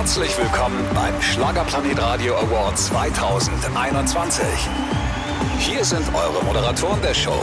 Herzlich 0.00 0.38
willkommen 0.38 0.82
beim 0.94 1.20
Schlagerplanet 1.20 2.00
Radio 2.00 2.34
Award 2.34 2.78
2021. 2.78 4.42
Hier 5.58 5.84
sind 5.84 6.06
eure 6.14 6.42
Moderatoren 6.42 7.02
der 7.02 7.12
Show, 7.12 7.38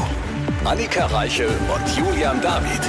Annika 0.65 1.05
Reichel 1.05 1.49
und 1.49 1.95
Julian 1.95 2.41
David. 2.41 2.81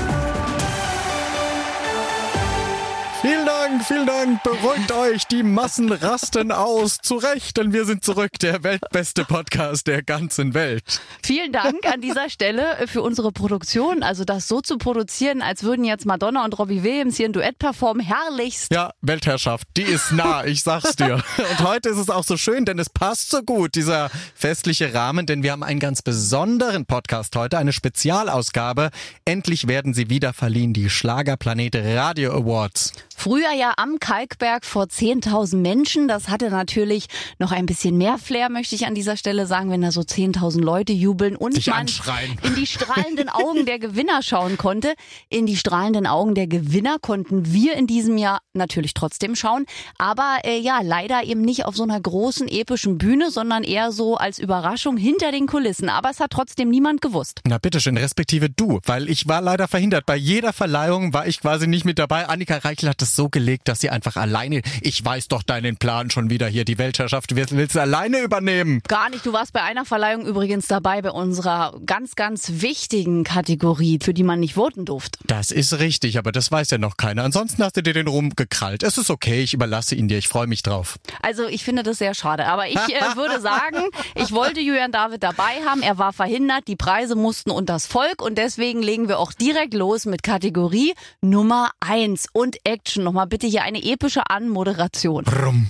Vielen 3.21 3.46
Dank, 3.46 3.85
vielen 3.85 4.07
Dank. 4.07 4.42
Beruhigt 4.45 4.92
euch, 4.92 5.24
die 5.24 5.42
Massen 5.42 5.90
rasten 5.90 6.53
aus. 6.53 6.99
Zu 7.03 7.17
Recht, 7.17 7.56
denn 7.56 7.72
wir 7.72 7.85
sind 7.85 8.04
zurück, 8.04 8.38
der 8.41 8.63
weltbeste 8.63 9.24
Podcast 9.24 9.88
der 9.88 10.04
ganzen 10.04 10.54
Welt. 10.54 11.01
Vielen 11.24 11.51
Dank 11.51 11.85
an 11.92 12.01
dieser 12.01 12.31
Stelle 12.31 12.87
für 12.87 13.03
unsere 13.03 13.33
Produktion. 13.33 14.04
Also 14.04 14.24
das 14.24 14.46
so 14.46 14.60
zu 14.60 14.78
produzieren, 14.78 15.42
als 15.42 15.65
würden 15.65 15.85
jetzt 15.85 16.06
Madonna 16.06 16.45
und 16.45 16.56
Robbie 16.60 16.84
Williams 16.84 17.16
hier 17.16 17.27
ein 17.27 17.33
Duett 17.33 17.59
performen, 17.59 18.06
herrlichst. 18.06 18.73
Ja, 18.73 18.92
Weltherrschaft, 19.01 19.66
die 19.77 19.82
ist 19.82 20.12
nah, 20.12 20.45
ich 20.45 20.62
sag's 20.62 20.95
dir. 20.95 21.14
Und 21.38 21.60
heute 21.66 21.88
ist 21.88 21.98
es 21.98 22.10
auch 22.10 22.24
so 22.24 22.37
schön, 22.37 22.66
denn 22.66 22.78
es 22.78 22.88
passt 22.88 23.30
so 23.30 23.42
gut, 23.42 23.74
dieser 23.74 24.10
festliche 24.37 24.95
Rahmen, 24.95 25.27
denn 25.27 25.42
wir 25.42 25.50
haben 25.50 25.64
einen 25.64 25.80
ganz 25.80 26.02
besonderen 26.02 26.87
Podcast 26.87 27.34
heute, 27.34 27.59
eine 27.59 27.73
Spezialausgabe. 27.73 28.91
Endlich 29.24 29.66
werden 29.66 29.92
sie 29.92 30.09
wieder 30.09 30.32
verliehen, 30.32 30.73
die 30.73 30.88
Schlagerplanet 30.88 31.74
Radio 31.74 32.32
Awards. 32.32 32.92
Früher 33.18 33.52
ja 33.52 33.74
am 33.78 33.98
Kalkberg 33.98 34.64
vor 34.64 34.84
10.000 34.84 35.56
Menschen. 35.56 36.06
Das 36.06 36.28
hatte 36.28 36.50
natürlich 36.50 37.09
noch 37.40 37.50
ein 37.50 37.66
bisschen 37.66 37.98
mehr 37.98 38.16
Flair, 38.16 38.48
möchte 38.48 38.76
ich 38.76 38.86
an 38.86 38.95
dieser 38.95 39.16
Stelle 39.16 39.45
sagen, 39.46 39.72
wenn 39.72 39.82
da 39.82 39.90
so 39.90 40.02
10.000 40.02 40.60
Leute 40.60 40.92
jubeln 40.92 41.34
und 41.34 41.54
Sich 41.54 41.66
man 41.66 41.78
anschreien. 41.80 42.38
in 42.45 42.54
die 42.54 42.68
strahlenden 42.68 43.28
Augen 43.28 43.66
der 43.66 43.80
Gewinner 43.80 44.23
schauen 44.23 44.56
konnte. 44.56 44.95
In 45.30 45.46
die 45.46 45.56
strahlenden 45.56 46.06
Augen 46.06 46.36
der 46.36 46.46
Gewinner 46.46 46.98
konnten 47.00 47.52
wir 47.52 47.74
in 47.74 47.88
diesem 47.88 48.18
Jahr 48.18 48.38
natürlich 48.52 48.95
trotzdem 48.95 49.34
schauen. 49.34 49.66
Aber 49.98 50.38
äh, 50.45 50.60
ja, 50.60 50.78
leider 50.84 51.24
eben 51.24 51.40
nicht 51.40 51.64
auf 51.64 51.74
so 51.74 51.82
einer 51.82 52.00
großen 52.00 52.46
epischen 52.46 52.98
Bühne, 52.98 53.32
sondern 53.32 53.65
eher 53.65 53.90
so 53.90 54.16
als 54.16 54.38
Überraschung 54.38 54.96
hinter 54.96 55.32
den 55.32 55.48
Kulissen. 55.48 55.88
Aber 55.88 56.10
es 56.10 56.21
hat 56.21 56.30
trotzdem 56.30 56.68
niemand 56.68 57.00
gewusst. 57.00 57.40
Na 57.48 57.59
bitteschön, 57.59 57.96
respektive 57.96 58.48
du, 58.48 58.78
weil 58.84 59.09
ich 59.09 59.26
war 59.26 59.40
leider 59.40 59.66
verhindert. 59.66 60.06
Bei 60.06 60.15
jeder 60.15 60.52
Verleihung 60.52 61.12
war 61.12 61.26
ich 61.26 61.40
quasi 61.40 61.66
nicht 61.66 61.84
mit 61.84 61.98
dabei. 61.98 62.28
Annika 62.28 62.59
Reichel 62.59 62.88
hat 62.88 63.07
es 63.09 63.16
so 63.16 63.28
gelegt, 63.28 63.68
dass 63.68 63.80
sie 63.80 63.90
einfach 63.90 64.17
alleine, 64.17 64.62
ich 64.81 65.05
weiß 65.05 65.28
doch 65.28 65.42
deinen 65.42 65.77
Plan 65.77 66.11
schon 66.11 66.31
wieder 66.31 66.47
hier, 66.47 66.64
die 66.64 66.78
Weltherrschaft 66.78 67.34
willst, 67.34 67.56
willst 67.56 67.75
du 67.75 67.81
alleine 67.81 68.20
übernehmen. 68.20 68.81
Gar 68.87 69.11
nicht. 69.11 69.27
Du 69.27 69.33
warst 69.33 69.53
bei 69.53 69.62
einer 69.62 69.84
Verleihung 69.84 70.27
übrigens 70.27 70.67
dabei, 70.67 71.03
bei 71.03 71.11
unserer 71.11 71.78
ganz, 71.84 72.15
ganz 72.15 72.53
wichtigen 72.61 73.25
Kategorie, 73.25 73.98
für 74.03 74.15
die 74.15 74.23
man 74.23 74.41
nicht 74.41 74.55
voten 74.55 74.84
durfte. 74.84 75.19
Das 75.27 75.50
ist 75.50 75.78
richtig, 75.78 76.19
aber 76.19 76.33
das 76.33 76.50
weiß 76.50 76.70
ja 76.70 76.78
noch 76.78 76.97
keiner. 76.97 77.25
Ansonsten 77.25 77.62
hast 77.62 77.77
du 77.77 77.83
dir 77.83 77.95
den 77.95 78.09
Ruhm 78.09 78.31
gekrallt. 78.37 78.83
Es 78.83 78.98
ist 78.98 79.11
okay, 79.11 79.43
ich 79.43 79.55
überlasse 79.55 79.95
ihn 79.95 80.09
dir, 80.09 80.19
ich 80.19 80.28
freue 80.28 80.47
mich 80.47 80.62
drauf. 80.62 80.98
Also 81.22 81.47
ich 81.47 81.65
finde 81.65 81.83
das 81.83 81.98
sehr 81.98 82.15
schade. 82.15 82.47
Aber 82.47 82.69
ich 82.69 82.77
äh, 82.77 83.00
würde 83.17 83.41
sagen, 83.41 83.84
ich 84.15 84.33
wollte 84.33 84.61
Julian 84.61 84.93
David 84.93 85.22
dabei 85.22 85.62
haben. 85.67 85.83
Er 85.83 85.98
war 85.98 86.12
verhindert. 86.12 86.69
Die 86.69 86.77
Preise 86.77 87.15
mussten 87.15 87.50
unters 87.50 87.87
Volk. 87.87 88.22
Und 88.22 88.39
deswegen 88.39 88.83
legen 88.83 89.09
wir 89.09 89.19
auch 89.19 89.33
direkt 89.33 89.75
los 89.75 90.06
mit 90.06 90.22
Kategorie 90.22 90.95
Nummer 91.20 91.70
eins 91.81 92.27
und 92.33 92.56
Action. 92.65 92.98
Nochmal 93.05 93.27
bitte 93.27 93.47
hier 93.47 93.63
eine 93.63 93.83
epische 93.83 94.29
Anmoderation. 94.29 95.25
Brumm. 95.25 95.69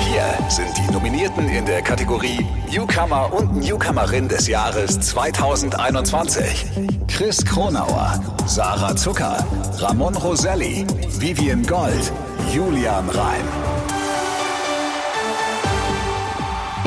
Hier 0.00 0.38
sind 0.48 0.76
die 0.76 0.92
Nominierten 0.92 1.48
in 1.48 1.66
der 1.66 1.82
Kategorie 1.82 2.44
Newcomer 2.70 3.32
und 3.32 3.56
Newcomerin 3.56 4.28
des 4.28 4.48
Jahres 4.48 4.98
2021. 5.00 6.66
Chris 7.08 7.44
Kronauer, 7.44 8.20
Sarah 8.46 8.96
Zucker, 8.96 9.44
Ramon 9.78 10.16
Roselli, 10.16 10.86
Vivian 11.18 11.62
Gold, 11.64 12.12
Julian 12.52 13.08
Reim. 13.10 13.87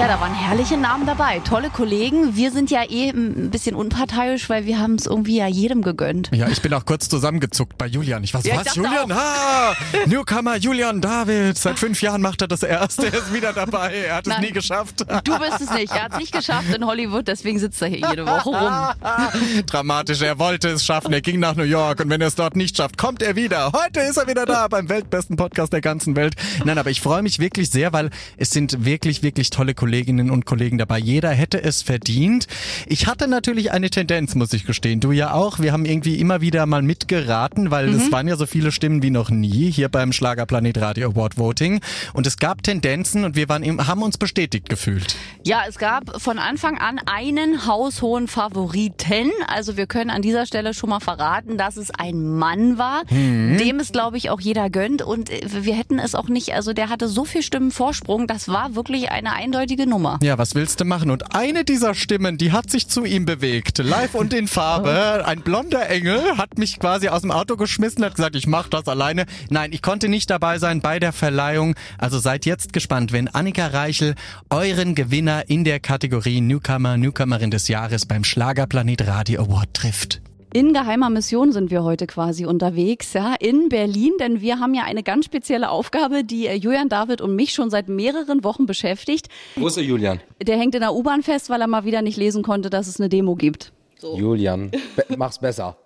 Ja, 0.02 0.08
da 0.08 0.20
waren 0.20 0.34
herrliche 0.34 0.78
Namen 0.78 1.06
dabei. 1.06 1.42
Tolle 1.48 1.70
Kollegen. 1.70 2.36
Wir 2.36 2.52
sind 2.52 2.72
ja 2.72 2.82
eh 2.90 3.10
ein 3.12 3.52
bisschen 3.52 3.76
unparteiisch, 3.76 4.50
weil 4.50 4.66
wir 4.66 4.80
haben 4.80 4.96
es 4.96 5.06
irgendwie 5.06 5.38
ja 5.38 5.46
jedem 5.46 5.84
gegönnt. 5.84 6.32
Ja, 6.34 6.48
ich 6.48 6.60
bin 6.64 6.74
auch 6.74 6.86
kurz 6.86 7.08
zusammengezuckt 7.08 7.78
bei 7.78 7.86
Julian. 7.86 8.24
Ich 8.24 8.34
weiß, 8.34 8.44
Ja, 8.46 8.56
ich 8.62 8.66
was, 8.66 8.76
Julian? 8.76 9.12
auch. 9.12 9.16
Ah, 9.16 9.76
Newcomer 10.08 10.56
Julian 10.58 11.02
David. 11.02 11.56
Seit 11.56 11.78
fünf 11.78 12.02
Jahren 12.02 12.20
macht 12.24 12.42
er 12.42 12.48
das 12.48 12.64
erst. 12.64 13.04
Er 13.04 13.14
ist 13.14 13.32
wieder 13.32 13.54
dabei. 13.54 13.94
Er 13.94 14.16
hat 14.16 14.26
es 14.26 14.34
Nein. 14.34 14.42
nie 14.42 14.52
geschafft. 14.52 15.06
Du 15.24 15.38
bist 15.38 15.62
es 15.62 15.70
nicht. 15.70 15.94
Er 15.94 16.06
hat 16.06 16.14
es 16.14 16.18
nicht 16.18 16.32
geschafft 16.34 16.74
in 16.74 16.84
Hollywood, 16.84 17.28
deswegen 17.28 17.60
sitzt 17.60 17.80
er 17.84 17.90
hier 17.90 18.00
jede 18.10 18.26
Woche 18.26 18.50
rum. 18.50 19.64
Dramatisch, 19.68 20.22
er 20.24 20.40
wollte 20.40 20.70
es 20.70 20.84
schaffen, 20.84 21.14
er 21.14 21.22
ging 21.22 21.40
nach 21.40 21.56
New 21.56 21.62
York 21.62 22.00
und 22.00 22.10
wenn 22.10 22.22
er 22.22 22.28
es 22.28 22.36
dort 22.36 22.56
nicht 22.56 22.76
schafft, 22.76 22.98
kommt 22.98 23.22
er 23.22 23.36
wieder. 23.36 23.72
Heute 23.72 24.00
ist 24.00 24.18
er 24.18 24.28
wieder 24.28 24.48
da 24.48 24.68
beim 24.68 24.90
weltbesten 24.90 25.36
Podcast 25.36 25.74
der 25.74 25.82
ganzen 25.82 26.16
Welt. 26.16 26.34
Nein, 26.66 26.80
aber 26.80 26.90
ich 26.90 27.02
freue 27.02 27.22
mich 27.22 27.38
wirklich 27.38 27.70
sehr, 27.70 27.94
weil 27.94 28.10
es 28.38 28.50
sind 28.50 28.84
wirklich, 28.84 29.22
wirklich 29.22 29.52
tolle 29.52 29.76
Kolleginnen 29.92 30.32
und 30.32 30.46
Kollegen 30.46 30.78
dabei. 30.78 31.00
Jeder 31.00 31.32
hätte 31.32 31.62
es 31.62 31.82
verdient. 31.82 32.48
Ich 32.88 33.08
hatte 33.08 33.28
natürlich 33.28 33.74
eine 33.74 33.90
Tendenz, 33.90 34.36
muss 34.36 34.54
ich 34.54 34.66
gestehen. 34.66 35.02
Du 35.02 35.12
ja 35.12 35.34
auch. 35.34 35.60
Wir 35.60 35.74
haben 35.74 35.84
irgendwie 35.84 36.16
immer 36.16 36.40
wieder 36.40 36.66
mal 36.66 36.82
mitgeraten, 36.82 37.72
weil 37.72 37.90
es 37.90 38.10
waren 38.10 38.26
ja 38.26 38.38
so 38.38 38.46
viele 38.46 38.72
Stimmen 38.72 39.04
wie 39.04 39.10
noch 39.10 39.30
nie 39.30 39.70
hier 39.70 39.90
beim 39.90 40.14
Schlagerplanet 40.14 40.80
Radio 40.80 41.10
Award 41.10 41.38
Voting. 41.38 41.82
Und 42.14 42.26
es 42.26 42.38
gab 42.38 42.64
Tendenzen 42.64 43.26
und 43.26 43.36
wir 43.36 43.50
waren 43.50 43.64
eben, 43.64 43.86
haben 43.86 44.02
uns 44.02 44.18
bestätigt 44.18 44.70
gefühlt. 44.70 45.18
Ja, 45.44 45.64
es 45.68 45.78
gab 45.78 46.22
von 46.22 46.40
Anfang 46.40 46.78
an 46.78 46.98
einen 47.06 47.68
haushohen 47.68 48.30
Favoriten. 48.30 49.30
Also 49.48 49.76
wir 49.76 49.88
können 49.88 50.10
an 50.10 50.22
dieser 50.22 50.46
Stelle 50.46 50.74
schon 50.74 50.90
mal 50.90 51.02
verraten, 51.02 51.58
dass 51.58 51.76
es 51.76 51.92
ein 51.92 52.24
Mann 52.38 52.78
war, 52.78 53.04
dem 53.10 53.82
es, 53.82 53.92
glaube 53.92 54.16
ich, 54.16 54.30
auch 54.30 54.40
jeder 54.40 54.70
gönnt. 54.70 55.02
Und 55.02 55.30
wir 55.30 55.76
hätten 55.76 56.00
es 56.00 56.16
auch 56.16 56.30
nicht, 56.30 56.54
also 56.54 56.72
der 56.72 56.88
hatte 56.88 57.10
so 57.10 57.26
viel 57.26 57.42
Stimmen 57.42 57.72
Vorsprung, 57.72 58.26
das 58.26 58.48
war 58.48 58.74
wirklich 58.76 59.12
eine 59.12 59.34
eindeutige 59.34 59.81
Nummer. 59.86 60.20
Ja, 60.22 60.38
was 60.38 60.56
willst 60.56 60.80
du 60.80 60.86
machen? 60.86 61.12
Und 61.12 61.36
eine 61.36 61.64
dieser 61.64 61.94
Stimmen, 61.96 62.38
die 62.38 62.52
hat 62.52 62.70
sich 62.70 62.88
zu 62.88 63.06
ihm 63.06 63.26
bewegt, 63.26 63.80
live 63.80 64.16
und 64.16 64.34
in 64.34 64.48
Farbe. 64.48 65.24
Ein 65.26 65.42
blonder 65.42 65.90
Engel 65.90 66.38
hat 66.38 66.58
mich 66.58 66.80
quasi 66.80 67.10
aus 67.10 67.22
dem 67.22 67.32
Auto 67.32 67.58
geschmissen, 67.58 68.04
hat 68.04 68.16
gesagt, 68.16 68.36
ich 68.36 68.48
mach 68.48 68.68
das 68.68 68.88
alleine. 68.88 69.26
Nein, 69.50 69.72
ich 69.74 69.82
konnte 69.82 70.10
nicht 70.10 70.30
dabei 70.30 70.58
sein 70.60 70.82
bei 70.82 71.00
der 71.00 71.14
Verleihung. 71.14 71.76
Also 71.98 72.20
seid 72.20 72.46
jetzt 72.46 72.74
gespannt, 72.74 73.12
wenn 73.12 73.28
Annika 73.28 73.68
Reichel 73.68 74.16
euren 74.50 74.96
Gewinner 74.96 75.50
in 75.50 75.64
der 75.64 75.80
Kategorie 75.80 76.42
Newcomer, 76.42 76.98
Newcomerin 76.98 77.52
des 77.52 77.68
Jahres 77.68 78.06
beim 78.06 78.24
Schlagerplanet 78.24 79.06
Radio 79.08 79.42
Award 79.42 79.74
trifft. 79.74 80.22
In 80.54 80.74
geheimer 80.74 81.10
Mission 81.10 81.54
sind 81.54 81.72
wir 81.72 81.86
heute 81.86 82.08
quasi 82.08 82.46
unterwegs, 82.46 83.14
ja, 83.14 83.36
in 83.40 83.70
Berlin, 83.70 84.12
denn 84.20 84.42
wir 84.42 84.60
haben 84.60 84.74
ja 84.74 84.84
eine 84.84 85.02
ganz 85.02 85.24
spezielle 85.24 85.70
Aufgabe, 85.70 86.26
die 86.26 86.46
äh, 86.48 86.56
Julian 86.56 86.90
David 86.90 87.22
und 87.22 87.38
mich 87.38 87.54
schon 87.54 87.70
seit 87.70 87.88
mehreren 87.88 88.44
Wochen 88.44 88.66
beschäftigt. 88.66 89.30
Wo 89.56 89.68
ist 89.68 89.78
der 89.78 89.86
Julian? 89.86 90.20
Der 90.46 90.58
hängt 90.58 90.76
in 90.76 90.82
der 90.82 90.94
U-Bahn 90.94 91.24
fest, 91.24 91.50
weil 91.50 91.62
er 91.62 91.68
mal 91.68 91.86
wieder 91.86 92.02
nicht 92.02 92.18
lesen 92.18 92.44
konnte, 92.44 92.70
dass 92.70 92.88
es 92.88 93.00
eine 93.00 93.08
Demo 93.08 93.36
gibt. 93.36 93.72
Julian, 94.02 94.72
be 94.72 95.06
mach's 95.18 95.40
besser. 95.40 95.78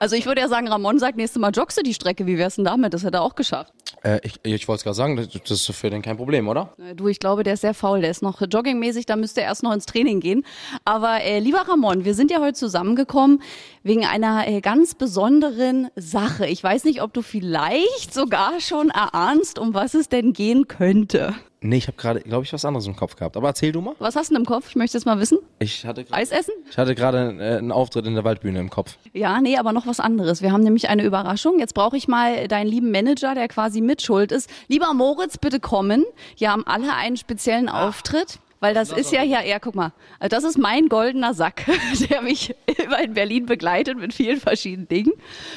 Also 0.00 0.16
ich 0.16 0.26
würde 0.26 0.40
ja 0.40 0.48
sagen, 0.48 0.66
Ramon 0.66 0.98
sagt, 0.98 1.16
nächstes 1.16 1.40
Mal 1.40 1.52
joggst 1.52 1.78
du 1.78 1.82
die 1.82 1.94
Strecke. 1.94 2.26
Wie 2.26 2.36
wär's 2.36 2.56
denn 2.56 2.64
damit? 2.64 2.94
Das 2.94 3.04
hätte 3.04 3.18
er 3.18 3.22
auch 3.22 3.36
geschafft. 3.36 3.72
Äh, 4.04 4.20
ich 4.22 4.38
ich 4.42 4.68
wollte 4.68 4.78
es 4.80 4.84
gerade 4.84 4.94
sagen, 4.94 5.16
das, 5.16 5.28
das 5.28 5.68
ist 5.68 5.72
für 5.72 5.90
den 5.90 6.02
kein 6.02 6.16
Problem, 6.16 6.48
oder? 6.48 6.74
Äh, 6.78 6.94
Du, 6.94 7.08
ich 7.08 7.18
glaube, 7.18 7.42
der 7.42 7.54
ist 7.54 7.62
sehr 7.62 7.74
faul. 7.74 8.00
Der 8.00 8.10
ist 8.10 8.22
noch 8.22 8.40
joggingmäßig, 8.40 9.06
da 9.06 9.16
müsste 9.16 9.40
er 9.40 9.48
erst 9.48 9.62
noch 9.62 9.72
ins 9.72 9.86
Training 9.86 10.20
gehen. 10.20 10.44
Aber 10.84 11.22
äh, 11.22 11.38
lieber 11.38 11.62
Ramon, 11.66 12.04
wir 12.04 12.14
sind 12.14 12.30
ja 12.30 12.40
heute 12.40 12.54
zusammengekommen 12.54 13.42
wegen 13.82 14.04
einer 14.04 14.46
äh, 14.46 14.60
ganz 14.60 14.94
besonderen 14.94 15.88
Sache. 15.96 16.46
Ich 16.46 16.62
weiß 16.62 16.84
nicht, 16.84 17.02
ob 17.02 17.12
du 17.12 17.22
vielleicht 17.22 18.12
sogar 18.14 18.60
schon 18.60 18.90
erahnst, 18.90 19.58
um 19.58 19.74
was 19.74 19.94
es 19.94 20.08
denn 20.08 20.32
gehen 20.32 20.68
könnte. 20.68 21.34
Nee, 21.66 21.78
ich 21.78 21.86
habe 21.86 21.96
gerade, 21.96 22.20
glaube 22.20 22.44
ich, 22.44 22.52
was 22.52 22.64
anderes 22.66 22.86
im 22.86 22.94
Kopf 22.94 23.16
gehabt. 23.16 23.38
Aber 23.38 23.48
erzähl 23.48 23.72
du 23.72 23.80
mal. 23.80 23.94
Was 23.98 24.16
hast 24.16 24.30
du 24.30 24.34
denn 24.34 24.42
im 24.42 24.46
Kopf? 24.46 24.66
Ich 24.68 24.76
möchte 24.76 24.98
es 24.98 25.06
mal 25.06 25.18
wissen. 25.18 25.38
Ich 25.60 25.86
hatte 25.86 26.04
grad- 26.04 26.18
Eis 26.18 26.30
essen? 26.30 26.52
Ich 26.70 26.76
hatte 26.76 26.94
gerade 26.94 27.34
äh, 27.40 27.56
einen 27.58 27.72
Auftritt 27.72 28.06
in 28.06 28.14
der 28.14 28.22
Waldbühne 28.24 28.60
im 28.60 28.68
Kopf. 28.68 28.98
Ja, 29.14 29.40
nee, 29.40 29.56
aber 29.56 29.72
noch 29.72 29.86
was 29.86 29.98
anderes. 29.98 30.42
Wir 30.42 30.52
haben 30.52 30.62
nämlich 30.62 30.90
eine 30.90 31.02
Überraschung. 31.04 31.58
Jetzt 31.58 31.72
brauche 31.74 31.96
ich 31.96 32.06
mal 32.06 32.48
deinen 32.48 32.66
lieben 32.66 32.90
Manager, 32.90 33.34
der 33.34 33.48
quasi 33.48 33.80
mitschuld 33.80 34.30
ist. 34.30 34.50
Lieber 34.68 34.92
Moritz, 34.92 35.38
bitte 35.38 35.58
kommen. 35.58 36.04
Wir 36.36 36.52
haben 36.52 36.66
alle 36.66 36.92
einen 36.94 37.16
speziellen 37.16 37.70
Auftritt. 37.70 38.40
Weil 38.64 38.72
das 38.72 38.92
ist 38.92 39.12
ja 39.12 39.22
ja 39.22 39.42
eher, 39.42 39.60
guck 39.60 39.74
mal, 39.74 39.92
also 40.18 40.34
das 40.34 40.42
ist 40.42 40.56
mein 40.56 40.88
goldener 40.88 41.34
Sack, 41.34 41.66
der 42.08 42.22
mich 42.22 42.54
immer 42.82 42.98
in 43.04 43.12
Berlin 43.12 43.44
begleitet 43.44 43.98
mit 43.98 44.14
vielen 44.14 44.40
verschiedenen 44.40 44.88
Dingen. 44.88 45.12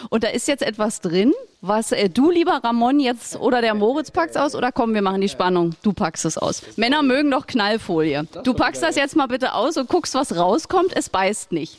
Und 0.09 0.25
da 0.25 0.27
ist 0.27 0.49
jetzt 0.49 0.61
etwas 0.61 0.99
drin, 0.99 1.31
was 1.61 1.93
äh, 1.93 2.09
du, 2.09 2.29
lieber 2.31 2.59
Ramon, 2.61 2.99
jetzt 2.99 3.37
oder 3.37 3.61
der 3.61 3.75
Moritz 3.75 4.11
packst 4.11 4.37
aus 4.37 4.55
oder 4.55 4.73
komm, 4.73 4.93
wir 4.93 5.01
machen 5.01 5.21
die 5.21 5.29
Spannung. 5.29 5.73
Du 5.83 5.93
packst 5.93 6.25
es 6.25 6.37
aus. 6.37 6.63
Männer 6.75 7.01
mögen 7.01 7.31
doch 7.31 7.47
Knallfolie. 7.47 8.27
Du 8.43 8.53
packst 8.53 8.83
das 8.83 8.97
jetzt 8.97 9.15
mal 9.15 9.27
bitte 9.27 9.53
aus 9.53 9.77
und 9.77 9.87
guckst, 9.87 10.13
was 10.13 10.35
rauskommt. 10.35 10.91
Es 10.93 11.07
beißt 11.07 11.53
nicht. 11.53 11.77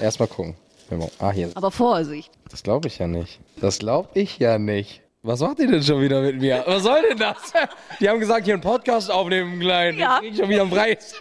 Erstmal 0.00 0.26
gucken. 0.26 0.56
Ah, 1.20 1.30
hier. 1.30 1.50
Aber 1.54 1.70
Vorsicht. 1.70 2.32
Das 2.50 2.64
glaube 2.64 2.88
ich 2.88 2.98
ja 2.98 3.06
nicht. 3.06 3.38
Das 3.60 3.78
glaube 3.78 4.08
ich 4.14 4.40
ja 4.40 4.58
nicht. 4.58 5.01
Was 5.24 5.38
macht 5.38 5.60
ihr 5.60 5.68
denn 5.68 5.82
schon 5.84 6.00
wieder 6.00 6.20
mit 6.20 6.40
mir? 6.40 6.64
Was 6.66 6.82
soll 6.82 7.00
denn 7.02 7.18
das? 7.18 7.52
Die 8.00 8.08
haben 8.08 8.18
gesagt, 8.18 8.44
hier 8.44 8.54
einen 8.54 8.62
Podcast 8.62 9.08
aufnehmen, 9.08 9.60
klein. 9.60 9.96
Ja. 9.96 10.14
Jetzt 10.14 10.20
krieg 10.20 10.32
ich 10.32 10.38
schon 10.38 10.48
wieder 10.48 10.62
einen 10.62 10.70
Preis. 10.70 11.14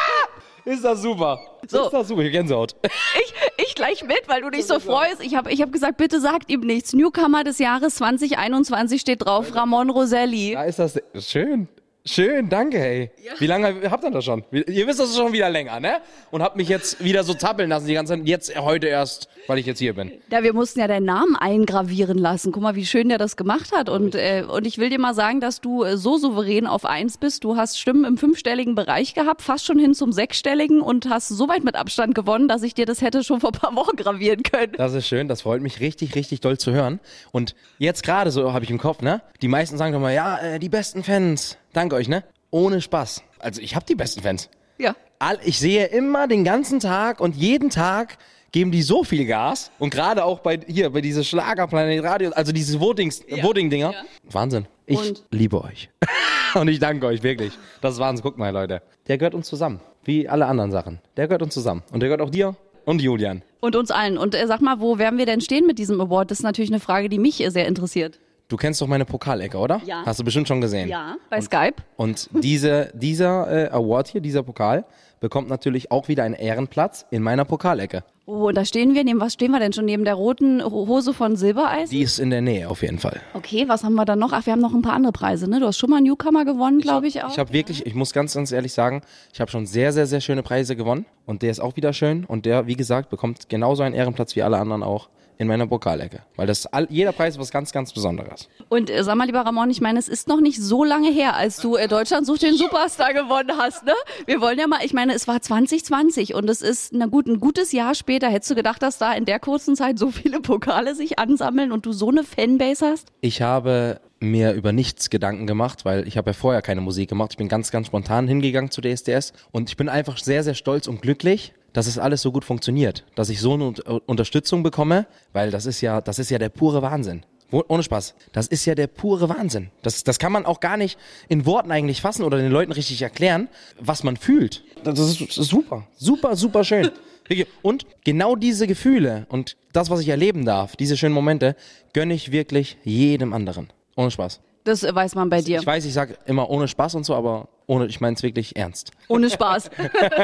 Ist 0.64 0.82
das 0.82 1.02
super. 1.02 1.38
So. 1.68 1.84
Ist 1.84 1.92
das 1.92 2.08
super. 2.08 2.22
Gänsehaut. 2.22 2.74
Ich, 2.82 3.34
ich 3.66 3.74
gleich 3.74 4.02
mit, 4.02 4.22
weil 4.28 4.40
du 4.40 4.48
dich 4.48 4.64
so 4.64 4.80
freust. 4.80 5.22
Ich 5.22 5.34
habe 5.34 5.52
ich 5.52 5.60
hab 5.60 5.70
gesagt, 5.72 5.98
bitte 5.98 6.22
sagt 6.22 6.50
ihm 6.50 6.60
nichts. 6.60 6.94
Newcomer 6.94 7.44
des 7.44 7.58
Jahres 7.58 7.96
2021 7.96 8.98
steht 8.98 9.26
drauf, 9.26 9.54
Ramon 9.54 9.90
Roselli. 9.90 10.52
Da 10.54 10.64
ist 10.64 10.78
das 10.78 10.98
schön. 11.18 11.68
Schön, 12.06 12.50
danke, 12.50 12.78
hey. 12.78 13.10
Wie 13.38 13.46
lange 13.46 13.90
habt 13.90 14.04
ihr 14.04 14.10
das 14.10 14.26
schon? 14.26 14.44
Ihr 14.52 14.86
wisst 14.86 15.00
das 15.00 15.16
schon 15.16 15.32
wieder 15.32 15.48
länger, 15.48 15.80
ne? 15.80 16.02
Und 16.30 16.42
habt 16.42 16.54
mich 16.54 16.68
jetzt 16.68 17.02
wieder 17.02 17.24
so 17.24 17.32
zappeln 17.32 17.70
lassen 17.70 17.86
die 17.86 17.94
ganze 17.94 18.12
Zeit. 18.12 18.28
Jetzt, 18.28 18.54
heute 18.60 18.88
erst, 18.88 19.30
weil 19.46 19.58
ich 19.58 19.64
jetzt 19.64 19.78
hier 19.78 19.94
bin. 19.94 20.12
Ja, 20.30 20.42
wir 20.42 20.52
mussten 20.52 20.80
ja 20.80 20.86
deinen 20.86 21.06
Namen 21.06 21.34
eingravieren 21.34 22.18
lassen. 22.18 22.52
Guck 22.52 22.62
mal, 22.62 22.74
wie 22.74 22.84
schön 22.84 23.08
der 23.08 23.16
das 23.16 23.38
gemacht 23.38 23.72
hat. 23.72 23.88
Und, 23.88 24.16
äh, 24.16 24.44
und 24.46 24.66
ich 24.66 24.76
will 24.76 24.90
dir 24.90 25.00
mal 25.00 25.14
sagen, 25.14 25.40
dass 25.40 25.62
du 25.62 25.82
äh, 25.82 25.96
so 25.96 26.18
souverän 26.18 26.66
auf 26.66 26.84
eins 26.84 27.16
bist. 27.16 27.42
Du 27.42 27.56
hast 27.56 27.80
Stimmen 27.80 28.04
im 28.04 28.18
fünfstelligen 28.18 28.74
Bereich 28.74 29.14
gehabt, 29.14 29.40
fast 29.40 29.64
schon 29.64 29.78
hin 29.78 29.94
zum 29.94 30.12
sechsstelligen 30.12 30.82
und 30.82 31.08
hast 31.08 31.28
so 31.28 31.48
weit 31.48 31.64
mit 31.64 31.74
Abstand 31.74 32.14
gewonnen, 32.14 32.48
dass 32.48 32.62
ich 32.64 32.74
dir 32.74 32.84
das 32.84 33.00
hätte 33.00 33.24
schon 33.24 33.40
vor 33.40 33.48
ein 33.54 33.58
paar 33.58 33.74
Wochen 33.76 33.96
gravieren 33.96 34.42
können. 34.42 34.72
Das 34.76 34.92
ist 34.92 35.08
schön, 35.08 35.26
das 35.26 35.40
freut 35.40 35.62
mich 35.62 35.80
richtig, 35.80 36.14
richtig 36.16 36.42
doll 36.42 36.58
zu 36.58 36.70
hören. 36.72 37.00
Und 37.32 37.54
jetzt 37.78 38.02
gerade 38.02 38.30
so 38.30 38.52
habe 38.52 38.62
ich 38.62 38.70
im 38.70 38.78
Kopf, 38.78 39.00
ne? 39.00 39.22
Die 39.40 39.48
meisten 39.48 39.78
sagen 39.78 39.94
doch 39.94 40.00
mal, 40.00 40.12
ja, 40.12 40.36
äh, 40.36 40.58
die 40.58 40.68
besten 40.68 41.02
Fans. 41.02 41.56
Danke 41.74 41.96
euch, 41.96 42.08
ne? 42.08 42.22
Ohne 42.50 42.80
Spaß. 42.80 43.22
Also 43.40 43.60
ich 43.60 43.74
habe 43.74 43.84
die 43.84 43.96
besten 43.96 44.22
Fans. 44.22 44.48
Ja. 44.78 44.94
All, 45.18 45.38
ich 45.44 45.58
sehe 45.58 45.86
immer 45.86 46.28
den 46.28 46.44
ganzen 46.44 46.78
Tag 46.78 47.20
und 47.20 47.34
jeden 47.34 47.68
Tag 47.68 48.16
geben 48.52 48.70
die 48.70 48.82
so 48.82 49.02
viel 49.02 49.26
Gas 49.26 49.72
und 49.80 49.90
gerade 49.90 50.24
auch 50.24 50.38
bei 50.38 50.60
hier 50.68 50.90
bei 50.90 51.00
diese 51.00 51.24
Schlagerplanet 51.24 52.04
Radio, 52.04 52.30
also 52.30 52.52
diese 52.52 52.78
Votings, 52.78 53.24
Voting 53.42 53.70
Dinger. 53.70 53.90
Ja. 53.92 54.02
Wahnsinn. 54.30 54.66
Ich 54.86 54.98
Und? 54.98 55.24
liebe 55.32 55.62
euch. 55.64 55.90
und 56.54 56.68
ich 56.68 56.78
danke 56.78 57.06
euch 57.06 57.24
wirklich. 57.24 57.52
Das 57.80 57.94
ist 57.94 58.00
Wahnsinn. 58.00 58.22
Guckt 58.22 58.38
mal, 58.38 58.50
Leute. 58.50 58.80
Der 59.08 59.18
gehört 59.18 59.34
uns 59.34 59.48
zusammen, 59.48 59.80
wie 60.04 60.28
alle 60.28 60.46
anderen 60.46 60.70
Sachen. 60.70 61.00
Der 61.16 61.26
gehört 61.26 61.42
uns 61.42 61.54
zusammen 61.54 61.82
und 61.90 62.00
der 62.00 62.08
gehört 62.08 62.20
auch 62.20 62.30
dir 62.30 62.54
und 62.84 63.02
Julian. 63.02 63.42
Und 63.58 63.74
uns 63.74 63.90
allen. 63.90 64.16
Und 64.16 64.36
äh, 64.36 64.46
sag 64.46 64.60
mal, 64.60 64.78
wo 64.78 64.98
werden 64.98 65.18
wir 65.18 65.26
denn 65.26 65.40
stehen 65.40 65.66
mit 65.66 65.80
diesem 65.80 66.00
Award? 66.00 66.30
Das 66.30 66.38
ist 66.38 66.44
natürlich 66.44 66.70
eine 66.70 66.80
Frage, 66.80 67.08
die 67.08 67.18
mich 67.18 67.44
sehr 67.48 67.66
interessiert. 67.66 68.20
Du 68.48 68.56
kennst 68.56 68.80
doch 68.80 68.86
meine 68.86 69.04
Pokalecke, 69.06 69.56
oder? 69.56 69.80
Ja. 69.86 70.02
Hast 70.04 70.20
du 70.20 70.24
bestimmt 70.24 70.48
schon 70.48 70.60
gesehen. 70.60 70.88
Ja, 70.88 71.16
bei 71.30 71.40
Skype. 71.40 71.76
Und 71.96 72.28
diese, 72.42 72.90
dieser 72.94 73.50
äh, 73.50 73.70
Award 73.70 74.08
hier, 74.08 74.20
dieser 74.20 74.42
Pokal, 74.42 74.84
bekommt 75.20 75.48
natürlich 75.48 75.90
auch 75.90 76.08
wieder 76.08 76.24
einen 76.24 76.34
Ehrenplatz 76.34 77.06
in 77.10 77.22
meiner 77.22 77.46
Pokalecke. 77.46 78.04
Oh, 78.26 78.48
und 78.48 78.54
da 78.56 78.64
stehen 78.66 78.94
wir. 78.94 79.02
Neben 79.04 79.20
was 79.20 79.32
stehen 79.34 79.50
wir 79.50 79.60
denn 79.60 79.72
schon? 79.72 79.86
Neben 79.86 80.04
der 80.04 80.14
roten 80.14 80.62
Ho- 80.62 80.86
Hose 80.86 81.14
von 81.14 81.36
Silbereis? 81.36 81.88
Die 81.90 82.02
ist 82.02 82.18
in 82.18 82.28
der 82.30 82.42
Nähe 82.42 82.68
auf 82.68 82.82
jeden 82.82 82.98
Fall. 82.98 83.20
Okay, 83.32 83.64
was 83.68 83.82
haben 83.84 83.94
wir 83.94 84.04
dann 84.04 84.18
noch? 84.18 84.32
Ach, 84.32 84.44
wir 84.44 84.52
haben 84.52 84.60
noch 84.60 84.74
ein 84.74 84.82
paar 84.82 84.94
andere 84.94 85.12
Preise, 85.12 85.48
ne? 85.48 85.60
Du 85.60 85.66
hast 85.66 85.78
schon 85.78 85.88
mal 85.90 85.96
einen 85.96 86.06
Newcomer 86.06 86.44
gewonnen, 86.44 86.80
glaube 86.80 87.06
ich 87.06 87.22
auch. 87.22 87.30
Ich 87.30 87.38
habe 87.38 87.52
wirklich, 87.52 87.86
ich 87.86 87.94
muss 87.94 88.12
ganz, 88.12 88.34
ganz 88.34 88.52
ehrlich 88.52 88.72
sagen, 88.74 89.02
ich 89.32 89.40
habe 89.40 89.50
schon 89.50 89.64
sehr, 89.66 89.92
sehr, 89.92 90.06
sehr 90.06 90.20
schöne 90.20 90.42
Preise 90.42 90.76
gewonnen. 90.76 91.06
Und 91.26 91.40
der 91.42 91.50
ist 91.50 91.60
auch 91.60 91.76
wieder 91.76 91.92
schön. 91.94 92.24
Und 92.26 92.44
der, 92.46 92.66
wie 92.66 92.76
gesagt, 92.76 93.08
bekommt 93.10 93.48
genauso 93.48 93.82
einen 93.82 93.94
Ehrenplatz 93.94 94.36
wie 94.36 94.42
alle 94.42 94.58
anderen 94.58 94.82
auch 94.82 95.08
in 95.38 95.48
meiner 95.48 95.66
Pokalecke. 95.66 96.22
Weil 96.36 96.46
das 96.46 96.66
all, 96.66 96.86
jeder 96.90 97.12
Preis 97.12 97.34
ist 97.34 97.40
was 97.40 97.50
ganz, 97.50 97.72
ganz 97.72 97.92
Besonderes. 97.92 98.48
Und 98.68 98.90
äh, 98.90 99.02
sag 99.02 99.16
mal, 99.16 99.26
lieber 99.26 99.40
Ramon, 99.40 99.70
ich 99.70 99.80
meine, 99.80 99.98
es 99.98 100.08
ist 100.08 100.28
noch 100.28 100.40
nicht 100.40 100.60
so 100.60 100.84
lange 100.84 101.10
her, 101.10 101.34
als 101.36 101.58
du 101.58 101.76
äh, 101.76 101.88
Deutschland 101.88 102.26
sucht 102.26 102.42
den 102.42 102.56
Superstar 102.56 103.12
gewonnen 103.12 103.52
hast, 103.56 103.84
ne? 103.84 103.94
Wir 104.26 104.40
wollen 104.40 104.58
ja 104.58 104.66
mal, 104.66 104.80
ich 104.84 104.92
meine, 104.92 105.14
es 105.14 105.26
war 105.28 105.40
2020 105.40 106.34
und 106.34 106.48
es 106.48 106.62
ist 106.62 106.92
na 106.92 107.06
gut, 107.06 107.26
ein 107.26 107.40
gutes 107.40 107.72
Jahr 107.72 107.94
später. 107.94 108.28
Hättest 108.28 108.50
du 108.50 108.54
gedacht, 108.54 108.82
dass 108.82 108.98
da 108.98 109.12
in 109.12 109.24
der 109.24 109.40
kurzen 109.40 109.76
Zeit 109.76 109.98
so 109.98 110.10
viele 110.10 110.40
Pokale 110.40 110.94
sich 110.94 111.18
ansammeln 111.18 111.72
und 111.72 111.86
du 111.86 111.92
so 111.92 112.08
eine 112.08 112.24
Fanbase 112.24 112.86
hast? 112.86 113.08
Ich 113.20 113.42
habe 113.42 114.00
mir 114.20 114.52
über 114.52 114.72
nichts 114.72 115.10
Gedanken 115.10 115.46
gemacht, 115.46 115.84
weil 115.84 116.06
ich 116.08 116.16
habe 116.16 116.30
ja 116.30 116.34
vorher 116.34 116.62
keine 116.62 116.80
Musik 116.80 117.08
gemacht. 117.08 117.32
Ich 117.32 117.36
bin 117.36 117.48
ganz, 117.48 117.70
ganz 117.70 117.88
spontan 117.88 118.26
hingegangen 118.26 118.70
zu 118.70 118.80
DSDS 118.80 119.32
und 119.52 119.68
ich 119.68 119.76
bin 119.76 119.88
einfach 119.88 120.18
sehr, 120.18 120.42
sehr 120.42 120.54
stolz 120.54 120.86
und 120.86 121.02
glücklich, 121.02 121.52
dass 121.74 121.86
es 121.86 121.98
alles 121.98 122.22
so 122.22 122.32
gut 122.32 122.44
funktioniert, 122.44 123.04
dass 123.14 123.28
ich 123.28 123.40
so 123.40 123.52
eine 123.52 123.64
Un- 123.64 124.00
Unterstützung 124.06 124.62
bekomme, 124.62 125.06
weil 125.34 125.50
das 125.50 125.66
ist 125.66 125.82
ja, 125.82 126.00
das 126.00 126.18
ist 126.18 126.30
ja 126.30 126.38
der 126.38 126.48
pure 126.48 126.80
Wahnsinn. 126.80 127.24
Ohne 127.50 127.82
Spaß. 127.84 128.14
Das 128.32 128.46
ist 128.48 128.64
ja 128.64 128.74
der 128.74 128.88
pure 128.88 129.28
Wahnsinn. 129.28 129.70
Das, 129.82 130.02
das 130.02 130.18
kann 130.18 130.32
man 130.32 130.44
auch 130.46 130.58
gar 130.58 130.76
nicht 130.76 130.98
in 131.28 131.46
Worten 131.46 131.70
eigentlich 131.70 132.00
fassen 132.00 132.24
oder 132.24 132.38
den 132.38 132.50
Leuten 132.50 132.72
richtig 132.72 133.00
erklären, 133.02 133.48
was 133.78 134.02
man 134.02 134.16
fühlt. 134.16 134.64
Das 134.82 134.98
ist, 134.98 135.20
das 135.20 135.36
ist 135.38 135.50
super. 135.50 135.86
Super, 135.96 136.34
super 136.34 136.64
schön. 136.64 136.90
Und 137.62 137.86
genau 138.04 138.36
diese 138.36 138.66
Gefühle 138.66 139.26
und 139.30 139.56
das, 139.72 139.88
was 139.88 140.00
ich 140.00 140.08
erleben 140.08 140.44
darf, 140.44 140.76
diese 140.76 140.94
schönen 140.96 141.14
Momente, 141.14 141.56
gönne 141.94 142.12
ich 142.12 142.32
wirklich 142.32 142.76
jedem 142.84 143.32
anderen. 143.32 143.72
Ohne 143.96 144.10
Spaß. 144.10 144.40
Das 144.64 144.82
äh, 144.82 144.94
weiß 144.94 145.14
man 145.14 145.30
bei 145.30 145.40
dir. 145.40 145.58
Ich 145.60 145.66
weiß, 145.66 145.86
ich 145.86 145.94
sage 145.94 146.18
immer 146.26 146.50
ohne 146.50 146.68
Spaß 146.68 146.96
und 146.96 147.04
so, 147.04 147.14
aber 147.14 147.48
ohne, 147.66 147.86
ich 147.86 148.00
meine 148.00 148.14
es 148.14 148.22
wirklich 148.22 148.56
ernst. 148.56 148.90
Ohne 149.08 149.30
Spaß. 149.30 149.70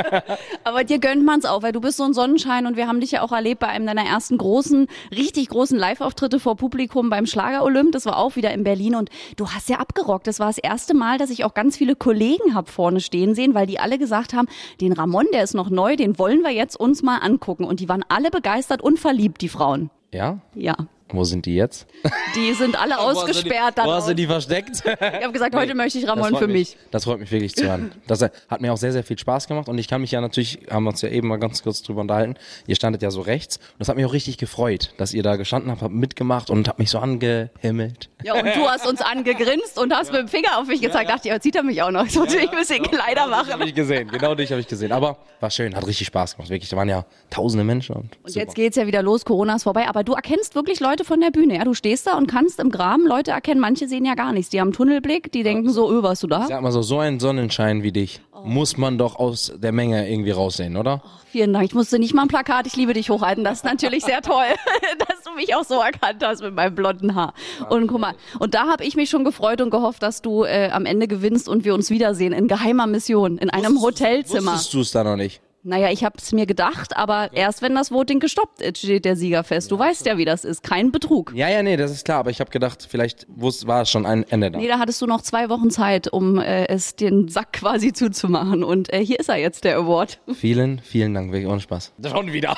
Aber 0.64 0.84
dir 0.84 0.98
gönnt 0.98 1.24
man's 1.24 1.44
auch, 1.44 1.62
weil 1.62 1.72
du 1.72 1.80
bist 1.80 1.96
so 1.96 2.04
ein 2.04 2.12
Sonnenschein 2.12 2.66
und 2.66 2.76
wir 2.76 2.86
haben 2.86 3.00
dich 3.00 3.12
ja 3.12 3.22
auch 3.22 3.32
erlebt 3.32 3.60
bei 3.60 3.68
einem 3.68 3.86
deiner 3.86 4.04
ersten 4.04 4.36
großen, 4.36 4.88
richtig 5.10 5.48
großen 5.48 5.78
Live-Auftritte 5.78 6.38
vor 6.38 6.56
Publikum 6.56 7.08
beim 7.08 7.26
Schlager 7.26 7.64
Olymp. 7.64 7.92
Das 7.92 8.04
war 8.06 8.18
auch 8.18 8.36
wieder 8.36 8.52
in 8.52 8.64
Berlin 8.64 8.94
und 8.94 9.10
du 9.36 9.48
hast 9.48 9.68
ja 9.68 9.78
abgerockt. 9.78 10.26
Das 10.26 10.38
war 10.38 10.48
das 10.48 10.58
erste 10.58 10.94
Mal, 10.94 11.18
dass 11.18 11.30
ich 11.30 11.44
auch 11.44 11.54
ganz 11.54 11.76
viele 11.76 11.96
Kollegen 11.96 12.54
hab 12.54 12.68
vorne 12.68 13.00
stehen 13.00 13.34
sehen, 13.34 13.54
weil 13.54 13.66
die 13.66 13.78
alle 13.78 13.98
gesagt 13.98 14.34
haben, 14.34 14.48
den 14.80 14.92
Ramon, 14.92 15.26
der 15.32 15.42
ist 15.42 15.54
noch 15.54 15.70
neu, 15.70 15.96
den 15.96 16.18
wollen 16.18 16.42
wir 16.42 16.50
jetzt 16.50 16.76
uns 16.76 17.02
mal 17.02 17.18
angucken. 17.18 17.64
Und 17.64 17.80
die 17.80 17.88
waren 17.88 18.04
alle 18.08 18.30
begeistert 18.30 18.82
und 18.82 18.98
verliebt, 18.98 19.40
die 19.40 19.48
Frauen. 19.48 19.90
Ja? 20.12 20.40
Ja. 20.54 20.76
Wo 21.12 21.24
sind 21.24 21.46
die 21.46 21.54
jetzt? 21.54 21.86
Die 22.34 22.52
sind 22.54 22.80
alle 22.80 22.98
ausgesperrt. 23.00 23.76
Wo 23.78 23.92
hast 23.92 24.08
du 24.08 24.14
die 24.14 24.26
versteckt? 24.26 24.82
Ich 25.20 25.24
habe 25.24 25.32
gesagt, 25.32 25.54
heute 25.54 25.74
möchte 25.74 25.98
ich 25.98 26.06
Ramon 26.06 26.36
für 26.36 26.46
mich. 26.46 26.74
mich. 26.74 26.76
Das 26.90 27.04
freut 27.04 27.18
mich 27.20 27.30
wirklich 27.30 27.54
zu 27.54 27.66
hören. 27.66 27.92
Das 28.06 28.22
hat 28.22 28.60
mir 28.60 28.72
auch 28.72 28.76
sehr, 28.76 28.92
sehr 28.92 29.02
viel 29.02 29.18
Spaß 29.18 29.48
gemacht 29.48 29.68
und 29.68 29.78
ich 29.78 29.88
kann 29.88 30.00
mich 30.00 30.12
ja 30.12 30.20
natürlich, 30.20 30.60
haben 30.70 30.84
wir 30.84 30.90
uns 30.90 31.02
ja 31.02 31.08
eben 31.08 31.28
mal 31.28 31.38
ganz 31.38 31.62
kurz 31.62 31.82
drüber 31.82 32.00
unterhalten, 32.00 32.36
ihr 32.66 32.76
standet 32.76 33.02
ja 33.02 33.10
so 33.10 33.20
rechts 33.20 33.56
und 33.56 33.80
das 33.80 33.88
hat 33.88 33.96
mich 33.96 34.04
auch 34.04 34.12
richtig 34.12 34.38
gefreut, 34.38 34.92
dass 34.98 35.12
ihr 35.12 35.22
da 35.22 35.36
gestanden 35.36 35.70
habt, 35.70 35.82
habt 35.82 35.92
mitgemacht 35.92 36.50
und 36.50 36.68
habt 36.68 36.78
mich 36.78 36.90
so 36.90 36.98
angehimmelt. 36.98 38.08
Ja, 38.22 38.34
und 38.34 38.44
du 38.44 38.68
hast 38.68 38.86
uns 38.86 39.00
angegrinst 39.00 39.78
und 39.78 39.92
hast 39.94 40.12
mit 40.12 40.20
dem 40.20 40.28
Finger 40.28 40.58
auf 40.58 40.66
mich 40.66 40.80
gezeigt. 40.80 41.10
Dachte 41.10 41.28
ich, 41.28 41.34
jetzt 41.34 41.42
sieht 41.42 41.56
er 41.56 41.62
mich 41.62 41.82
auch 41.82 41.90
noch. 41.90 42.04
Jetzt 42.10 42.16
muss 42.16 42.34
ich 42.34 42.50
ein 42.50 42.56
bisschen 42.56 42.82
Kleider 42.82 43.22
Habe 43.22 43.30
machen. 43.30 43.62
ich 43.62 43.74
gesehen, 43.74 44.08
genau 44.08 44.34
dich 44.34 44.50
habe 44.50 44.60
ich 44.60 44.66
gesehen. 44.66 44.92
Aber 44.92 45.18
war 45.40 45.50
schön, 45.50 45.74
hat 45.74 45.86
richtig 45.86 46.06
Spaß 46.08 46.36
gemacht. 46.36 46.50
Wirklich, 46.50 46.68
da 46.70 46.76
waren 46.76 46.88
ja 46.88 47.04
tausende 47.30 47.64
Menschen 47.64 47.94
und, 47.96 48.18
Und 48.22 48.34
jetzt 48.34 48.54
geht's 48.54 48.76
ja 48.76 48.86
wieder 48.86 49.02
los, 49.02 49.24
Corona 49.24 49.56
ist 49.56 49.62
vorbei. 49.62 49.88
Aber 49.88 50.04
du 50.04 50.14
erkennst 50.14 50.54
wirklich 50.54 50.80
Leute 50.80 50.99
von 51.04 51.20
der 51.20 51.30
Bühne. 51.30 51.56
Ja, 51.56 51.64
du 51.64 51.74
stehst 51.74 52.06
da 52.06 52.16
und 52.16 52.26
kannst 52.26 52.60
im 52.60 52.70
Graben 52.70 53.06
Leute 53.06 53.30
erkennen. 53.32 53.60
Manche 53.60 53.88
sehen 53.88 54.04
ja 54.04 54.14
gar 54.14 54.32
nichts. 54.32 54.50
Die 54.50 54.60
haben 54.60 54.68
einen 54.68 54.74
Tunnelblick, 54.74 55.32
die 55.32 55.42
denken 55.42 55.70
so, 55.70 55.90
öh, 55.90 56.02
warst 56.02 56.22
du 56.22 56.26
da? 56.26 56.42
Ich 56.42 56.48
sag 56.48 56.62
mal 56.62 56.72
so, 56.72 56.82
so 56.82 56.98
ein 56.98 57.20
Sonnenschein 57.20 57.82
wie 57.82 57.92
dich 57.92 58.20
muss 58.44 58.76
man 58.76 58.98
doch 58.98 59.16
aus 59.16 59.52
der 59.56 59.72
Menge 59.72 60.10
irgendwie 60.10 60.30
raussehen, 60.30 60.76
oder? 60.76 61.02
Vielen 61.26 61.52
Dank. 61.52 61.64
Ich 61.64 61.74
musste 61.74 61.98
nicht 61.98 62.14
mal 62.14 62.22
ein 62.22 62.28
Plakat, 62.28 62.66
ich 62.66 62.76
liebe 62.76 62.92
dich 62.92 63.10
hochhalten. 63.10 63.44
Das 63.44 63.58
ist 63.58 63.64
natürlich 63.64 64.04
sehr 64.04 64.22
toll, 64.22 64.46
dass 64.98 65.22
du 65.22 65.32
mich 65.34 65.54
auch 65.54 65.64
so 65.64 65.80
erkannt 65.80 66.22
hast 66.24 66.42
mit 66.42 66.54
meinem 66.54 66.74
blonden 66.74 67.14
Haar. 67.14 67.34
Und 67.68 67.86
guck 67.86 68.00
mal, 68.00 68.14
und 68.38 68.54
da 68.54 68.66
habe 68.66 68.84
ich 68.84 68.96
mich 68.96 69.10
schon 69.10 69.24
gefreut 69.24 69.60
und 69.60 69.70
gehofft, 69.70 70.02
dass 70.02 70.22
du 70.22 70.44
äh, 70.44 70.70
am 70.72 70.86
Ende 70.86 71.08
gewinnst 71.08 71.48
und 71.48 71.64
wir 71.64 71.74
uns 71.74 71.90
wiedersehen 71.90 72.32
in 72.32 72.48
geheimer 72.48 72.86
Mission, 72.86 73.38
in 73.38 73.50
einem 73.50 73.80
Hotelzimmer. 73.80 74.52
Wusstest 74.52 74.74
du 74.74 74.80
es 74.80 74.90
da 74.90 75.04
noch 75.04 75.16
nicht? 75.16 75.40
Naja, 75.62 75.90
ich 75.90 76.04
habe 76.04 76.16
es 76.18 76.32
mir 76.32 76.46
gedacht, 76.46 76.96
aber 76.96 77.30
erst 77.34 77.60
wenn 77.60 77.74
das 77.74 77.90
Voting 77.90 78.18
gestoppt 78.18 78.62
ist, 78.62 78.78
steht 78.78 79.04
der 79.04 79.14
Sieger 79.14 79.44
fest. 79.44 79.70
Du 79.70 79.78
weißt 79.78 80.06
ja, 80.06 80.16
wie 80.16 80.24
das 80.24 80.46
ist. 80.46 80.62
Kein 80.62 80.90
Betrug. 80.90 81.32
Ja, 81.34 81.50
ja, 81.50 81.62
nee, 81.62 81.76
das 81.76 81.90
ist 81.90 82.06
klar, 82.06 82.20
aber 82.20 82.30
ich 82.30 82.40
habe 82.40 82.50
gedacht, 82.50 82.86
vielleicht 82.88 83.26
war 83.28 83.82
es 83.82 83.90
schon 83.90 84.06
ein 84.06 84.24
Ende 84.30 84.50
da. 84.50 84.58
Nee, 84.58 84.68
da 84.68 84.78
hattest 84.78 85.02
du 85.02 85.06
noch 85.06 85.20
zwei 85.20 85.50
Wochen 85.50 85.70
Zeit, 85.70 86.08
um 86.08 86.38
äh, 86.38 86.64
es 86.68 86.96
den 86.96 87.28
Sack 87.28 87.52
quasi 87.52 87.92
zuzumachen. 87.92 88.64
Und 88.64 88.90
äh, 88.92 89.04
hier 89.04 89.20
ist 89.20 89.28
er 89.28 89.36
jetzt, 89.36 89.64
der 89.64 89.76
Award. 89.76 90.20
Vielen, 90.32 90.80
vielen 90.80 91.12
Dank, 91.12 91.30
wirklich 91.30 91.50
ohne 91.50 91.60
Spaß. 91.60 91.92
Schon 92.10 92.32
wieder. 92.32 92.56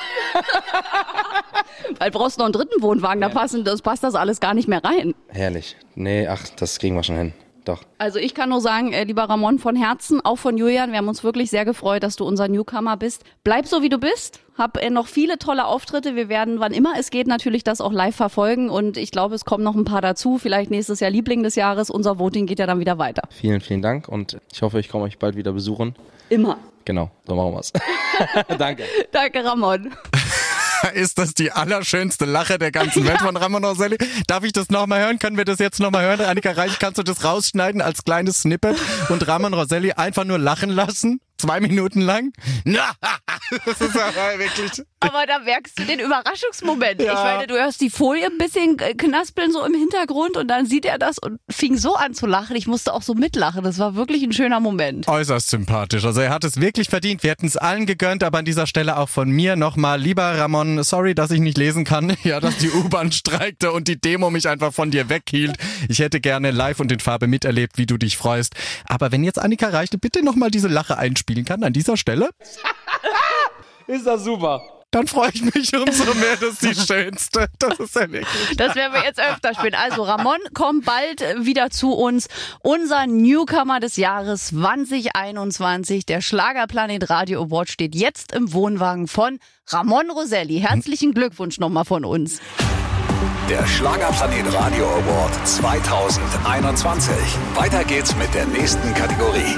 Weil 1.99 2.11
brauchst 2.11 2.37
noch 2.37 2.45
einen 2.45 2.53
dritten 2.53 2.81
Wohnwagen, 2.81 3.19
da 3.19 3.27
passen, 3.27 3.65
das 3.65 3.81
passt 3.81 4.03
das 4.03 4.15
alles 4.15 4.39
gar 4.39 4.53
nicht 4.53 4.69
mehr 4.69 4.83
rein. 4.83 5.13
Herrlich. 5.27 5.75
Nee, 5.95 6.27
ach, 6.27 6.47
das 6.55 6.79
kriegen 6.79 6.95
wir 6.95 7.03
schon 7.03 7.17
hin. 7.17 7.33
Doch. 7.65 7.83
Also 7.97 8.19
ich 8.19 8.33
kann 8.33 8.49
nur 8.49 8.61
sagen, 8.61 8.91
äh, 8.93 9.03
lieber 9.03 9.23
Ramon, 9.23 9.59
von 9.59 9.75
Herzen, 9.75 10.19
auch 10.23 10.37
von 10.37 10.57
Julian, 10.57 10.91
wir 10.91 10.97
haben 10.97 11.07
uns 11.07 11.23
wirklich 11.23 11.49
sehr 11.49 11.65
gefreut, 11.65 12.03
dass 12.03 12.15
du 12.15 12.25
unser 12.25 12.47
Newcomer 12.47 12.97
bist. 12.97 13.23
Bleib 13.43 13.67
so, 13.67 13.81
wie 13.81 13.89
du 13.89 13.97
bist. 13.97 14.41
Hab 14.57 14.77
äh, 14.77 14.89
noch 14.89 15.07
viele 15.07 15.37
tolle 15.39 15.65
Auftritte. 15.65 16.15
Wir 16.15 16.29
werden, 16.29 16.59
wann 16.59 16.73
immer 16.73 16.93
es 16.99 17.09
geht, 17.09 17.27
natürlich 17.27 17.63
das 17.63 17.81
auch 17.81 17.91
live 17.91 18.15
verfolgen. 18.15 18.69
Und 18.69 18.97
ich 18.97 19.11
glaube, 19.11 19.35
es 19.35 19.45
kommen 19.45 19.63
noch 19.63 19.75
ein 19.75 19.85
paar 19.85 20.01
dazu. 20.01 20.37
Vielleicht 20.37 20.71
nächstes 20.71 20.99
Jahr 20.99 21.09
Liebling 21.11 21.43
des 21.43 21.55
Jahres. 21.55 21.89
Unser 21.89 22.19
Voting 22.19 22.45
geht 22.45 22.59
ja 22.59 22.67
dann 22.67 22.79
wieder 22.79 22.97
weiter. 22.97 23.23
Vielen, 23.29 23.61
vielen 23.61 23.81
Dank 23.81 24.07
und 24.07 24.37
ich 24.51 24.61
hoffe, 24.61 24.79
ich 24.79 24.89
komme 24.89 25.05
euch 25.05 25.17
bald 25.17 25.35
wieder 25.35 25.53
besuchen. 25.53 25.95
Immer. 26.29 26.57
Genau, 26.85 27.11
so 27.25 27.35
machen 27.35 27.53
wir's. 27.53 27.71
Danke. 28.57 28.83
Danke, 29.11 29.45
Ramon. 29.45 29.93
Ist 30.93 31.17
das 31.17 31.33
die 31.33 31.51
allerschönste 31.51 32.25
Lache 32.25 32.57
der 32.59 32.71
ganzen 32.71 33.05
Welt 33.05 33.19
von 33.19 33.37
Ramon 33.37 33.63
Roselli? 33.63 33.97
Darf 34.27 34.43
ich 34.43 34.53
das 34.53 34.69
nochmal 34.69 35.01
hören? 35.01 35.19
Können 35.19 35.37
wir 35.37 35.45
das 35.45 35.59
jetzt 35.59 35.79
nochmal 35.79 36.03
hören? 36.03 36.21
Annika 36.21 36.51
Reich, 36.51 36.79
kannst 36.79 36.97
du 36.97 37.03
das 37.03 37.23
rausschneiden 37.23 37.81
als 37.81 38.03
kleines 38.03 38.41
Snippet 38.41 38.75
und 39.09 39.25
Ramon 39.27 39.53
Roselli 39.53 39.93
einfach 39.93 40.25
nur 40.25 40.39
lachen 40.39 40.69
lassen? 40.69 41.21
Zwei 41.37 41.59
Minuten 41.59 42.01
lang. 42.01 42.31
das 42.65 43.81
ist 43.81 43.97
aber 43.97 44.39
wirklich. 44.39 44.83
Aber 44.99 45.25
da 45.25 45.39
merkst 45.39 45.77
du 45.77 45.83
den 45.83 45.99
Überraschungsmoment. 45.99 47.01
Ja. 47.01 47.13
Ich 47.13 47.19
meine, 47.19 47.47
du 47.47 47.55
hörst 47.55 47.81
die 47.81 47.89
Folie 47.89 48.25
ein 48.27 48.37
bisschen 48.37 48.77
knaspeln 48.77 49.51
so 49.51 49.65
im 49.65 49.73
Hintergrund 49.73 50.37
und 50.37 50.47
dann 50.47 50.65
sieht 50.65 50.85
er 50.85 50.97
das 50.97 51.17
und 51.19 51.39
fing 51.49 51.77
so 51.77 51.95
an 51.95 52.13
zu 52.13 52.25
lachen. 52.25 52.55
Ich 52.55 52.67
musste 52.67 52.93
auch 52.93 53.01
so 53.01 53.13
mitlachen. 53.13 53.63
Das 53.63 53.79
war 53.79 53.95
wirklich 53.95 54.23
ein 54.23 54.31
schöner 54.31 54.59
Moment. 54.59 55.07
Äußerst 55.07 55.49
sympathisch. 55.49 56.05
Also 56.05 56.21
er 56.21 56.29
hat 56.29 56.43
es 56.43 56.59
wirklich 56.61 56.89
verdient. 56.89 57.23
Wir 57.23 57.31
hätten 57.31 57.47
es 57.47 57.57
allen 57.57 57.85
gegönnt, 57.85 58.23
aber 58.23 58.37
an 58.37 58.45
dieser 58.45 58.65
Stelle 58.65 58.97
auch 58.97 59.09
von 59.09 59.29
mir 59.29 59.55
nochmal, 59.55 59.99
lieber 59.99 60.23
Ramon, 60.23 60.81
sorry, 60.83 61.13
dass 61.15 61.31
ich 61.31 61.39
nicht 61.39 61.57
lesen 61.57 61.83
kann. 61.83 62.15
Ja, 62.23 62.39
dass 62.39 62.57
die 62.57 62.69
U-Bahn 62.69 63.11
streikte 63.11 63.73
und 63.73 63.89
die 63.89 63.99
Demo 63.99 64.29
mich 64.29 64.47
einfach 64.47 64.73
von 64.73 64.91
dir 64.91 65.09
weghielt. 65.09 65.57
Ich 65.89 65.99
hätte 65.99 66.21
gerne 66.21 66.51
live 66.51 66.79
und 66.79 66.89
in 66.89 67.01
Farbe 67.01 67.27
miterlebt, 67.27 67.77
wie 67.77 67.85
du 67.85 67.97
dich 67.97 68.15
freust. 68.15 68.55
Aber 68.85 69.11
wenn 69.11 69.25
jetzt 69.25 69.39
Annika 69.39 69.67
Reichte 69.67 69.97
bitte 69.97 70.23
nochmal 70.23 70.49
diese 70.49 70.69
Lache 70.69 70.97
einspielen 71.33 71.45
kann 71.45 71.63
an 71.63 71.73
dieser 71.73 71.97
Stelle, 71.97 72.29
Ist 73.87 74.05
das 74.07 74.23
super. 74.23 74.61
dann 74.91 75.07
freue 75.07 75.31
ich 75.33 75.41
mich 75.43 75.75
umso 75.75 76.13
mehr. 76.13 76.37
Das 76.39 76.51
ist 76.53 76.61
die 76.61 76.73
schönste. 76.93 77.47
Das 77.59 77.79
ist 77.79 77.95
ja 77.95 78.09
wirklich. 78.09 78.55
Das 78.57 78.75
werden 78.75 78.93
wir 78.93 79.03
jetzt 79.03 79.19
öfter 79.19 79.53
spielen. 79.53 79.75
Also 79.75 80.03
Ramon 80.03 80.37
kommt 80.53 80.85
bald 80.85 81.21
wieder 81.45 81.69
zu 81.69 81.91
uns. 81.91 82.27
Unser 82.61 83.07
Newcomer 83.07 83.81
des 83.81 83.97
Jahres 83.97 84.47
2021. 84.47 86.05
Der 86.05 86.21
Schlagerplanet 86.21 87.09
Radio 87.09 87.43
Award 87.43 87.69
steht 87.69 87.93
jetzt 87.95 88.31
im 88.33 88.53
Wohnwagen 88.53 89.07
von 89.07 89.39
Ramon 89.67 90.09
Roselli. 90.11 90.59
Herzlichen 90.59 91.13
Glückwunsch 91.13 91.59
nochmal 91.59 91.85
von 91.85 92.05
uns. 92.05 92.39
Der 93.49 93.67
Schlagerplanet 93.67 94.53
Radio 94.53 94.85
Award 94.85 95.45
2021. 95.47 97.13
Weiter 97.55 97.83
geht's 97.83 98.15
mit 98.15 98.33
der 98.33 98.45
nächsten 98.45 98.93
Kategorie. 98.93 99.57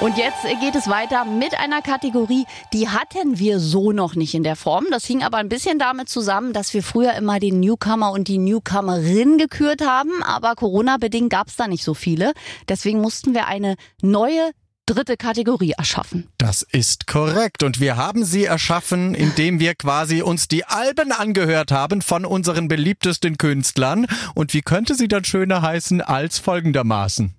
Und 0.00 0.16
jetzt 0.16 0.44
geht 0.60 0.76
es 0.76 0.88
weiter 0.88 1.24
mit 1.24 1.58
einer 1.58 1.82
Kategorie, 1.82 2.46
die 2.72 2.88
hatten 2.88 3.40
wir 3.40 3.58
so 3.58 3.90
noch 3.90 4.14
nicht 4.14 4.32
in 4.32 4.44
der 4.44 4.54
Form. 4.54 4.86
Das 4.92 5.04
hing 5.04 5.24
aber 5.24 5.38
ein 5.38 5.48
bisschen 5.48 5.80
damit 5.80 6.08
zusammen, 6.08 6.52
dass 6.52 6.72
wir 6.72 6.84
früher 6.84 7.14
immer 7.14 7.40
den 7.40 7.58
Newcomer 7.58 8.12
und 8.12 8.28
die 8.28 8.38
Newcomerin 8.38 9.38
gekürt 9.38 9.84
haben, 9.84 10.22
aber 10.22 10.54
Corona-bedingt 10.54 11.30
gab 11.30 11.48
es 11.48 11.56
da 11.56 11.66
nicht 11.66 11.82
so 11.82 11.94
viele. 11.94 12.32
Deswegen 12.68 13.00
mussten 13.00 13.34
wir 13.34 13.48
eine 13.48 13.74
neue 14.00 14.52
dritte 14.86 15.16
Kategorie 15.16 15.72
erschaffen. 15.76 16.28
Das 16.38 16.62
ist 16.62 17.08
korrekt. 17.08 17.64
Und 17.64 17.80
wir 17.80 17.96
haben 17.96 18.24
sie 18.24 18.44
erschaffen, 18.44 19.16
indem 19.16 19.58
wir 19.58 19.74
quasi 19.74 20.22
uns 20.22 20.46
die 20.46 20.64
Alben 20.64 21.10
angehört 21.10 21.72
haben 21.72 22.02
von 22.02 22.24
unseren 22.24 22.68
beliebtesten 22.68 23.36
Künstlern. 23.36 24.06
Und 24.36 24.54
wie 24.54 24.62
könnte 24.62 24.94
sie 24.94 25.08
dann 25.08 25.24
schöner 25.24 25.60
heißen 25.60 26.00
als 26.00 26.38
folgendermaßen? 26.38 27.34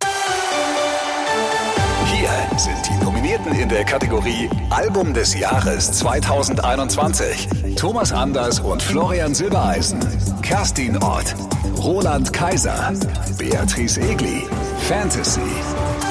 Hier 2.11 2.57
sind 2.57 2.89
die 2.89 3.03
Nominierten 3.03 3.53
in 3.53 3.69
der 3.69 3.85
Kategorie 3.85 4.49
Album 4.71 5.13
des 5.13 5.37
Jahres 5.37 5.91
2021. 5.91 7.47
Thomas 7.75 8.11
Anders 8.11 8.59
und 8.59 8.81
Florian 8.81 9.35
Silbereisen. 9.35 9.99
Kerstin 10.41 10.97
Ott. 11.03 11.35
Roland 11.77 12.33
Kaiser. 12.33 12.93
Beatrice 13.37 14.01
Egli. 14.01 14.43
Fantasy. 14.87 16.08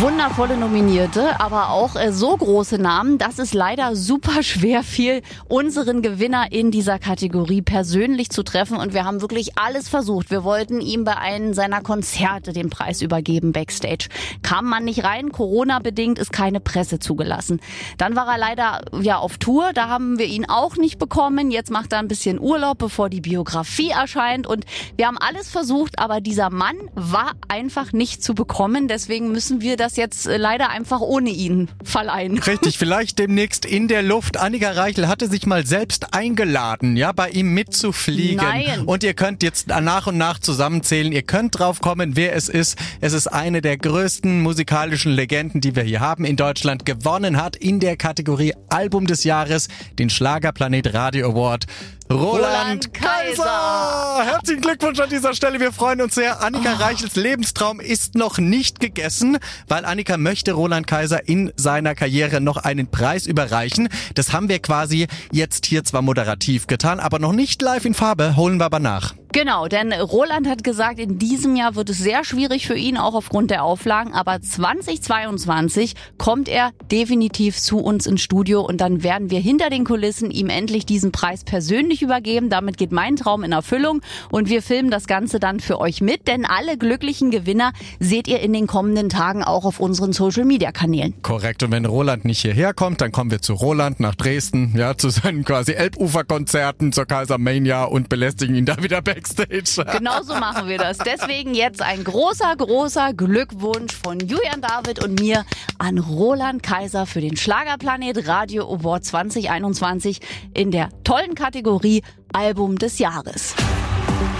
Wundervolle 0.00 0.56
Nominierte, 0.56 1.40
aber 1.40 1.70
auch 1.70 1.96
äh, 1.96 2.12
so 2.12 2.36
große 2.36 2.78
Namen, 2.78 3.18
dass 3.18 3.40
es 3.40 3.52
leider 3.52 3.96
super 3.96 4.44
schwer 4.44 4.84
fiel, 4.84 5.22
unseren 5.48 6.02
Gewinner 6.02 6.52
in 6.52 6.70
dieser 6.70 7.00
Kategorie 7.00 7.62
persönlich 7.62 8.30
zu 8.30 8.44
treffen. 8.44 8.76
Und 8.76 8.94
wir 8.94 9.04
haben 9.04 9.22
wirklich 9.22 9.58
alles 9.58 9.88
versucht. 9.88 10.30
Wir 10.30 10.44
wollten 10.44 10.80
ihm 10.80 11.02
bei 11.02 11.16
einem 11.16 11.52
seiner 11.52 11.80
Konzerte 11.80 12.52
den 12.52 12.70
Preis 12.70 13.02
übergeben 13.02 13.50
backstage. 13.50 14.08
Kam 14.42 14.66
man 14.66 14.84
nicht 14.84 15.02
rein, 15.02 15.32
Corona-bedingt 15.32 16.20
ist 16.20 16.32
keine 16.32 16.60
Presse 16.60 17.00
zugelassen. 17.00 17.60
Dann 17.96 18.14
war 18.14 18.28
er 18.28 18.38
leider 18.38 18.82
ja 19.00 19.18
auf 19.18 19.38
Tour, 19.38 19.72
da 19.74 19.88
haben 19.88 20.16
wir 20.20 20.26
ihn 20.26 20.48
auch 20.48 20.76
nicht 20.76 21.00
bekommen. 21.00 21.50
Jetzt 21.50 21.72
macht 21.72 21.92
er 21.92 21.98
ein 21.98 22.08
bisschen 22.08 22.38
Urlaub, 22.38 22.78
bevor 22.78 23.08
die 23.08 23.20
Biografie 23.20 23.90
erscheint. 23.90 24.46
Und 24.46 24.64
wir 24.96 25.08
haben 25.08 25.18
alles 25.18 25.50
versucht, 25.50 25.98
aber 25.98 26.20
dieser 26.20 26.50
Mann 26.50 26.76
war 26.94 27.32
einfach 27.48 27.92
nicht 27.92 28.22
zu 28.22 28.36
bekommen. 28.36 28.86
Deswegen 28.86 29.32
müssen 29.32 29.60
wir 29.60 29.76
das 29.76 29.87
jetzt 29.96 30.26
äh, 30.26 30.36
leider 30.36 30.70
einfach 30.70 31.00
ohne 31.00 31.30
ihn 31.30 31.68
verleihen. 31.82 32.38
Richtig, 32.38 32.78
vielleicht 32.78 33.18
demnächst 33.18 33.64
in 33.64 33.88
der 33.88 34.02
Luft. 34.02 34.36
Annika 34.36 34.72
Reichel 34.72 35.08
hatte 35.08 35.28
sich 35.28 35.46
mal 35.46 35.66
selbst 35.66 36.14
eingeladen, 36.14 36.96
ja, 36.96 37.12
bei 37.12 37.30
ihm 37.30 37.54
mitzufliegen. 37.54 38.36
Nein. 38.36 38.82
Und 38.84 39.04
ihr 39.04 39.14
könnt 39.14 39.42
jetzt 39.42 39.68
nach 39.68 40.06
und 40.06 40.18
nach 40.18 40.38
zusammenzählen. 40.38 41.12
Ihr 41.12 41.22
könnt 41.22 41.58
drauf 41.58 41.80
kommen, 41.80 42.16
wer 42.16 42.34
es 42.34 42.48
ist. 42.48 42.78
Es 43.00 43.12
ist 43.12 43.26
eine 43.26 43.60
der 43.60 43.76
größten 43.76 44.40
musikalischen 44.42 45.12
Legenden, 45.12 45.60
die 45.60 45.76
wir 45.76 45.82
hier 45.82 46.00
haben 46.00 46.24
in 46.24 46.36
Deutschland. 46.36 46.84
Gewonnen 46.84 47.40
hat 47.42 47.56
in 47.56 47.80
der 47.80 47.96
Kategorie 47.96 48.54
Album 48.68 49.06
des 49.06 49.24
Jahres 49.24 49.68
den 49.98 50.10
Schlagerplanet 50.10 50.94
Radio 50.94 51.30
Award. 51.30 51.66
Roland, 52.10 52.94
Kaiser. 52.94 53.42
Kaiser. 53.44 54.24
Herzlichen 54.24 54.62
Glückwunsch 54.62 54.98
an 54.98 55.10
dieser 55.10 55.34
Stelle. 55.34 55.60
Wir 55.60 55.72
freuen 55.72 56.00
uns 56.00 56.14
sehr. 56.14 56.42
Annika 56.42 56.72
Reichels 56.74 57.16
Lebenstraum 57.16 57.80
ist 57.80 58.14
noch 58.14 58.38
nicht 58.38 58.80
gegessen, 58.80 59.36
weil 59.68 59.84
Annika 59.84 60.16
möchte 60.16 60.52
Roland 60.52 60.86
Kaiser 60.86 61.28
in 61.28 61.52
seiner 61.56 61.94
Karriere 61.94 62.40
noch 62.40 62.56
einen 62.56 62.90
Preis 62.90 63.26
überreichen. 63.26 63.90
Das 64.14 64.32
haben 64.32 64.48
wir 64.48 64.58
quasi 64.60 65.06
jetzt 65.32 65.66
hier 65.66 65.84
zwar 65.84 66.00
moderativ 66.00 66.66
getan, 66.66 66.98
aber 66.98 67.18
noch 67.18 67.32
nicht 67.32 67.60
live 67.60 67.84
in 67.84 67.92
Farbe. 67.92 68.36
Holen 68.36 68.58
wir 68.58 68.64
aber 68.64 68.80
nach. 68.80 69.14
Genau, 69.32 69.68
denn 69.68 69.92
Roland 69.92 70.48
hat 70.48 70.64
gesagt, 70.64 70.98
in 70.98 71.18
diesem 71.18 71.54
Jahr 71.54 71.74
wird 71.74 71.90
es 71.90 71.98
sehr 71.98 72.24
schwierig 72.24 72.66
für 72.66 72.76
ihn, 72.76 72.96
auch 72.96 73.14
aufgrund 73.14 73.50
der 73.50 73.62
Auflagen. 73.62 74.14
Aber 74.14 74.40
2022 74.40 75.94
kommt 76.16 76.48
er 76.48 76.70
definitiv 76.90 77.58
zu 77.58 77.78
uns 77.78 78.06
ins 78.06 78.22
Studio 78.22 78.62
und 78.62 78.80
dann 78.80 79.02
werden 79.02 79.30
wir 79.30 79.38
hinter 79.38 79.68
den 79.68 79.84
Kulissen 79.84 80.30
ihm 80.30 80.48
endlich 80.48 80.86
diesen 80.86 81.12
Preis 81.12 81.44
persönlich 81.44 81.97
übergeben. 82.02 82.50
Damit 82.50 82.76
geht 82.78 82.92
mein 82.92 83.16
Traum 83.16 83.42
in 83.42 83.52
Erfüllung 83.52 84.00
und 84.30 84.48
wir 84.48 84.62
filmen 84.62 84.90
das 84.90 85.06
Ganze 85.06 85.40
dann 85.40 85.60
für 85.60 85.80
euch 85.80 86.00
mit, 86.00 86.28
denn 86.28 86.44
alle 86.44 86.76
glücklichen 86.78 87.30
Gewinner 87.30 87.72
seht 88.00 88.28
ihr 88.28 88.40
in 88.40 88.52
den 88.52 88.66
kommenden 88.66 89.08
Tagen 89.08 89.42
auch 89.42 89.64
auf 89.64 89.80
unseren 89.80 90.12
Social 90.12 90.44
Media 90.44 90.72
Kanälen. 90.72 91.14
Korrekt. 91.22 91.62
Und 91.62 91.72
wenn 91.72 91.84
Roland 91.84 92.24
nicht 92.24 92.40
hierher 92.40 92.74
kommt, 92.74 93.00
dann 93.00 93.12
kommen 93.12 93.30
wir 93.30 93.42
zu 93.42 93.54
Roland 93.54 94.00
nach 94.00 94.14
Dresden, 94.14 94.74
ja, 94.76 94.96
zu 94.96 95.08
seinen 95.10 95.44
quasi 95.44 95.72
Elbuferkonzerten 95.72 96.92
zur 96.92 97.06
Kaisermania 97.06 97.84
und 97.84 98.08
belästigen 98.08 98.54
ihn 98.54 98.66
da 98.66 98.82
wieder 98.82 99.02
backstage. 99.02 99.84
Genauso 99.92 100.34
machen 100.34 100.68
wir 100.68 100.78
das. 100.78 100.98
Deswegen 100.98 101.54
jetzt 101.54 101.82
ein 101.82 102.04
großer, 102.04 102.54
großer 102.56 103.14
Glückwunsch 103.14 103.94
von 103.94 104.20
Julian 104.20 104.60
David 104.60 105.04
und 105.04 105.20
mir 105.20 105.44
an 105.78 105.98
Roland 105.98 106.62
Kaiser 106.62 107.06
für 107.06 107.20
den 107.20 107.36
Schlagerplanet 107.36 108.28
Radio 108.28 108.72
Award 108.72 109.04
2021 109.04 110.20
in 110.54 110.70
der 110.70 110.90
tollen 111.04 111.34
Kategorie 111.34 111.87
Album 112.32 112.76
des 112.76 112.98
Jahres. 112.98 113.54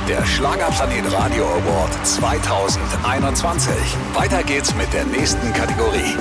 Der 0.09 0.25
Schlagerplanet 0.25 1.13
Radio 1.13 1.45
Award 1.45 2.07
2021. 2.07 3.73
Weiter 4.15 4.43
geht's 4.43 4.75
mit 4.75 4.93
der 4.93 5.05
nächsten 5.05 5.53
Kategorie. 5.53 6.17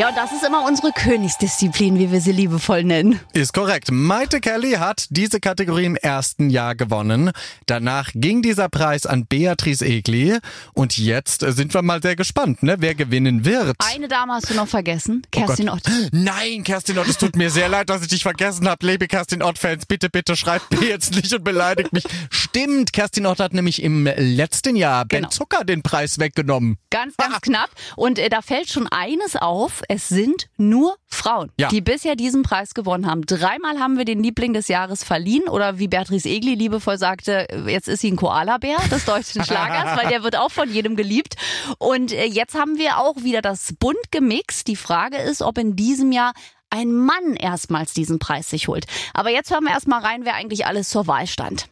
Ja, 0.00 0.08
und 0.08 0.16
das 0.16 0.32
ist 0.32 0.42
immer 0.42 0.64
unsere 0.66 0.92
Königsdisziplin, 0.92 1.98
wie 1.98 2.10
wir 2.10 2.22
sie 2.22 2.32
liebevoll 2.32 2.84
nennen. 2.84 3.20
Ist 3.34 3.52
korrekt. 3.52 3.90
Maite 3.92 4.40
Kelly 4.40 4.76
hat 4.78 5.04
diese 5.10 5.40
Kategorie 5.40 5.84
im 5.84 5.94
ersten 5.94 6.48
Jahr 6.48 6.74
gewonnen. 6.74 7.32
Danach 7.66 8.08
ging 8.14 8.40
dieser 8.40 8.70
Preis 8.70 9.04
an 9.04 9.26
Beatrice 9.26 9.84
Egli. 9.84 10.38
Und 10.72 10.96
jetzt 10.96 11.40
sind 11.42 11.74
wir 11.74 11.82
mal 11.82 12.00
sehr 12.00 12.16
gespannt, 12.16 12.62
ne, 12.62 12.76
wer 12.78 12.94
gewinnen 12.94 13.44
wird. 13.44 13.76
Eine 13.92 14.08
Dame 14.08 14.32
hast 14.32 14.48
du 14.48 14.54
noch 14.54 14.68
vergessen, 14.68 15.20
Kerstin 15.32 15.68
Oh 15.68 15.74
Ott. 15.74 15.82
Nein, 16.12 16.64
Kerstin 16.64 16.98
Ott, 16.98 17.06
es 17.06 17.18
tut 17.18 17.36
mir 17.36 17.50
sehr 17.50 17.68
leid, 17.68 17.90
dass 17.90 18.00
ich 18.00 18.08
dich 18.08 18.22
vergessen 18.22 18.66
habe. 18.70 18.86
Liebe 18.86 19.06
Kerstin 19.06 19.42
Ott-Fans, 19.42 19.84
bitte, 19.84 20.08
bitte 20.08 20.34
schreibt 20.34 20.70
mir 20.80 20.88
jetzt 20.88 21.14
nicht 21.14 21.30
und 21.34 21.44
beleidigt 21.44 21.92
mich. 21.92 22.04
Stimmt, 22.30 22.94
Kerstin 22.94 23.26
Ott 23.26 23.38
hat 23.38 23.52
nämlich 23.52 23.82
im 23.82 24.06
letzten 24.16 24.76
Jahr 24.76 25.04
Genau. 25.04 25.28
Ben 25.28 25.30
Zucker 25.30 25.62
den 25.66 25.82
Preis 25.82 26.18
weggenommen. 26.18 26.78
Ganz, 26.88 27.18
ganz 27.18 27.38
knapp. 27.42 27.68
Und 27.96 28.18
äh, 28.18 28.30
da 28.30 28.40
fällt 28.40 28.70
schon 28.70 28.86
eines 28.86 29.36
auf. 29.36 29.82
Es 29.92 30.08
sind 30.08 30.46
nur 30.56 30.94
Frauen, 31.08 31.50
Ja. 31.58 31.66
die 31.66 31.80
bisher 31.80 32.14
diesen 32.14 32.44
Preis 32.44 32.74
gewonnen 32.74 33.06
haben. 33.10 33.26
Dreimal 33.26 33.80
haben 33.80 33.98
wir 33.98 34.04
den 34.04 34.22
Liebling 34.22 34.52
des 34.52 34.68
Jahres 34.68 35.02
verliehen. 35.02 35.48
Oder 35.48 35.80
wie 35.80 35.88
Beatrice 35.88 36.28
Egli 36.28 36.54
liebevoll 36.54 36.96
sagte, 36.96 37.48
jetzt 37.66 37.88
ist 37.88 38.02
sie 38.02 38.12
ein 38.12 38.14
Koalabär 38.16 38.76
des 38.88 39.04
deutschen 39.04 39.42
Schlagers, 39.44 39.98
weil 40.00 40.08
der 40.08 40.22
wird 40.22 40.36
auch 40.36 40.52
von 40.52 40.72
jedem 40.72 40.94
geliebt. 40.94 41.34
Und 41.78 42.12
äh, 42.12 42.24
jetzt 42.26 42.54
haben 42.54 42.78
wir 42.78 42.98
auch 42.98 43.16
wieder 43.24 43.42
das 43.42 43.74
bunt 43.80 44.12
gemixt. 44.12 44.68
Die 44.68 44.76
Frage 44.76 45.16
ist, 45.16 45.42
ob 45.42 45.58
in 45.58 45.74
diesem 45.74 46.12
Jahr 46.12 46.34
ein 46.72 46.92
Mann 46.92 47.34
erstmals 47.34 47.92
diesen 47.92 48.20
Preis 48.20 48.48
sich 48.48 48.68
holt. 48.68 48.86
Aber 49.12 49.30
jetzt 49.30 49.50
hören 49.50 49.64
wir 49.64 49.72
erstmal 49.72 50.02
rein, 50.02 50.24
wer 50.24 50.34
eigentlich 50.36 50.66
alles 50.66 50.88
zur 50.88 51.08
Wahl 51.08 51.26
stand. 51.26 51.66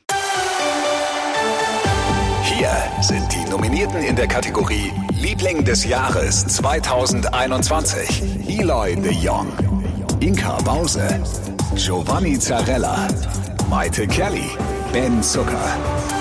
Hier 2.58 2.76
sind 3.02 3.32
die 3.32 3.48
Nominierten 3.48 4.02
in 4.02 4.16
der 4.16 4.26
Kategorie 4.26 4.92
Liebling 5.12 5.64
des 5.64 5.84
Jahres 5.84 6.44
2021. 6.44 8.48
Eloy 8.48 8.96
de 8.96 9.12
Jong, 9.12 9.46
Inka 10.18 10.58
Bause, 10.64 11.06
Giovanni 11.76 12.36
Zarella, 12.36 13.06
Maite 13.70 14.08
Kelly, 14.08 14.50
Ben 14.92 15.22
Zucker. 15.22 16.17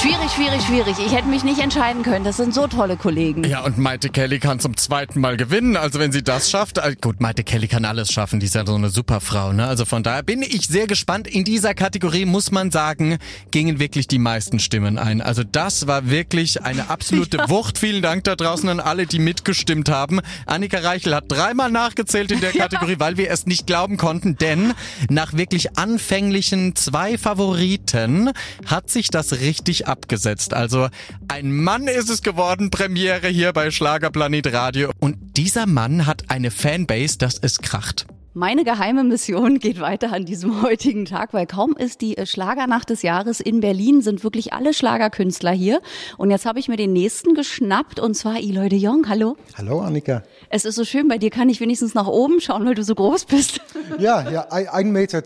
Schwierig, 0.00 0.30
schwierig, 0.30 0.62
schwierig. 0.62 0.96
Ich 1.04 1.12
hätte 1.12 1.26
mich 1.26 1.42
nicht 1.42 1.58
entscheiden 1.58 2.04
können. 2.04 2.24
Das 2.24 2.36
sind 2.36 2.54
so 2.54 2.68
tolle 2.68 2.96
Kollegen. 2.96 3.42
Ja, 3.42 3.64
und 3.64 3.78
Maite 3.78 4.10
Kelly 4.10 4.38
kann 4.38 4.60
zum 4.60 4.76
zweiten 4.76 5.18
Mal 5.18 5.36
gewinnen. 5.36 5.76
Also 5.76 5.98
wenn 5.98 6.12
sie 6.12 6.22
das 6.22 6.52
schafft, 6.52 6.78
äh, 6.78 6.94
gut, 7.00 7.20
Maite 7.20 7.42
Kelly 7.42 7.66
kann 7.66 7.84
alles 7.84 8.12
schaffen. 8.12 8.38
Die 8.38 8.46
ist 8.46 8.54
ja 8.54 8.64
so 8.64 8.76
eine 8.76 8.90
super 8.90 9.20
Frau, 9.20 9.52
ne? 9.52 9.66
Also 9.66 9.84
von 9.84 10.04
daher 10.04 10.22
bin 10.22 10.42
ich 10.42 10.68
sehr 10.68 10.86
gespannt. 10.86 11.26
In 11.26 11.42
dieser 11.42 11.74
Kategorie 11.74 12.26
muss 12.26 12.52
man 12.52 12.70
sagen, 12.70 13.18
gingen 13.50 13.80
wirklich 13.80 14.06
die 14.06 14.20
meisten 14.20 14.60
Stimmen 14.60 14.98
ein. 14.98 15.20
Also 15.20 15.42
das 15.42 15.88
war 15.88 16.08
wirklich 16.08 16.62
eine 16.62 16.90
absolute 16.90 17.36
ja. 17.38 17.48
Wucht. 17.48 17.76
Vielen 17.76 18.00
Dank 18.00 18.22
da 18.22 18.36
draußen 18.36 18.68
an 18.68 18.78
alle, 18.78 19.04
die 19.06 19.18
mitgestimmt 19.18 19.90
haben. 19.90 20.20
Annika 20.46 20.78
Reichel 20.78 21.12
hat 21.12 21.24
dreimal 21.26 21.72
nachgezählt 21.72 22.30
in 22.30 22.40
der 22.40 22.52
Kategorie, 22.56 22.92
ja. 22.92 23.00
weil 23.00 23.16
wir 23.16 23.32
es 23.32 23.46
nicht 23.46 23.66
glauben 23.66 23.96
konnten, 23.96 24.36
denn 24.36 24.74
nach 25.10 25.32
wirklich 25.32 25.76
anfänglichen 25.76 26.76
zwei 26.76 27.18
Favoriten 27.18 28.30
hat 28.64 28.90
sich 28.90 29.08
das 29.08 29.40
richtig 29.40 29.87
abgesetzt. 29.88 30.54
Also 30.54 30.88
ein 31.28 31.52
Mann 31.52 31.88
ist 31.88 32.10
es 32.10 32.22
geworden, 32.22 32.70
Premiere 32.70 33.28
hier 33.28 33.52
bei 33.52 33.70
Schlagerplanet 33.70 34.52
Radio. 34.52 34.90
Und 35.00 35.16
dieser 35.36 35.66
Mann 35.66 36.06
hat 36.06 36.24
eine 36.28 36.50
Fanbase, 36.50 37.18
dass 37.18 37.38
es 37.38 37.58
kracht. 37.58 38.06
Meine 38.38 38.62
geheime 38.62 39.02
Mission 39.02 39.58
geht 39.58 39.80
weiter 39.80 40.12
an 40.12 40.24
diesem 40.24 40.62
heutigen 40.62 41.06
Tag, 41.06 41.34
weil 41.34 41.44
kaum 41.44 41.76
ist 41.76 42.02
die 42.02 42.14
Schlagernacht 42.22 42.88
des 42.88 43.02
Jahres 43.02 43.40
in 43.40 43.58
Berlin, 43.58 44.00
sind 44.00 44.22
wirklich 44.22 44.52
alle 44.52 44.74
Schlagerkünstler 44.74 45.50
hier. 45.50 45.80
Und 46.18 46.30
jetzt 46.30 46.46
habe 46.46 46.60
ich 46.60 46.68
mir 46.68 46.76
den 46.76 46.92
nächsten 46.92 47.34
geschnappt 47.34 47.98
und 47.98 48.14
zwar 48.14 48.36
Eloy 48.36 48.68
de 48.68 48.78
Jong. 48.78 49.08
Hallo. 49.08 49.36
Hallo 49.56 49.80
Annika. 49.80 50.22
Es 50.50 50.64
ist 50.64 50.76
so 50.76 50.84
schön, 50.84 51.08
bei 51.08 51.18
dir 51.18 51.30
kann 51.30 51.48
ich 51.48 51.58
wenigstens 51.58 51.94
nach 51.94 52.06
oben 52.06 52.40
schauen, 52.40 52.64
weil 52.64 52.76
du 52.76 52.84
so 52.84 52.94
groß 52.94 53.24
bist. 53.24 53.60
Ja, 53.98 54.30
ja, 54.30 54.48
1,92 54.50 54.84
Meter. 54.84 55.18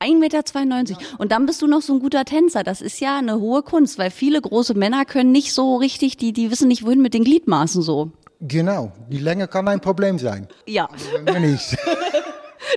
1,92 0.00 0.18
Meter. 0.18 0.98
Und 1.18 1.32
dann 1.32 1.44
bist 1.44 1.60
du 1.60 1.66
noch 1.66 1.82
so 1.82 1.94
ein 1.94 1.98
guter 1.98 2.24
Tänzer. 2.24 2.62
Das 2.62 2.80
ist 2.80 3.00
ja 3.00 3.18
eine 3.18 3.40
hohe 3.40 3.62
Kunst, 3.62 3.98
weil 3.98 4.10
viele 4.10 4.40
große 4.40 4.74
Männer 4.74 5.04
können 5.04 5.32
nicht 5.32 5.52
so 5.52 5.76
richtig, 5.76 6.16
die, 6.16 6.32
die 6.32 6.50
wissen 6.50 6.68
nicht, 6.68 6.86
wohin 6.86 7.02
mit 7.02 7.14
den 7.14 7.24
Gliedmaßen 7.24 7.82
so. 7.82 8.12
Genau, 8.40 8.92
die 9.08 9.18
Länge 9.18 9.48
kann 9.48 9.66
ein 9.68 9.80
Problem 9.80 10.18
sein. 10.18 10.48
Ja. 10.66 10.88
Aber 11.26 11.40
nicht. 11.40 11.76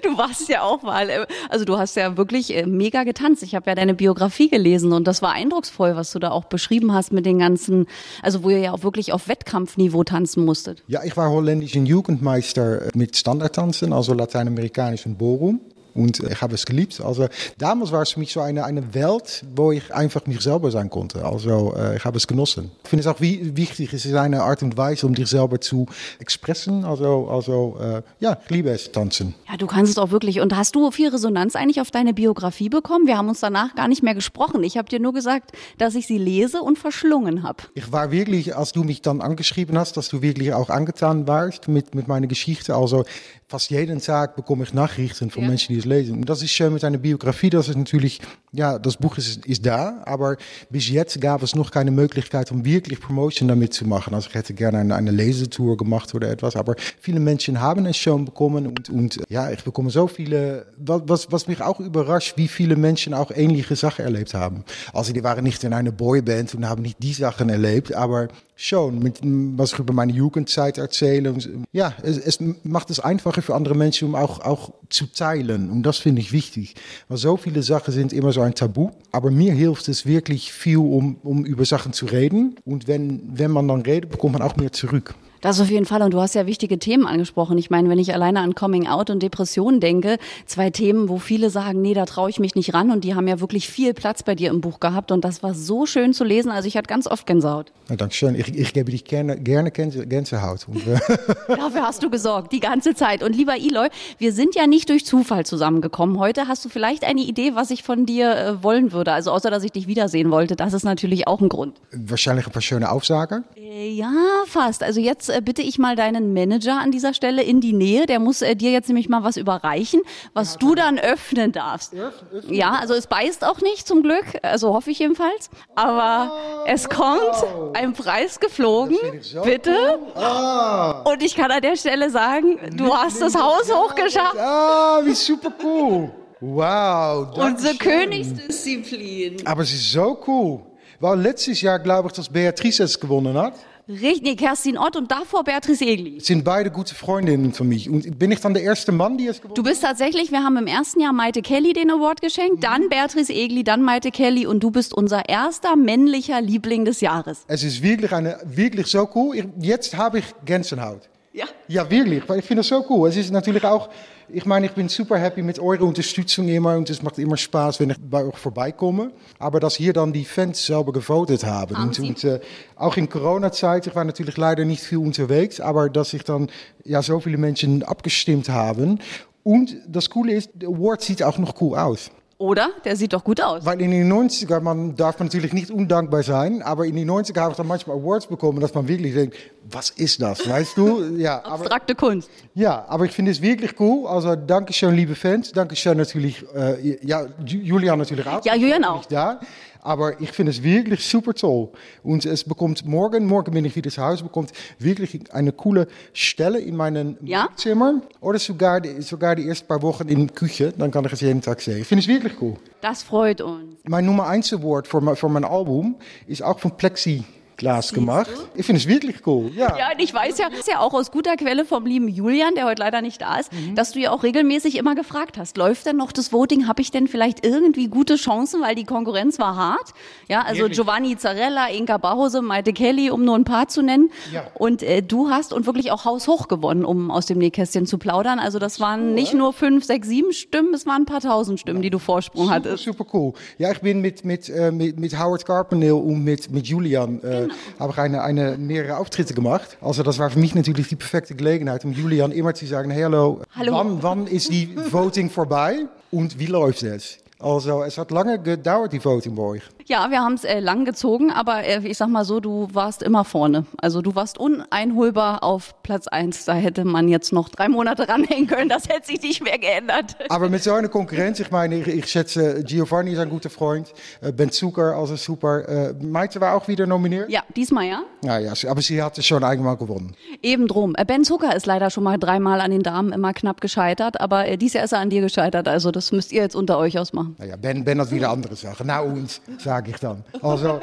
Du 0.03 0.17
warst 0.17 0.47
ja 0.47 0.61
auch 0.61 0.83
mal, 0.83 1.09
äh, 1.09 1.25
also 1.49 1.65
du 1.65 1.77
hast 1.77 1.95
ja 1.95 2.15
wirklich 2.15 2.55
äh, 2.55 2.65
mega 2.65 3.03
getanzt. 3.03 3.43
Ich 3.43 3.55
habe 3.55 3.69
ja 3.69 3.75
deine 3.75 3.93
Biografie 3.93 4.49
gelesen 4.49 4.93
und 4.93 5.05
das 5.05 5.21
war 5.21 5.33
eindrucksvoll, 5.33 5.95
was 5.95 6.11
du 6.11 6.19
da 6.19 6.31
auch 6.31 6.45
beschrieben 6.45 6.93
hast 6.93 7.11
mit 7.11 7.25
den 7.25 7.39
ganzen, 7.39 7.87
also 8.21 8.43
wo 8.43 8.49
ihr 8.49 8.59
ja 8.59 8.71
auch 8.71 8.83
wirklich 8.83 9.11
auf 9.11 9.27
Wettkampfniveau 9.27 10.03
tanzen 10.03 10.45
musstet. 10.45 10.83
Ja, 10.87 11.03
ich 11.03 11.17
war 11.17 11.29
holländischen 11.29 11.85
Jugendmeister 11.85 12.87
mit 12.93 13.17
Standardtanzen, 13.17 13.91
also 13.91 14.13
lateinamerikanischen 14.13 15.17
Ballroom. 15.17 15.59
Und 15.93 16.19
ich 16.19 16.41
habe 16.41 16.55
es 16.55 16.65
geliebt. 16.65 17.01
Also 17.01 17.27
damals 17.57 17.91
war 17.91 18.01
es 18.01 18.11
für 18.11 18.19
mich 18.19 18.31
so 18.33 18.41
eine, 18.41 18.63
eine 18.63 18.93
Welt, 18.93 19.43
wo 19.55 19.71
ich 19.71 19.93
einfach 19.93 20.25
mich 20.25 20.41
selber 20.41 20.71
sein 20.71 20.89
konnte. 20.89 21.25
Also 21.25 21.73
äh, 21.75 21.97
ich 21.97 22.05
habe 22.05 22.17
es 22.17 22.27
genossen. 22.27 22.71
Ich 22.83 22.89
finde 22.89 23.01
es 23.01 23.07
auch 23.07 23.19
wie, 23.21 23.55
wichtig, 23.57 23.93
es 23.93 24.05
ist 24.05 24.15
eine 24.15 24.43
Art 24.43 24.63
und 24.63 24.77
Weise, 24.77 25.05
um 25.05 25.15
dich 25.15 25.27
selber 25.27 25.59
zu 25.59 25.87
expressen. 26.19 26.85
Also, 26.85 27.27
also 27.27 27.77
äh, 27.81 28.01
ja, 28.19 28.37
ich 28.43 28.49
liebe 28.49 28.69
es, 28.69 28.91
tanzen. 28.91 29.35
Ja, 29.49 29.57
du 29.57 29.67
kannst 29.67 29.91
es 29.91 29.97
auch 29.97 30.11
wirklich. 30.11 30.39
Und 30.39 30.55
hast 30.55 30.75
du 30.75 30.91
viel 30.91 31.09
Resonanz 31.09 31.55
eigentlich 31.55 31.81
auf 31.81 31.91
deine 31.91 32.13
Biografie 32.13 32.69
bekommen? 32.69 33.07
Wir 33.07 33.17
haben 33.17 33.29
uns 33.29 33.39
danach 33.39 33.75
gar 33.75 33.87
nicht 33.87 34.03
mehr 34.03 34.15
gesprochen. 34.15 34.63
Ich 34.63 34.77
habe 34.77 34.87
dir 34.89 34.99
nur 34.99 35.13
gesagt, 35.13 35.51
dass 35.77 35.95
ich 35.95 36.07
sie 36.07 36.17
lese 36.17 36.61
und 36.61 36.79
verschlungen 36.79 37.43
habe. 37.43 37.63
Ich 37.73 37.91
war 37.91 38.11
wirklich, 38.11 38.55
als 38.55 38.71
du 38.71 38.83
mich 38.83 39.01
dann 39.01 39.21
angeschrieben 39.21 39.77
hast, 39.77 39.97
dass 39.97 40.09
du 40.09 40.21
wirklich 40.21 40.53
auch 40.53 40.69
angetan 40.69 41.27
warst 41.27 41.67
mit, 41.67 41.95
mit 41.95 42.07
meiner 42.07 42.27
Geschichte. 42.27 42.75
Also 42.75 43.05
fast 43.47 43.69
jeden 43.69 44.01
Tag 44.01 44.35
bekomme 44.35 44.63
ich 44.63 44.73
Nachrichten 44.73 45.29
von 45.29 45.43
ja. 45.43 45.49
Menschen, 45.49 45.75
die 45.75 45.80
es 45.81 45.85
lesen. 45.85 46.17
Und 46.17 46.29
das 46.29 46.41
ist 46.41 46.51
schön 46.51 46.73
mit 46.73 46.83
einer 46.83 46.97
Biografie, 46.97 47.49
das 47.49 47.69
ist 47.69 47.77
natürlich, 47.77 48.21
ja, 48.53 48.77
das 48.77 48.97
Buch 48.97 49.17
ist, 49.17 49.45
ist 49.45 49.65
da, 49.65 50.01
aber 50.05 50.35
bis 50.69 50.89
jetzt 50.89 51.21
gab 51.21 51.41
es 51.41 51.55
noch 51.55 51.71
keine 51.71 51.91
Möglichkeit, 51.91 52.51
um 52.51 52.65
wirklich 52.65 52.99
Promotion 52.99 53.47
damit 53.47 53.73
zu 53.73 53.87
machen. 53.87 54.13
Also 54.13 54.27
ich 54.29 54.35
hätte 54.35 54.53
gerne 54.53 54.79
eine, 54.79 54.95
eine 54.95 55.11
Lesetour 55.11 55.77
gemacht 55.77 56.13
oder 56.13 56.29
etwas, 56.29 56.57
aber 56.57 56.75
viele 56.99 57.21
Menschen 57.21 57.61
haben 57.61 57.85
es 57.85 57.95
schon 57.95 58.25
bekommen 58.25 58.67
und, 58.67 58.89
und 58.89 59.21
ja, 59.29 59.49
ich 59.51 59.63
bekomme 59.63 59.89
so 59.89 60.07
viele, 60.07 60.65
was, 60.77 61.31
was 61.31 61.47
mich 61.47 61.61
auch 61.61 61.79
überrascht, 61.79 62.33
wie 62.35 62.49
viele 62.49 62.75
Menschen 62.75 63.13
auch 63.13 63.31
ähnliche 63.31 63.77
Sachen 63.77 64.03
erlebt 64.03 64.33
haben. 64.33 64.65
Also 64.91 65.13
die 65.13 65.23
waren 65.23 65.43
nicht 65.43 65.63
in 65.63 65.73
einer 65.73 65.91
Boyband 65.91 66.53
und 66.53 66.67
haben 66.67 66.81
nicht 66.81 67.01
die 67.01 67.13
Sachen 67.13 67.49
erlebt, 67.49 67.93
aber 67.93 68.27
schon, 68.61 68.99
mit, 68.99 69.19
was 69.57 69.73
ich 69.73 69.79
über 69.79 69.93
meine 69.93 70.11
Jugendzeit 70.11 70.77
erzähle. 70.77 71.35
Ja, 71.71 71.93
es, 72.03 72.17
es 72.17 72.39
macht 72.63 72.91
es 72.91 72.99
einfacher 72.99 73.41
für 73.41 73.55
andere 73.55 73.75
Menschen, 73.75 74.09
um 74.09 74.15
auch, 74.15 74.39
auch 74.39 74.71
zu 74.89 75.07
teilen. 75.07 75.71
Und 75.71 75.83
das 75.83 75.97
finde 75.97 76.21
ich 76.21 76.31
wichtig. 76.31 76.75
Weil 77.07 77.17
so 77.17 77.37
viele 77.37 77.63
Sachen 77.63 77.91
sind 77.91 78.13
immer 78.13 78.31
so 78.31 78.40
ein 78.43 78.55
Tabu. 78.55 78.91
Aber 79.11 79.31
mir 79.31 79.53
hilft 79.53 79.87
es 79.87 80.05
wirklich 80.05 80.53
viel, 80.53 80.77
um, 80.77 81.17
um 81.23 81.45
über 81.45 81.65
Sachen 81.65 81.93
zu 81.93 82.05
reden. 82.05 82.55
Und 82.65 82.87
wenn, 82.87 83.21
wenn 83.37 83.51
man 83.51 83.67
dann 83.67 83.81
redet, 83.81 84.09
bekommt 84.09 84.33
man 84.33 84.41
auch 84.41 84.55
mehr 84.55 84.71
zurück. 84.71 85.15
Das 85.41 85.59
auf 85.59 85.69
jeden 85.69 85.85
Fall. 85.85 86.01
Und 86.03 86.13
du 86.13 86.21
hast 86.21 86.35
ja 86.35 86.45
wichtige 86.45 86.77
Themen 86.77 87.07
angesprochen. 87.07 87.57
Ich 87.57 87.69
meine, 87.69 87.89
wenn 87.89 87.99
ich 87.99 88.13
alleine 88.13 88.39
an 88.39 88.53
Coming 88.53 88.87
Out 88.87 89.09
und 89.09 89.23
Depressionen 89.23 89.79
denke, 89.79 90.17
zwei 90.45 90.69
Themen, 90.69 91.09
wo 91.09 91.17
viele 91.17 91.49
sagen, 91.49 91.81
nee, 91.81 91.95
da 91.95 92.05
traue 92.05 92.29
ich 92.29 92.39
mich 92.39 92.55
nicht 92.55 92.73
ran. 92.73 92.91
Und 92.91 93.03
die 93.03 93.15
haben 93.15 93.27
ja 93.27 93.39
wirklich 93.39 93.67
viel 93.67 93.93
Platz 93.93 94.21
bei 94.21 94.35
dir 94.35 94.51
im 94.51 94.61
Buch 94.61 94.79
gehabt. 94.79 95.11
Und 95.11 95.25
das 95.25 95.41
war 95.41 95.55
so 95.55 95.85
schön 95.87 96.13
zu 96.13 96.23
lesen. 96.23 96.51
Also 96.51 96.67
ich 96.67 96.77
hatte 96.77 96.87
ganz 96.87 97.07
oft 97.07 97.25
Gänsehaut. 97.25 97.71
Ja, 97.89 97.95
Dankeschön. 97.95 98.35
Ich, 98.35 98.55
ich 98.55 98.73
gebe 98.73 98.91
dich 98.91 99.03
gerne, 99.03 99.37
gerne 99.37 99.71
Gänsehaut. 99.71 100.67
Dafür 101.47 101.81
hast 101.81 102.03
du 102.03 102.09
gesorgt, 102.09 102.51
die 102.53 102.59
ganze 102.59 102.93
Zeit. 102.93 103.23
Und 103.23 103.35
lieber 103.35 103.57
Eloy, 103.57 103.89
wir 104.19 104.33
sind 104.33 104.53
ja 104.55 104.67
nicht 104.67 104.89
durch 104.89 105.05
Zufall 105.05 105.45
zusammengekommen. 105.45 106.19
Heute 106.19 106.47
hast 106.47 106.63
du 106.63 106.69
vielleicht 106.69 107.03
eine 107.03 107.21
Idee, 107.21 107.55
was 107.55 107.71
ich 107.71 107.83
von 107.83 108.05
dir 108.05 108.35
äh, 108.35 108.63
wollen 108.63 108.91
würde. 108.91 109.11
Also 109.11 109.31
außer, 109.31 109.49
dass 109.49 109.63
ich 109.63 109.71
dich 109.71 109.87
wiedersehen 109.87 110.29
wollte. 110.29 110.55
Das 110.55 110.73
ist 110.73 110.83
natürlich 110.83 111.27
auch 111.27 111.41
ein 111.41 111.49
Grund. 111.49 111.81
Wahrscheinlich 111.91 112.45
ein 112.45 112.51
paar 112.51 112.61
schöne 112.61 112.91
Aufsagen. 112.91 113.43
Äh, 113.57 113.89
ja, 113.91 114.11
fast. 114.45 114.83
Also 114.83 114.99
jetzt 114.99 115.29
äh, 115.29 115.30
bitte 115.41 115.61
ich 115.61 115.79
mal 115.79 115.95
deinen 115.95 116.33
Manager 116.33 116.79
an 116.79 116.91
dieser 116.91 117.13
Stelle 117.13 117.43
in 117.43 117.61
die 117.61 117.73
Nähe. 117.73 118.05
Der 118.05 118.19
muss 118.19 118.41
äh, 118.41 118.55
dir 118.55 118.71
jetzt 118.71 118.87
nämlich 118.87 119.09
mal 119.09 119.23
was 119.23 119.37
überreichen, 119.37 120.01
was 120.33 120.53
ja, 120.53 120.59
du 120.59 120.75
dann 120.75 120.99
öffnen 120.99 121.51
darfst. 121.51 121.93
Öffnen. 121.93 122.53
Ja, 122.53 122.71
also 122.71 122.93
es 122.93 123.07
beißt 123.07 123.45
auch 123.45 123.61
nicht 123.61 123.87
zum 123.87 124.03
Glück, 124.03 124.25
also 124.41 124.73
hoffe 124.73 124.91
ich 124.91 124.99
jedenfalls. 124.99 125.49
Aber 125.75 126.33
oh, 126.33 126.65
es 126.67 126.89
kommt 126.89 127.21
wow. 127.21 127.71
ein 127.73 127.93
Preis 127.93 128.39
geflogen. 128.39 128.97
So 129.21 129.41
bitte. 129.41 129.71
Cool. 129.71 130.23
Ah. 130.23 131.03
Und 131.03 131.23
ich 131.23 131.35
kann 131.35 131.51
an 131.51 131.61
der 131.61 131.77
Stelle 131.77 132.09
sagen, 132.09 132.59
du 132.75 132.85
Lieb, 132.85 132.93
hast 132.93 133.21
das 133.21 133.35
Haus 133.35 133.71
hochgeschafft. 133.71 134.37
Ah, 134.37 135.01
wie 135.03 135.13
super 135.13 135.53
cool. 135.63 136.11
Wow. 136.39 137.37
Unsere 137.37 137.75
Königsdisziplin. 137.75 139.45
Aber 139.45 139.61
es 139.61 139.71
ist 139.71 139.91
so 139.91 140.19
cool. 140.27 140.61
Weil 140.99 141.19
letztes 141.19 141.61
Jahr, 141.61 141.79
glaube 141.79 142.09
ich, 142.09 142.13
dass 142.13 142.29
Beatrice 142.29 142.83
es 142.83 142.99
gewonnen 142.99 143.37
hat. 143.37 143.53
Richtig, 143.91 144.21
nee, 144.21 144.35
Kerstin 144.35 144.77
Ott 144.77 144.95
und 144.95 145.11
davor 145.11 145.43
Beatrice 145.43 145.83
Egli. 145.83 146.19
Sind 146.19 146.43
beide 146.43 146.71
gute 146.71 146.95
Freundinnen 146.95 147.51
für 147.51 147.63
mich. 147.63 147.89
Und 147.89 148.17
bin 148.17 148.31
ich 148.31 148.39
dann 148.39 148.53
der 148.53 148.63
erste 148.63 148.91
Mann, 148.91 149.17
die 149.17 149.27
es 149.27 149.37
gewonnen 149.37 149.51
hat? 149.51 149.57
Du 149.57 149.63
bist 149.63 149.81
tatsächlich, 149.81 150.31
wir 150.31 150.43
haben 150.43 150.57
im 150.57 150.67
ersten 150.67 151.01
Jahr 151.01 151.13
Maite 151.13 151.41
Kelly 151.41 151.73
den 151.73 151.91
Award 151.91 152.21
geschenkt, 152.21 152.57
mhm. 152.57 152.61
dann 152.61 152.89
Beatrice 152.89 153.33
Egli, 153.33 153.63
dann 153.63 153.81
Maite 153.81 154.11
Kelly 154.11 154.45
und 154.45 154.61
du 154.61 154.71
bist 154.71 154.93
unser 154.93 155.27
erster 155.27 155.75
männlicher 155.75 156.39
Liebling 156.41 156.85
des 156.85 157.01
Jahres. 157.01 157.43
Es 157.47 157.63
ist 157.63 157.83
wirklich, 157.83 158.13
eine, 158.13 158.39
wirklich 158.45 158.87
so 158.87 159.09
cool. 159.15 159.51
Jetzt 159.59 159.97
habe 159.97 160.19
ich 160.19 160.25
Gänsehaut. 160.45 161.10
Ja. 161.33 161.45
Ja, 161.67 161.89
wirklich. 161.89 162.27
Weil 162.27 162.39
ich 162.39 162.45
finde 162.45 162.61
es 162.61 162.67
so 162.67 162.85
cool. 162.89 163.09
Es 163.09 163.17
ist 163.17 163.31
natürlich 163.31 163.63
auch 163.63 163.89
ich 164.33 164.45
meine, 164.45 164.65
ich 164.65 164.71
bin 164.71 164.87
super 164.89 165.17
happy 165.17 165.41
mit 165.41 165.59
eurer 165.59 165.83
Unterstützung 165.83 166.47
immer 166.47 166.75
und 166.75 166.89
es 166.89 167.01
macht 167.01 167.17
immer 167.19 167.37
Spaß, 167.37 167.79
wenn 167.79 167.89
ich 167.89 167.97
bei 167.99 168.23
euch 168.23 168.37
vorbeikomme. 168.37 169.11
Aber 169.39 169.59
dass 169.59 169.75
hier 169.75 169.93
dann 169.93 170.13
die 170.13 170.25
Fans 170.25 170.65
selber 170.65 170.93
gevotet 170.93 171.45
haben. 171.45 171.75
Und, 171.75 171.99
und 171.99 172.23
äh, 172.23 172.39
auch 172.75 172.97
in 172.97 173.09
Corona-Zeit, 173.09 173.87
ich 173.87 173.95
war 173.95 174.03
natürlich 174.03 174.37
leider 174.37 174.65
nicht 174.65 174.83
viel 174.83 174.99
unterwegs, 174.99 175.59
aber 175.59 175.89
dass 175.89 176.11
sich 176.11 176.23
dann 176.23 176.49
ja 176.83 177.01
so 177.01 177.19
viele 177.19 177.37
Menschen 177.37 177.83
abgestimmt 177.83 178.49
haben. 178.49 178.99
Und 179.43 179.75
das 179.87 180.09
Coole 180.09 180.33
ist, 180.33 180.51
der 180.53 180.69
Award 180.69 181.01
sieht 181.01 181.23
auch 181.23 181.37
noch 181.37 181.59
cool 181.61 181.77
aus. 181.77 182.11
Oder? 182.41 182.71
Der 182.83 182.95
sieht 182.95 183.13
doch 183.13 183.23
gut 183.23 183.39
aus. 183.39 183.63
Weil 183.63 183.79
in 183.81 183.91
den 183.91 184.11
90er, 184.11 184.59
man 184.61 184.95
darf 184.95 185.19
man 185.19 185.27
natürlich 185.27 185.53
nicht 185.53 185.69
undankbar 185.69 186.23
sein, 186.23 186.63
aber 186.63 186.85
in 186.87 186.95
den 186.95 187.09
90er 187.09 187.39
habe 187.39 187.51
ich 187.51 187.57
dann 187.57 187.67
manchmal 187.67 187.97
Awards 187.97 188.25
bekommen, 188.25 188.59
dass 188.59 188.73
man 188.73 188.87
wirklich 188.87 189.13
denkt, 189.13 189.37
was 189.69 189.91
ist 189.91 190.19
das, 190.21 190.49
weißt 190.49 190.75
du? 190.75 191.01
Ja, 191.21 191.39
Abstrakte 191.39 191.93
aber, 191.93 192.07
Kunst. 192.07 192.29
Ja, 192.55 192.85
aber 192.87 193.05
ich 193.05 193.11
finde 193.11 193.31
es 193.31 193.41
wirklich 193.41 193.79
cool. 193.79 194.07
Also 194.07 194.35
danke 194.35 194.73
schön, 194.73 194.95
liebe 194.95 195.13
Fans. 195.13 195.51
Danke 195.51 195.75
schön 195.75 195.97
natürlich, 195.97 196.43
äh, 196.55 196.97
ja, 197.05 197.27
Julian 197.45 197.99
natürlich 197.99 198.25
auch. 198.25 198.43
Ja, 198.43 198.55
Julian 198.55 198.83
auch. 198.85 199.05
Da. 199.05 199.39
Aber 199.81 200.21
ich 200.21 200.31
finde 200.31 200.51
es 200.51 200.61
wirklich 200.61 201.03
super 201.03 201.33
toll. 201.33 201.69
Und 202.03 202.25
es 202.25 202.43
bekommt 202.43 202.85
morgen, 202.85 203.25
morgen 203.25 203.51
bin 203.53 203.65
ich 203.65 203.75
wieder 203.75 203.89
zu 203.89 204.01
Hause, 204.01 204.23
bekommt 204.23 204.51
wirklich 204.79 205.33
eine 205.33 205.51
coole 205.51 205.87
Stelle 206.13 206.59
in 206.59 206.75
meinem 206.75 207.17
ja? 207.23 207.49
Zimmer. 207.55 208.01
Oder 208.19 208.39
sogar, 208.39 208.81
sogar 208.99 209.35
die 209.35 209.47
ersten 209.47 209.67
paar 209.67 209.81
Wochen 209.81 210.07
in 210.07 210.33
Küche. 210.33 210.73
Dann 210.77 210.91
kann 210.91 211.05
ich 211.05 211.13
es 211.13 211.21
jeden 211.21 211.41
Tag 211.41 211.61
sehen. 211.61 211.81
Ich 211.81 211.87
finde 211.87 212.03
es 212.03 212.07
wirklich 212.07 212.33
cool. 212.41 212.55
Das 212.81 213.03
freut 213.03 213.41
uns. 213.41 213.79
Mein 213.87 214.05
Nummer 214.05 214.27
1 214.27 214.53
Award 214.53 214.87
für, 214.87 215.15
für 215.15 215.29
mein 215.29 215.45
Album 215.45 215.95
ist 216.27 216.43
auch 216.43 216.59
von 216.59 216.77
Plexi 216.77 217.23
Glas 217.61 217.93
gemacht. 217.93 218.27
Ich 218.55 218.65
finde 218.65 218.81
es 218.81 218.87
wirklich 218.87 219.17
cool. 219.27 219.51
Ja. 219.55 219.77
Ja, 219.77 219.91
und 219.93 220.01
ich 220.01 220.11
weiß 220.11 220.39
ja, 220.39 220.47
ist 220.47 220.67
ja 220.67 220.79
auch 220.79 220.95
aus 220.95 221.11
guter 221.11 221.35
Quelle 221.37 221.63
vom 221.63 221.85
lieben 221.85 222.07
Julian, 222.07 222.55
der 222.55 222.65
heute 222.65 222.81
leider 222.81 223.03
nicht 223.03 223.21
da 223.21 223.37
ist, 223.37 223.51
dass 223.75 223.91
du 223.91 223.99
ja 223.99 224.09
auch 224.11 224.23
regelmäßig 224.23 224.77
immer 224.77 224.95
gefragt 224.95 225.37
hast, 225.37 225.57
läuft 225.57 225.85
denn 225.85 225.95
noch 225.95 226.11
das 226.11 226.33
Voting? 226.33 226.67
Habe 226.67 226.81
ich 226.81 226.89
denn 226.89 227.07
vielleicht 227.07 227.45
irgendwie 227.45 227.87
gute 227.87 228.15
Chancen, 228.15 228.63
weil 228.63 228.73
die 228.73 228.83
Konkurrenz 228.83 229.37
war 229.37 229.55
hart? 229.55 229.91
Ja, 230.27 230.41
also 230.41 230.69
Giovanni 230.69 231.15
Zarella, 231.17 231.67
Inka 231.67 231.97
Bauhose, 231.97 232.41
Maite 232.41 232.73
Kelly, 232.73 233.11
um 233.11 233.23
nur 233.23 233.35
ein 233.35 233.43
paar 233.43 233.67
zu 233.67 233.83
nennen. 233.83 234.09
Ja. 234.33 234.47
Und 234.55 234.81
äh, 234.81 235.03
du 235.03 235.29
hast 235.29 235.53
und 235.53 235.67
wirklich 235.67 235.91
auch 235.91 236.03
haushoch 236.03 236.47
gewonnen, 236.47 236.83
um 236.83 237.11
aus 237.11 237.27
dem 237.27 237.37
Nähkästchen 237.37 237.85
zu 237.85 237.99
plaudern. 237.99 238.39
Also 238.39 238.57
das 238.57 238.79
waren 238.79 239.13
nicht 239.13 239.35
nur 239.35 239.53
fünf, 239.53 239.85
sechs, 239.85 240.07
sieben 240.07 240.33
Stimmen, 240.33 240.73
es 240.73 240.87
waren 240.87 241.03
ein 241.03 241.05
paar 241.05 241.21
tausend 241.21 241.59
Stimmen, 241.59 241.83
die 241.83 241.91
du 241.91 241.99
Vorsprung 241.99 242.45
Super, 242.45 242.55
hattest. 242.55 242.85
super 242.85 243.05
cool. 243.13 243.33
Ja, 243.59 243.71
ich 243.71 243.81
bin 243.81 244.01
mit, 244.01 244.25
mit, 244.25 244.49
äh, 244.49 244.71
mit, 244.71 244.99
mit 244.99 245.19
Howard 245.19 245.45
Carpendale 245.45 245.93
und 245.93 246.23
mit, 246.23 246.49
mit 246.49 246.65
Julian 246.65 247.21
äh, 247.21 247.50
habe 247.79 248.01
eine, 248.01 248.21
eine, 248.23 248.57
mehrere 248.57 248.97
Auftritte 248.97 249.33
gemacht. 249.33 249.77
Also 249.81 250.03
das 250.03 250.19
war 250.19 250.29
für 250.29 250.39
mich 250.39 250.55
natürlich 250.55 250.87
die 250.87 250.95
perfekte 250.95 251.35
Gelegenheit, 251.35 251.85
um 251.85 251.93
Julian 251.93 252.31
immer 252.31 252.53
zu 252.53 252.65
sagen, 252.65 252.91
hey, 252.91 253.03
hallo, 253.03 253.41
Hallo. 253.55 253.73
Wann, 253.73 254.03
wann 254.03 254.27
ist 254.27 254.51
die 254.51 254.75
Voting 254.91 255.29
vorbei 255.29 255.85
und 256.11 256.39
wie 256.39 256.47
läuft 256.47 256.83
es? 256.83 257.17
Also 257.39 257.83
es 257.83 257.97
hat 257.97 258.11
lange 258.11 258.39
gedauert, 258.39 258.93
die 258.93 259.03
Voting 259.03 259.37
euch. 259.37 259.63
Ja, 259.91 260.09
wir 260.09 260.21
haben 260.21 260.35
es 260.35 260.45
äh, 260.45 260.61
lang 260.61 260.85
gezogen, 260.85 261.31
aber 261.33 261.65
äh, 261.65 261.81
ich 261.85 261.97
sag 261.97 262.07
mal 262.07 262.23
so, 262.23 262.39
du 262.39 262.69
warst 262.71 263.03
immer 263.03 263.25
vorne. 263.25 263.65
Also 263.81 264.01
du 264.01 264.15
warst 264.15 264.37
uneinholbar 264.37 265.43
auf 265.43 265.73
Platz 265.83 266.07
eins. 266.07 266.45
Da 266.45 266.53
hätte 266.53 266.85
man 266.85 267.09
jetzt 267.09 267.33
noch 267.33 267.49
drei 267.49 267.67
Monate 267.67 268.07
ranhängen 268.07 268.47
können. 268.47 268.69
Das 268.69 268.87
hätte 268.87 269.07
sich 269.07 269.21
nicht 269.21 269.43
mehr 269.43 269.57
geändert. 269.57 270.15
Aber 270.29 270.47
mit 270.47 270.63
so 270.63 270.71
einer 270.71 270.87
Konkurrenz, 270.87 271.41
ich 271.41 271.51
meine, 271.51 271.75
ich, 271.75 271.87
ich 271.87 272.05
schätze, 272.05 272.63
Giovanni 272.63 273.11
ist 273.11 273.19
ein 273.19 273.29
guter 273.29 273.49
Freund, 273.49 273.91
äh, 274.21 274.31
Ben 274.31 274.49
Zucker 274.49 274.95
also 274.95 275.17
super. 275.17 275.67
Äh, 275.67 275.93
Maite 276.01 276.39
war 276.39 276.55
auch 276.55 276.69
wieder 276.69 276.87
nominiert? 276.87 277.29
Ja, 277.29 277.43
diesmal 277.53 277.85
ja. 277.87 278.01
Ja, 278.23 278.39
ja, 278.39 278.55
sie- 278.55 278.69
aber 278.69 278.81
sie 278.81 279.03
hatte 279.03 279.21
schon 279.21 279.43
einmal 279.43 279.75
gewonnen. 279.75 280.15
Eben 280.41 280.69
drum. 280.69 280.95
Äh, 280.95 281.03
Ben 281.03 281.25
Zucker 281.25 281.53
ist 281.53 281.65
leider 281.65 281.89
schon 281.89 282.05
mal 282.05 282.17
dreimal 282.17 282.61
an 282.61 282.71
den 282.71 282.83
Damen 282.83 283.11
immer 283.11 283.33
knapp 283.33 283.59
gescheitert, 283.59 284.21
aber 284.21 284.47
äh, 284.47 284.57
dieses 284.57 284.75
Jahr 284.75 284.83
ist 284.85 284.93
er 284.93 284.99
an 284.99 285.09
dir 285.09 285.19
gescheitert. 285.19 285.67
Also 285.67 285.91
das 285.91 286.13
müsst 286.13 286.31
ihr 286.31 286.43
jetzt 286.43 286.55
unter 286.55 286.77
euch 286.77 286.97
ausmachen. 286.97 287.35
Nou 287.39 287.45
ja, 287.45 287.57
Ben, 287.57 287.83
ben 287.83 287.99
hat 287.99 288.09
wieder 288.11 288.29
andere 288.29 288.55
Sachen. 288.55 288.87
Na 288.87 289.01
und, 289.01 289.41
sage 289.81 289.91
ich 289.91 289.97
dann. 289.97 290.23
Also, 290.41 290.79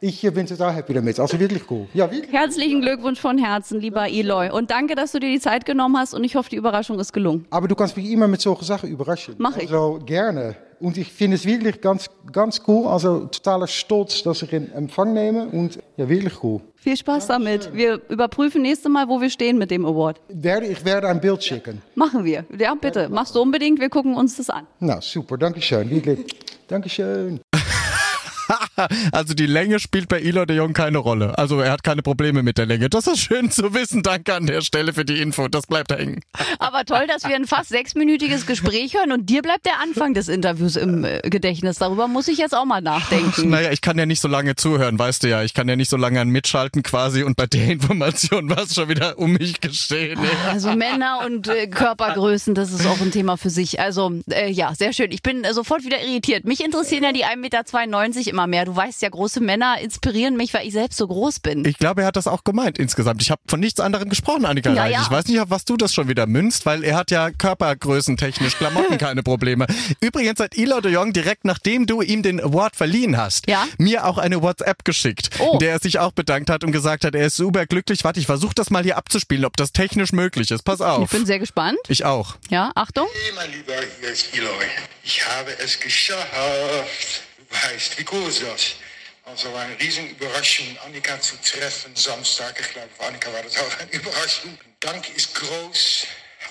ich 0.00 0.20
bin 0.20 0.46
total 0.46 0.74
happy 0.74 0.92
damit. 0.92 1.18
Also 1.18 1.38
wirklich 1.40 1.62
cool. 1.70 1.86
Ja, 1.94 2.10
wirklich. 2.10 2.32
Herzlichen 2.32 2.82
Glückwunsch 2.82 3.20
von 3.20 3.38
Herzen, 3.38 3.80
lieber 3.80 4.08
Eloy. 4.08 4.50
Und 4.50 4.70
danke, 4.70 4.94
dass 4.94 5.12
du 5.12 5.20
dir 5.20 5.30
die 5.30 5.40
Zeit 5.40 5.64
genommen 5.64 5.96
hast 5.96 6.12
und 6.12 6.24
ich 6.24 6.36
hoffe, 6.36 6.50
die 6.50 6.56
Überraschung 6.56 6.98
ist 6.98 7.12
gelungen. 7.12 7.46
Aber 7.50 7.68
du 7.68 7.74
kannst 7.74 7.96
mich 7.96 8.10
immer 8.10 8.28
mit 8.28 8.40
solchen 8.40 8.64
Sachen 8.64 8.90
überraschen. 8.90 9.36
Mach 9.38 9.56
ich. 9.56 9.70
Also 9.70 10.00
gerne. 10.04 10.56
Und 10.80 10.98
ich 10.98 11.10
finde 11.10 11.36
es 11.36 11.46
wirklich 11.46 11.80
ganz, 11.80 12.10
ganz 12.30 12.60
cool. 12.68 12.86
Also 12.86 13.26
totaler 13.26 13.66
Stolz, 13.66 14.22
dass 14.24 14.42
ich 14.42 14.52
in 14.52 14.70
Empfang 14.72 15.14
nehme. 15.14 15.46
Und 15.46 15.78
ja, 15.96 16.06
wirklich 16.06 16.42
cool. 16.42 16.60
Viel 16.74 16.98
Spaß 16.98 17.28
damit. 17.28 17.72
Wir 17.72 18.02
überprüfen 18.10 18.60
nächste 18.60 18.90
Mal, 18.90 19.08
wo 19.08 19.22
wir 19.22 19.30
stehen 19.30 19.56
mit 19.56 19.70
dem 19.70 19.86
Award. 19.86 20.20
Werde, 20.28 20.66
ich 20.66 20.84
werde 20.84 21.08
ein 21.08 21.20
Bild 21.20 21.42
schicken. 21.42 21.80
Machen 21.94 22.24
wir. 22.24 22.44
Ja, 22.58 22.74
bitte. 22.74 23.08
Machst 23.08 23.34
du 23.36 23.40
unbedingt. 23.40 23.80
Wir 23.80 23.88
gucken 23.88 24.14
uns 24.16 24.36
das 24.36 24.50
an. 24.50 24.66
Nou, 24.80 25.00
super. 25.00 25.38
Dankeschön. 25.38 25.88
Wirklich. 25.88 26.26
Dankeschön. 26.68 27.40
Also 29.12 29.34
die 29.34 29.46
Länge 29.46 29.80
spielt 29.80 30.08
bei 30.08 30.20
Eloy 30.20 30.46
de 30.46 30.56
Jong 30.56 30.72
keine 30.72 30.98
Rolle. 30.98 31.38
Also 31.38 31.60
er 31.60 31.70
hat 31.70 31.82
keine 31.82 32.02
Probleme 32.02 32.42
mit 32.42 32.58
der 32.58 32.66
Länge. 32.66 32.90
Das 32.90 33.06
ist 33.06 33.20
schön 33.20 33.50
zu 33.50 33.74
wissen. 33.74 34.02
Danke 34.02 34.34
an 34.34 34.46
der 34.46 34.62
Stelle 34.62 34.92
für 34.92 35.04
die 35.04 35.20
Info. 35.20 35.48
Das 35.48 35.66
bleibt 35.66 35.92
hängen. 35.92 36.20
Aber 36.58 36.84
toll, 36.84 37.06
dass 37.06 37.24
wir 37.24 37.36
ein 37.36 37.46
fast 37.46 37.68
sechsminütiges 37.68 38.46
Gespräch 38.46 38.94
hören 38.94 39.12
und 39.12 39.30
dir 39.30 39.42
bleibt 39.42 39.66
der 39.66 39.80
Anfang 39.80 40.14
des 40.14 40.28
Interviews 40.28 40.76
im 40.76 41.04
äh, 41.04 41.20
Gedächtnis. 41.22 41.78
Darüber 41.78 42.08
muss 42.08 42.28
ich 42.28 42.38
jetzt 42.38 42.54
auch 42.54 42.64
mal 42.64 42.80
nachdenken. 42.80 43.50
Naja, 43.50 43.70
ich 43.70 43.80
kann 43.80 43.98
ja 43.98 44.06
nicht 44.06 44.20
so 44.20 44.28
lange 44.28 44.56
zuhören, 44.56 44.98
weißt 44.98 45.22
du 45.22 45.28
ja. 45.28 45.42
Ich 45.42 45.54
kann 45.54 45.68
ja 45.68 45.76
nicht 45.76 45.90
so 45.90 45.96
lange 45.96 46.20
an 46.20 46.28
mitschalten 46.28 46.82
quasi 46.82 47.22
und 47.22 47.36
bei 47.36 47.46
der 47.46 47.66
Information 47.68 48.48
war 48.56 48.64
es 48.64 48.74
schon 48.74 48.88
wieder 48.88 49.18
um 49.18 49.32
mich 49.32 49.60
geschehen. 49.60 50.18
ey. 50.18 50.50
Also 50.50 50.72
Männer 50.72 51.20
und 51.24 51.48
äh, 51.48 51.66
Körpergrößen, 51.66 52.54
das 52.54 52.72
ist 52.72 52.86
auch 52.86 53.00
ein 53.00 53.10
Thema 53.10 53.36
für 53.36 53.50
sich. 53.50 53.80
Also 53.80 54.12
äh, 54.30 54.50
ja, 54.50 54.74
sehr 54.74 54.92
schön. 54.92 55.12
Ich 55.12 55.22
bin 55.22 55.44
äh, 55.44 55.52
sofort 55.54 55.84
wieder 55.84 56.02
irritiert. 56.02 56.44
Mich 56.44 56.64
interessieren 56.64 57.04
ja 57.04 57.12
die 57.12 57.24
1,92 57.24 57.36
Meter 57.36 58.30
immer 58.30 58.43
mehr. 58.46 58.64
Du 58.64 58.74
weißt 58.76 59.02
ja, 59.02 59.08
große 59.08 59.40
Männer 59.40 59.78
inspirieren 59.80 60.36
mich, 60.36 60.52
weil 60.54 60.66
ich 60.66 60.72
selbst 60.72 60.96
so 60.98 61.06
groß 61.06 61.40
bin. 61.40 61.64
Ich 61.64 61.78
glaube, 61.78 62.02
er 62.02 62.06
hat 62.08 62.16
das 62.16 62.26
auch 62.26 62.44
gemeint 62.44 62.78
insgesamt. 62.78 63.22
Ich 63.22 63.30
habe 63.30 63.40
von 63.48 63.60
nichts 63.60 63.80
anderem 63.80 64.08
gesprochen, 64.08 64.44
Annika 64.44 64.72
Ja, 64.72 64.82
Reich. 64.82 64.92
ja. 64.92 65.02
Ich 65.02 65.10
weiß 65.10 65.26
nicht, 65.26 65.40
auf 65.40 65.50
was 65.50 65.64
du 65.64 65.76
das 65.76 65.92
schon 65.94 66.08
wieder 66.08 66.26
münzt, 66.26 66.66
weil 66.66 66.84
er 66.84 66.96
hat 66.96 67.10
ja 67.10 67.30
körpergrößentechnisch 67.30 68.56
Klamotten 68.56 68.98
keine 68.98 69.22
Probleme. 69.22 69.66
Übrigens 70.00 70.40
hat 70.40 70.56
Eloy 70.56 70.80
de 70.80 70.92
Jong 70.92 71.12
direkt 71.12 71.44
nachdem 71.44 71.86
du 71.86 72.02
ihm 72.02 72.22
den 72.22 72.40
Award 72.40 72.76
verliehen 72.76 73.16
hast, 73.16 73.48
Ja. 73.48 73.66
mir 73.78 74.06
auch 74.06 74.18
eine 74.18 74.42
WhatsApp 74.42 74.84
geschickt, 74.84 75.30
Oh. 75.38 75.54
in 75.54 75.58
der 75.60 75.72
er 75.72 75.78
sich 75.80 75.98
auch 75.98 76.12
bedankt 76.12 76.50
hat 76.50 76.64
und 76.64 76.72
gesagt 76.72 77.04
hat, 77.04 77.14
er 77.14 77.26
ist 77.26 77.36
super 77.36 77.66
glücklich. 77.66 78.04
Warte, 78.04 78.20
ich 78.20 78.26
versuche 78.26 78.54
das 78.54 78.70
mal 78.70 78.82
hier 78.82 78.96
abzuspielen, 78.96 79.44
ob 79.44 79.56
das 79.56 79.72
technisch 79.72 80.12
möglich 80.12 80.50
ist. 80.50 80.62
Pass 80.62 80.80
Ich 80.80 80.86
auf. 80.86 81.10
bin 81.10 81.26
sehr 81.26 81.38
gespannt. 81.38 81.78
Ich 81.88 82.04
auch. 82.04 82.36
Ja, 82.50 82.72
Achtung. 82.74 83.06
Hey, 83.12 83.32
mein 83.36 83.50
Lieber, 83.52 83.72
hier 84.00 84.10
ist 84.10 84.34
Eloy. 84.36 84.48
Ich 85.02 85.26
habe 85.26 85.50
es 85.62 85.78
geschafft. 85.80 87.22
Du 87.54 87.72
weißt, 87.72 87.98
wie 87.98 88.04
cool 88.12 88.28
ist 88.28 88.42
das? 88.42 88.74
Also 89.24 89.54
eine 89.54 89.78
riesen 89.78 90.08
Überraschung, 90.10 90.66
Annika 90.84 91.20
zu 91.20 91.36
treffen 91.40 91.94
Samstag. 91.94 92.54
Ich 92.60 92.72
glaube, 92.72 92.88
für 92.98 93.06
Annika 93.06 93.32
war 93.32 93.42
das 93.42 93.56
auch 93.56 93.80
eine 93.80 93.90
Überraschung. 93.92 94.58
Dank 94.80 95.08
ist 95.16 95.34
groß, 95.34 96.06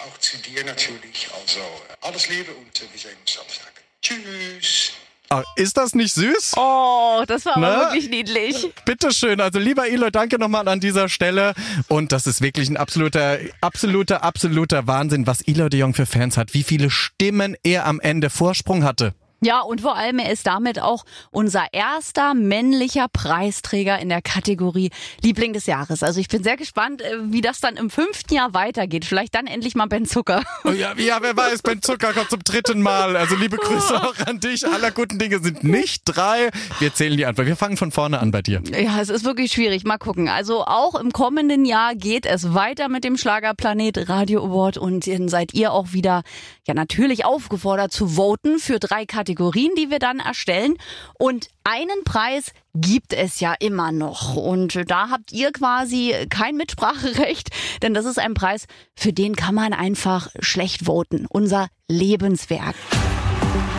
auch 0.08 0.18
zu 0.20 0.38
dir 0.38 0.64
natürlich. 0.64 1.30
Also 1.40 1.60
alles 2.02 2.30
Liebe 2.30 2.52
und 2.54 2.82
äh, 2.82 2.86
wir 2.92 3.00
sehen 3.00 3.18
uns 3.20 3.34
Samstag. 3.34 3.72
Tschüss. 4.02 4.94
Ah, 5.30 5.44
ist 5.56 5.78
das 5.78 5.94
nicht 5.94 6.14
süß? 6.14 6.54
Oh, 6.58 7.24
das 7.28 7.46
war 7.46 7.58
aber 7.58 7.68
Na? 7.68 7.80
wirklich 7.82 8.10
niedlich. 8.10 8.72
Bitteschön. 8.86 9.42
Also 9.42 9.60
lieber 9.60 9.88
Eloy, 9.88 10.12
danke 10.12 10.40
nochmal 10.40 10.68
an 10.68 10.80
dieser 10.80 11.10
Stelle. 11.10 11.54
Und 11.90 12.12
das 12.12 12.28
ist 12.28 12.42
wirklich 12.42 12.70
ein 12.70 12.78
absoluter, 12.78 13.40
absoluter, 13.62 14.24
absoluter 14.24 14.88
Wahnsinn, 14.88 15.28
was 15.28 15.42
Eloy 15.42 15.70
de 15.70 15.80
Jong 15.82 15.94
für 15.96 16.06
Fans 16.06 16.38
hat. 16.38 16.54
Wie 16.54 16.64
viele 16.64 16.90
Stimmen 16.90 17.58
er 17.64 17.86
am 17.88 18.00
Ende 18.00 18.30
Vorsprung 18.30 18.84
hatte. 18.84 19.14
Ja, 19.44 19.60
und 19.62 19.82
vor 19.82 19.98
allem, 19.98 20.20
er 20.20 20.32
ist 20.32 20.48
damit 20.48 20.80
auch 20.80 21.04
unser 21.32 21.66
erster 21.74 22.34
männlicher 22.34 23.08
Preisträger 23.10 24.00
in 24.00 24.10
der 24.10 24.22
Kategorie 24.22 24.90
Liebling 25.22 25.54
des 25.54 25.66
Jahres. 25.66 26.02
Also 26.02 26.20
ich 26.20 26.30
bin 26.30 26.44
sehr 26.44 26.56
gespannt, 26.56 27.02
äh, 27.02 27.18
wie 27.26 27.42
das 27.42 27.60
dann 27.60 27.76
im 27.76 27.90
fünften 27.90 28.34
Jahr 28.34 28.54
weitergeht. 28.54 29.06
Vielleicht 29.06 29.36
dann 29.36 29.48
endlich 29.48 29.76
mal 29.76 29.88
Ben 29.88 30.06
Zucker. 30.06 30.44
Oh 30.66 30.72
ja, 30.72 30.94
ja, 30.98 31.18
wer 31.22 31.36
weiß, 31.36 31.62
Ben 31.62 31.82
Zucker 31.82 32.14
kommt 32.14 32.30
zum 32.30 32.44
dritten 32.44 32.82
Mal. 32.82 33.18
Also 33.18 33.36
liebe 33.36 33.58
Grüße 33.58 34.02
auch 34.02 34.18
an 34.26 34.40
dich. 34.40 34.66
Aller 34.66 34.92
guten 34.92 35.20
Dinge 35.20 35.40
sind 35.40 35.64
nicht 35.64 36.04
drei. 36.06 36.50
Wir 36.80 36.94
zählen 36.94 37.18
die 37.18 37.26
einfach. 37.26 37.46
Wir 37.46 37.58
fangen 37.58 37.76
von 37.76 37.92
vorne 37.92 38.20
an 38.20 38.32
bei 38.32 38.42
dir. 38.42 38.62
Ja, 38.72 39.02
es 39.02 39.10
ist 39.10 39.26
wirklich 39.26 39.52
schwierig. 39.52 39.84
Mal 39.84 39.98
gucken. 39.98 40.30
Also 40.30 40.64
auch 40.66 40.96
im 40.96 41.12
kommenden 41.12 41.66
Jahr 41.66 41.96
geht 41.96 42.26
es 42.26 42.54
weiter 42.54 42.88
mit 42.88 43.04
dem 43.04 43.18
Schlagerplanet 43.18 44.10
Radio 44.10 44.46
Award 44.46 44.78
und 44.78 45.06
dann 45.06 45.28
seid 45.28 45.54
ihr 45.54 45.74
auch 45.74 45.92
wieder, 45.92 46.24
ja 46.66 46.74
natürlich 46.74 47.26
aufgefordert 47.26 47.92
zu 47.92 48.16
voten 48.16 48.60
für 48.60 48.80
drei 48.80 49.06
Kategorien, 49.06 49.33
die 49.76 49.90
wir 49.90 50.00
dann 50.00 50.20
erstellen. 50.20 50.76
Und 51.18 51.50
einen 51.64 52.04
Preis 52.04 52.52
gibt 52.74 53.14
es 53.14 53.40
ja 53.40 53.54
immer 53.60 53.92
noch. 53.92 54.36
Und 54.36 54.90
da 54.90 55.10
habt 55.10 55.32
ihr 55.32 55.52
quasi 55.52 56.14
kein 56.30 56.56
Mitspracherecht, 56.56 57.50
denn 57.82 57.94
das 57.94 58.06
ist 58.06 58.20
ein 58.20 58.34
Preis, 58.34 58.66
für 58.96 59.14
den 59.14 59.36
kann 59.36 59.56
man 59.56 59.74
einfach 59.74 60.30
schlecht 60.40 60.86
voten. 60.86 61.26
Unser 61.30 61.68
Lebenswerk. 61.88 62.76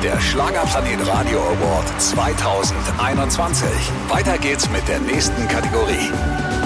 Der 0.02 0.20
Schlagerplanet 0.20 1.06
Radio 1.06 1.40
Award 1.40 2.00
2021. 2.00 3.68
Weiter 4.08 4.38
geht's 4.38 4.68
mit 4.70 4.86
der 4.86 5.00
nächsten 5.00 5.48
Kategorie. 5.48 6.63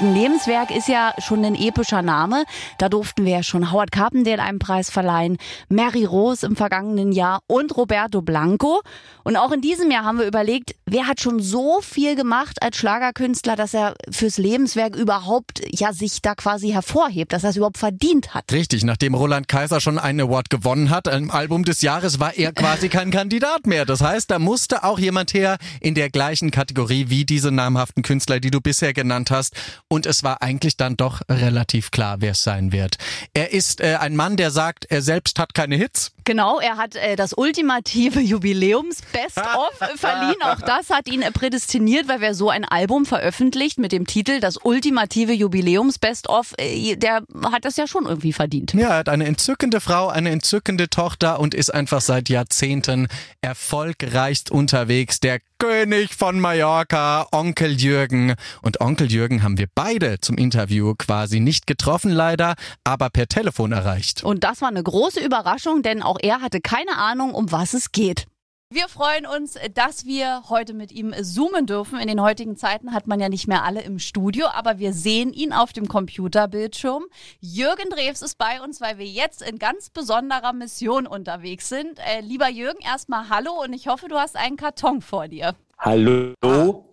Lebenswerk 0.00 0.70
ist 0.70 0.88
ja 0.88 1.12
schon 1.18 1.44
ein 1.44 1.54
epischer 1.54 2.02
Name. 2.02 2.44
Da 2.78 2.88
durften 2.88 3.24
wir 3.24 3.32
ja 3.32 3.42
schon 3.42 3.70
Howard 3.70 3.92
Carpendale 3.92 4.42
einen 4.42 4.58
Preis 4.58 4.90
verleihen, 4.90 5.36
Mary 5.68 6.04
Rose 6.04 6.46
im 6.46 6.56
vergangenen 6.56 7.12
Jahr 7.12 7.40
und 7.46 7.76
Roberto 7.76 8.22
Blanco. 8.22 8.80
Und 9.24 9.36
auch 9.36 9.52
in 9.52 9.60
diesem 9.60 9.90
Jahr 9.90 10.04
haben 10.04 10.18
wir 10.18 10.26
überlegt, 10.26 10.74
wer 10.86 11.06
hat 11.06 11.20
schon 11.20 11.40
so 11.40 11.80
viel 11.82 12.16
gemacht 12.16 12.62
als 12.62 12.78
Schlagerkünstler, 12.78 13.56
dass 13.56 13.74
er 13.74 13.94
fürs 14.10 14.38
Lebenswerk 14.38 14.96
überhaupt 14.96 15.60
ja 15.70 15.92
sich 15.92 16.22
da 16.22 16.34
quasi 16.34 16.70
hervorhebt, 16.70 17.32
dass 17.32 17.44
er 17.44 17.50
es 17.50 17.56
überhaupt 17.56 17.78
verdient 17.78 18.34
hat. 18.34 18.50
Richtig, 18.52 18.84
nachdem 18.84 19.14
Roland 19.14 19.48
Kaiser 19.48 19.80
schon 19.80 19.98
einen 19.98 20.20
Award 20.20 20.50
gewonnen 20.50 20.90
hat, 20.90 21.06
im 21.06 21.30
Album 21.30 21.64
des 21.64 21.82
Jahres, 21.82 22.18
war 22.18 22.34
er 22.34 22.52
quasi 22.52 22.88
kein 22.90 23.10
Kandidat 23.10 23.66
mehr. 23.66 23.84
Das 23.84 24.00
heißt, 24.00 24.30
da 24.30 24.38
musste 24.38 24.82
auch 24.84 24.98
jemand 24.98 25.34
her 25.34 25.58
in 25.80 25.94
der 25.94 26.08
gleichen 26.08 26.50
Kategorie 26.50 27.06
wie 27.08 27.24
diese 27.24 27.50
namhaften 27.50 28.02
Künstler, 28.02 28.40
die 28.40 28.50
du 28.50 28.60
bisher 28.60 28.92
genannt 28.92 29.30
hast. 29.30 29.54
Und 29.92 30.06
es 30.06 30.22
war 30.22 30.40
eigentlich 30.40 30.76
dann 30.76 30.96
doch 30.96 31.22
relativ 31.28 31.90
klar, 31.90 32.20
wer 32.20 32.30
es 32.30 32.44
sein 32.44 32.70
wird. 32.70 32.96
Er 33.34 33.52
ist 33.52 33.80
äh, 33.80 33.96
ein 33.98 34.14
Mann, 34.14 34.36
der 34.36 34.52
sagt, 34.52 34.84
er 34.84 35.02
selbst 35.02 35.40
hat 35.40 35.52
keine 35.52 35.74
Hits. 35.74 36.12
Genau, 36.24 36.60
er 36.60 36.76
hat 36.76 36.96
äh, 36.96 37.16
das 37.16 37.32
ultimative 37.32 38.20
Jubiläums-Best-of 38.20 39.72
verliehen. 39.96 40.42
Auch 40.42 40.60
das 40.60 40.90
hat 40.90 41.08
ihn 41.08 41.22
äh, 41.22 41.30
prädestiniert, 41.30 42.08
weil 42.08 42.20
wer 42.20 42.34
so 42.34 42.50
ein 42.50 42.64
Album 42.64 43.06
veröffentlicht 43.06 43.78
mit 43.78 43.92
dem 43.92 44.06
Titel 44.06 44.40
Das 44.40 44.56
ultimative 44.62 45.32
Jubiläums-Best-of, 45.32 46.54
äh, 46.58 46.96
der 46.96 47.22
hat 47.50 47.64
das 47.64 47.76
ja 47.76 47.86
schon 47.86 48.06
irgendwie 48.06 48.32
verdient. 48.32 48.74
Ja, 48.74 48.88
er 48.88 48.96
hat 48.98 49.08
eine 49.08 49.26
entzückende 49.26 49.80
Frau, 49.80 50.08
eine 50.08 50.30
entzückende 50.30 50.88
Tochter 50.88 51.40
und 51.40 51.54
ist 51.54 51.72
einfach 51.72 52.00
seit 52.00 52.28
Jahrzehnten 52.28 53.08
erfolgreichst 53.40 54.50
unterwegs. 54.50 55.20
Der 55.20 55.40
König 55.60 56.14
von 56.14 56.40
Mallorca, 56.40 57.26
Onkel 57.32 57.72
Jürgen. 57.72 58.34
Und 58.62 58.80
Onkel 58.80 59.12
Jürgen 59.12 59.42
haben 59.42 59.58
wir 59.58 59.68
beide 59.74 60.18
zum 60.18 60.38
Interview 60.38 60.94
quasi 60.96 61.38
nicht 61.38 61.66
getroffen 61.66 62.10
leider, 62.10 62.54
aber 62.82 63.10
per 63.10 63.26
Telefon 63.26 63.72
erreicht. 63.72 64.24
Und 64.24 64.42
das 64.42 64.62
war 64.62 64.68
eine 64.68 64.82
große 64.82 65.20
Überraschung, 65.20 65.82
denn 65.82 66.02
auch 66.02 66.09
er 66.18 66.40
hatte 66.40 66.60
keine 66.60 66.96
Ahnung, 66.96 67.34
um 67.34 67.52
was 67.52 67.74
es 67.74 67.92
geht. 67.92 68.26
Wir 68.72 68.88
freuen 68.88 69.26
uns, 69.26 69.58
dass 69.74 70.06
wir 70.06 70.44
heute 70.48 70.74
mit 70.74 70.92
ihm 70.92 71.12
zoomen 71.24 71.66
dürfen. 71.66 71.98
In 71.98 72.06
den 72.06 72.22
heutigen 72.22 72.56
Zeiten 72.56 72.94
hat 72.94 73.08
man 73.08 73.18
ja 73.18 73.28
nicht 73.28 73.48
mehr 73.48 73.64
alle 73.64 73.82
im 73.82 73.98
Studio, 73.98 74.46
aber 74.46 74.78
wir 74.78 74.92
sehen 74.92 75.32
ihn 75.32 75.52
auf 75.52 75.72
dem 75.72 75.88
Computerbildschirm. 75.88 77.02
Jürgen 77.40 77.90
Drews 77.90 78.22
ist 78.22 78.38
bei 78.38 78.62
uns, 78.62 78.80
weil 78.80 78.96
wir 78.98 79.06
jetzt 79.06 79.42
in 79.42 79.58
ganz 79.58 79.90
besonderer 79.90 80.52
Mission 80.52 81.08
unterwegs 81.08 81.68
sind. 81.68 81.98
Äh, 81.98 82.20
lieber 82.20 82.48
Jürgen, 82.48 82.78
erstmal 82.80 83.28
Hallo 83.28 83.60
und 83.60 83.72
ich 83.72 83.88
hoffe, 83.88 84.06
du 84.06 84.16
hast 84.16 84.36
einen 84.36 84.56
Karton 84.56 85.02
vor 85.02 85.26
dir. 85.26 85.56
Hallo, 85.78 86.32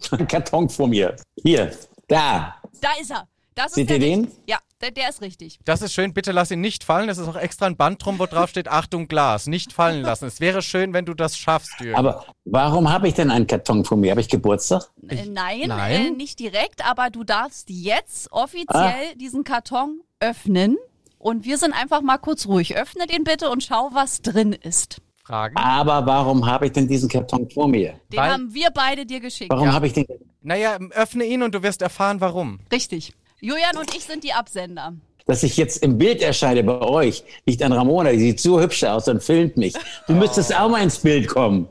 ein 0.10 0.27
Karton 0.27 0.67
vor 0.69 0.88
mir. 0.88 1.15
Hier, 1.43 1.71
da. 2.08 2.56
Da 2.82 2.89
ist 2.99 3.12
er. 3.12 3.27
Das 3.53 3.73
Seht 3.73 3.91
ist 3.91 3.93
ihr 3.93 3.99
den? 3.99 4.32
Ja, 4.47 4.58
der, 4.82 4.92
der 4.92 5.10
ist 5.10 5.22
richtig. 5.22 5.60
Das 5.66 5.82
ist 5.82 5.94
schön, 5.94 6.13
bitte 6.13 6.32
lass 6.32 6.52
ihn 6.52 6.62
nicht 6.62 6.84
fallen. 6.84 7.10
Es 7.10 7.18
ist 7.18 7.28
auch 7.28 7.36
extra 7.36 7.66
ein 7.66 7.78
Band 7.78 8.04
drum, 8.04 8.20
wo 8.20 8.26
drauf 8.26 8.50
steht, 8.50 8.68
Achtung 8.68 9.08
Glas, 9.08 9.48
nicht 9.48 9.74
fallen 9.74 10.02
lassen. 10.04 10.26
Es 10.26 10.40
wäre 10.40 10.62
schön, 10.62 10.94
wenn 10.94 11.06
du 11.06 11.13
das 11.13 11.38
schaffst, 11.38 11.80
Jürgen. 11.80 11.96
Aber 11.96 12.26
warum 12.46 12.90
habe 12.92 13.08
ich 13.08 13.13
denn 13.16 13.32
einen 13.32 13.48
Karton 13.48 13.86
vor 13.86 13.98
mir? 13.98 14.12
Habe 14.12 14.22
ich 14.22 14.30
Geburtstag? 14.30 14.84
Äh, 15.08 15.26
nein, 15.26 15.63
nein? 15.68 16.06
Äh, 16.08 16.10
nicht 16.12 16.40
direkt, 16.40 16.86
aber 16.88 17.10
du 17.10 17.24
darfst 17.24 17.70
jetzt 17.70 18.32
Ah. 18.32 18.44
offiziell 18.44 19.16
diesen 19.16 19.44
Karton 19.44 20.02
öffnen. 20.20 20.78
Und 21.20 21.46
wir 21.46 21.58
sind 21.58 21.74
einfach 21.74 22.02
mal 22.02 22.18
kurz 22.20 22.46
ruhig. 22.46 22.76
Öffne 22.78 23.08
den 23.08 23.24
bitte 23.24 23.50
und 23.50 23.63
schau, 23.63 23.90
was 23.94 24.22
drin 24.22 24.54
ist. 24.54 25.02
Fragen? 25.26 25.58
Aber 25.58 26.06
warum 26.06 26.46
habe 26.46 26.68
ich 26.68 26.72
denn 26.72 26.88
diesen 26.88 27.10
Karton 27.10 27.50
vor 27.50 27.68
mir? 27.68 28.00
Den 28.13 28.18
Weil- 28.20 28.32
haben 28.32 28.54
wir 28.54 28.70
beide 28.74 29.06
dir 29.06 29.20
geschickt. 29.20 29.50
Warum 29.52 29.74
habe 29.74 29.88
ich 29.88 29.94
den? 29.94 30.06
Naja, 30.42 30.78
öffne 30.92 31.26
ihn 31.26 31.42
und 31.44 31.54
du 31.54 31.63
wirst 31.63 31.82
erfahren, 31.82 32.22
warum. 32.22 32.60
Richtig. 32.72 33.13
Julian 33.41 33.78
und 33.78 33.93
ich 33.95 34.04
sind 34.06 34.23
die 34.23 34.34
Absender. 34.34 34.93
Dass 35.28 35.43
ich 35.43 35.58
jetzt 35.58 35.84
im 35.84 35.97
Bild 35.97 36.21
erscheine 36.21 36.63
bei 36.63 36.80
euch, 36.80 37.23
liegt 37.45 37.62
an 37.62 37.73
Ramona, 37.73 38.12
die 38.12 38.19
sieht 38.19 38.39
so 38.39 38.62
hübsch 38.62 38.84
aus 38.86 39.10
und 39.10 39.21
filmt 39.21 39.58
mich. 39.58 39.73
Du 40.08 40.13
müsstest 40.13 40.56
auch 40.56 40.69
mal 40.69 40.82
ins 40.82 41.00
Bild 41.00 41.28
kommen. 41.28 41.67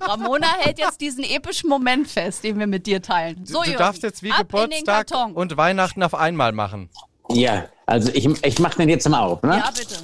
Ramona 0.00 0.46
hält 0.58 0.78
jetzt 0.78 1.00
diesen 1.00 1.24
epischen 1.24 1.70
Moment 1.70 2.08
fest, 2.08 2.44
den 2.44 2.58
wir 2.58 2.66
mit 2.66 2.86
dir 2.86 3.00
teilen. 3.00 3.46
So, 3.46 3.60
du 3.62 3.68
Jürgen, 3.70 3.78
darfst 3.78 4.02
jetzt 4.02 4.22
wie 4.22 4.28
Geburtstag 4.28 5.06
und 5.34 5.56
Weihnachten 5.56 6.02
auf 6.02 6.14
einmal 6.14 6.52
machen. 6.52 6.90
Ja, 7.30 7.66
also 7.86 8.10
ich, 8.12 8.26
ich 8.44 8.58
mache 8.58 8.76
den 8.78 8.88
jetzt 8.88 9.08
mal 9.08 9.20
auf. 9.20 9.42
Ne? 9.42 9.56
Ja, 9.64 9.70
bitte. 9.70 9.94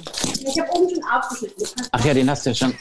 Ich 0.49 0.59
habe 0.59 0.71
oben 0.71 0.89
schon 0.95 1.03
aufgeschnitten. 1.03 1.65
Ach 1.91 2.03
ja, 2.05 2.13
den 2.13 2.29
hast 2.29 2.45
du 2.45 2.49
ja 2.51 2.55
schon. 2.55 2.73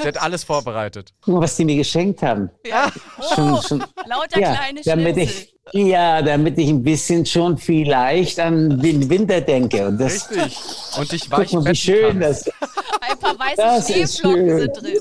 Der 0.00 0.08
hat 0.08 0.20
alles 0.22 0.42
vorbereitet. 0.42 1.12
Guck 1.20 1.34
mal, 1.34 1.40
was 1.42 1.54
die 1.56 1.64
mir 1.64 1.76
geschenkt 1.76 2.22
haben. 2.22 2.50
Ja. 2.66 2.90
Oh, 3.20 3.34
Schon- 3.34 3.62
schon- 3.62 3.84
lauter 4.06 4.40
Ja, 4.40 4.54
kleine 4.56 4.80
damit 4.84 5.14
Schnitzel. 5.16 5.34
ich, 5.44 5.54
ja, 5.72 6.22
damit 6.22 6.58
ich 6.58 6.68
ein 6.68 6.82
bisschen 6.82 7.24
schon 7.26 7.56
vielleicht 7.58 8.38
an 8.40 8.80
den 8.80 9.08
Winter 9.10 9.40
denke. 9.40 9.86
Und 9.88 9.98
das, 9.98 10.30
Richtig. 10.30 10.58
Und 10.98 11.12
dich 11.12 11.28
guck 11.30 11.38
weich 11.38 11.52
mal, 11.52 11.64
wie 11.66 11.74
schön 11.74 12.20
kannst. 12.20 12.46
das 12.60 12.70
Ein 13.00 13.18
paar 13.18 13.38
weiße 13.38 13.56
Das 13.56 13.86
Schneeflocken 13.86 14.58
sind 14.58 14.82
drin. 14.82 14.98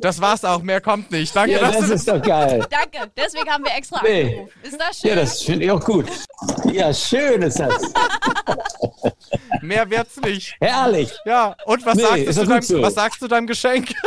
Das 0.00 0.20
war's 0.20 0.44
auch, 0.44 0.60
mehr 0.62 0.80
kommt 0.80 1.10
nicht. 1.10 1.34
Danke, 1.34 1.52
Ja, 1.52 1.60
dass 1.60 1.78
das 1.78 1.86
du 1.88 1.94
ist 1.94 2.08
doch 2.08 2.20
geil. 2.22 2.66
Danke, 2.70 3.10
deswegen 3.16 3.48
haben 3.50 3.64
wir 3.64 3.74
extra 3.76 4.00
Nee. 4.02 4.22
angerufen. 4.24 4.50
Ist 4.62 4.78
das 4.80 4.98
schön? 5.00 5.10
Ja, 5.10 5.16
das 5.16 5.42
finde 5.42 5.64
ich 5.64 5.70
auch 5.70 5.80
gut. 5.84 6.06
Ja, 6.72 6.92
schön 6.92 7.42
ist 7.42 7.58
das. 7.60 7.82
mehr 9.62 9.88
wird's 9.90 10.20
nicht. 10.20 10.56
Herrlich. 10.60 11.12
Ja, 11.24 11.56
und 11.64 11.84
was, 11.86 11.96
Nee, 11.96 12.02
sagst, 12.02 12.38
du 12.38 12.44
deinem, 12.44 12.62
so. 12.62 12.82
was 12.82 12.94
sagst 12.94 13.22
du 13.22 13.28
deinem 13.28 13.46
Geschenk? 13.46 13.94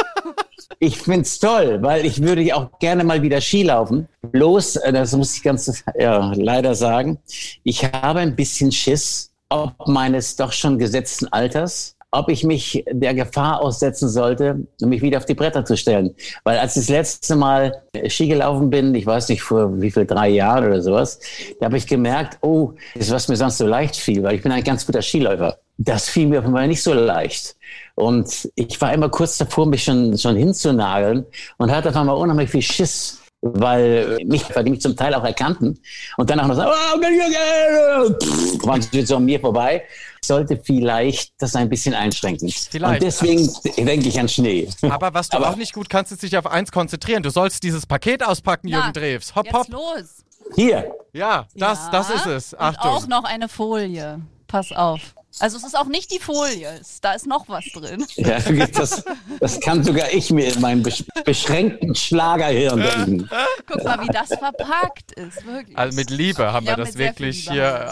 Ich 0.80 0.98
find's 0.98 1.40
toll, 1.40 1.82
weil 1.82 2.06
ich 2.06 2.22
würde 2.22 2.42
ja 2.42 2.56
auch 2.56 2.78
gerne 2.80 3.04
mal 3.04 3.22
wieder 3.22 3.42
Ski 3.42 3.64
laufen. 3.64 4.08
Bloß, 4.22 4.76
äh, 4.78 4.94
das 4.94 5.14
muss 5.14 5.36
ich 5.36 5.42
ganz 5.42 5.84
ja, 5.98 6.34
leider 6.36 6.76
sagen, 6.76 7.20
ich 7.64 7.84
habe 7.84 8.20
ein 8.20 8.36
bisschen 8.36 8.72
Schiss, 8.72 9.32
ob 9.50 9.88
meines 9.88 10.36
doch 10.36 10.52
schon 10.52 10.78
gesetzten 10.78 11.28
Alters, 11.30 11.96
ob 12.12 12.30
ich 12.30 12.44
mich 12.44 12.86
der 12.90 13.14
Gefahr 13.14 13.62
aussetzen 13.62 14.08
sollte, 14.08 14.66
mich 14.82 15.02
wieder 15.02 15.18
auf 15.18 15.26
die 15.26 15.34
Bretter 15.34 15.66
zu 15.66 15.76
stellen. 15.76 16.16
Weil 16.44 16.58
als 16.58 16.76
ich 16.76 16.84
das 16.84 16.90
letzte 16.90 17.36
Mal 17.36 17.84
Ski 18.08 18.28
gelaufen 18.28 18.70
bin, 18.70 18.96
ich 18.96 19.06
weiß 19.06 19.28
nicht 19.30 19.42
vor 19.42 19.82
wie 19.82 19.92
viel, 19.92 20.06
drei 20.06 20.30
Jahren 20.30 20.66
oder 20.66 20.82
sowas, 20.82 21.20
da 21.60 21.66
habe 21.66 21.78
ich 21.78 21.86
gemerkt, 21.86 22.38
oh, 22.42 22.74
das 22.96 23.08
ist 23.08 23.14
was 23.14 23.28
mir 23.28 23.36
sonst 23.36 23.58
so 23.58 23.68
leicht 23.68 23.96
fiel, 23.96 24.24
weil 24.24 24.36
ich 24.36 24.42
bin 24.42 24.52
ein 24.52 24.64
ganz 24.64 24.86
guter 24.86 25.02
Skiläufer. 25.02 25.58
Das 25.78 26.10
fiel 26.10 26.28
mir 26.28 26.40
auf 26.40 26.46
einmal 26.46 26.68
nicht 26.68 26.82
so 26.82 26.94
leicht. 26.94 27.56
Und 27.96 28.50
ich 28.56 28.80
war 28.82 28.94
immer 28.94 29.10
kurz 29.10 29.38
davor, 29.38 29.68
mich 29.68 29.84
schon, 29.84 30.18
schon 30.18 30.36
hinzunageln 30.36 31.26
und 31.58 31.72
hatte 31.72 31.90
auf 31.90 31.96
einmal 31.96 32.18
unheimlich 32.18 32.50
viel 32.50 32.62
Schiss, 32.62 33.20
weil 33.42 34.18
mich, 34.26 34.44
weil 34.56 34.64
die 34.64 34.72
mich 34.72 34.82
zum 34.82 34.96
Teil 34.96 35.14
auch 35.14 35.24
erkannten 35.24 35.80
und 36.18 36.30
dann 36.30 36.40
auch 36.40 36.48
noch 36.48 36.56
sagen, 36.56 36.72
oh, 36.74 38.10
pff, 38.14 38.66
waren 38.66 38.82
sie 38.82 39.06
so 39.06 39.18
an 39.18 39.26
mir 39.26 39.40
vorbei, 39.40 39.84
sollte 40.24 40.60
vielleicht 40.64 41.34
das 41.40 41.56
ein 41.56 41.70
bisschen 41.70 41.94
einschränken. 41.94 42.50
Vielleicht. 42.50 42.94
Und 42.96 43.04
deswegen 43.04 43.48
denke 43.78 44.08
ich 44.08 44.20
an 44.20 44.28
Schnee. 44.28 44.68
Aber 44.90 45.14
was 45.14 45.30
du 45.30 45.38
Aber- 45.38 45.50
auch 45.52 45.56
nicht 45.56 45.74
gut 45.74 45.90
kannst, 45.90 46.12
ist 46.12 46.24
dich 46.24 46.38
auf 46.38 46.48
eins 46.48 46.72
konzentrieren. 46.72 47.22
Du 47.24 47.30
sollst 47.30 47.64
dieses 47.64 47.86
Paket 47.86 48.26
auspacken, 48.26 48.70
Na, 48.70 48.78
Jürgen 48.88 48.94
Drews. 48.94 49.36
Hopp, 49.36 49.46
Jetzt 49.46 49.56
hopp. 49.56 49.70
los. 49.70 50.24
Hier, 50.56 50.92
Ja, 51.14 51.46
das, 51.56 51.80
Ja. 51.86 51.90
das 51.92 52.10
ist 52.12 52.26
es. 52.28 52.54
Und 52.54 52.60
Achtung. 52.62 52.92
auch 52.92 53.08
noch 53.08 53.24
eine 53.24 53.48
Folie. 53.50 54.20
Pass 54.48 54.72
auf. 54.72 55.00
Also 55.40 55.58
es 55.58 55.64
ist 55.64 55.78
auch 55.78 55.86
nicht 55.86 56.12
die 56.12 56.20
Folie, 56.20 56.82
da 57.02 57.14
ist 57.14 57.28
noch 57.28 57.48
was 57.48 57.66
drin. 57.74 58.06
ja, 58.16 58.40
das, 58.40 59.04
das 59.40 59.60
kann 59.60 59.84
sogar 59.84 60.12
ich 60.12 60.32
mir 60.32 60.52
in 60.54 60.60
meinem 60.62 60.84
besch 60.84 61.04
beschränkten 61.26 61.94
Schlagerhirn 61.96 62.80
denken. 62.80 63.30
Guck 63.68 63.84
mal, 63.84 64.02
wie 64.02 64.08
das 64.08 64.30
verpackt 64.30 65.12
ist, 65.14 65.46
wirklich. 65.46 65.78
Also 65.78 65.96
mit 65.96 66.10
Liebe 66.10 66.52
haben 66.52 66.66
Ja, 66.66 66.76
wir 66.78 66.84
das 66.86 66.98
wirklich 66.98 67.48
hier. 67.50 67.92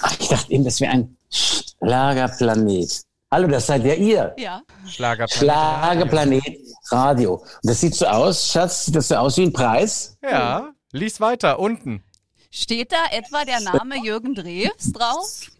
Ach, 0.00 0.16
ich 0.18 0.28
dachte 0.28 0.50
eben, 0.52 0.64
das 0.64 0.80
wäre 0.80 0.92
ein 0.92 1.16
Schlagerplanet. 1.30 3.02
Hallo, 3.30 3.46
das 3.48 3.66
seid 3.66 3.84
ja 3.84 3.94
ihr. 3.94 4.34
ja. 4.38 4.62
Schlagerplanet. 4.88 5.38
Schlagerplanet 5.38 6.44
Radio. 6.90 7.34
Und 7.34 7.44
das 7.62 7.80
sieht 7.80 7.94
so 7.94 8.06
aus, 8.06 8.50
Schatz, 8.52 8.86
sieht 8.86 8.96
das 8.96 9.08
so 9.08 9.16
aus 9.16 9.36
wie 9.36 9.42
ein 9.42 9.52
Preis? 9.52 10.16
Ja, 10.22 10.70
lies 10.92 11.20
weiter, 11.20 11.58
unten. 11.58 12.02
Steht 12.50 12.92
da 12.92 13.04
etwa 13.10 13.44
der 13.44 13.60
Name 13.60 13.96
Jürgen 14.02 14.34
Drews 14.34 14.92
drauf? 14.94 15.50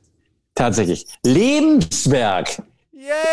Tatsächlich. 0.59 1.07
Lebenswerk. 1.25 2.61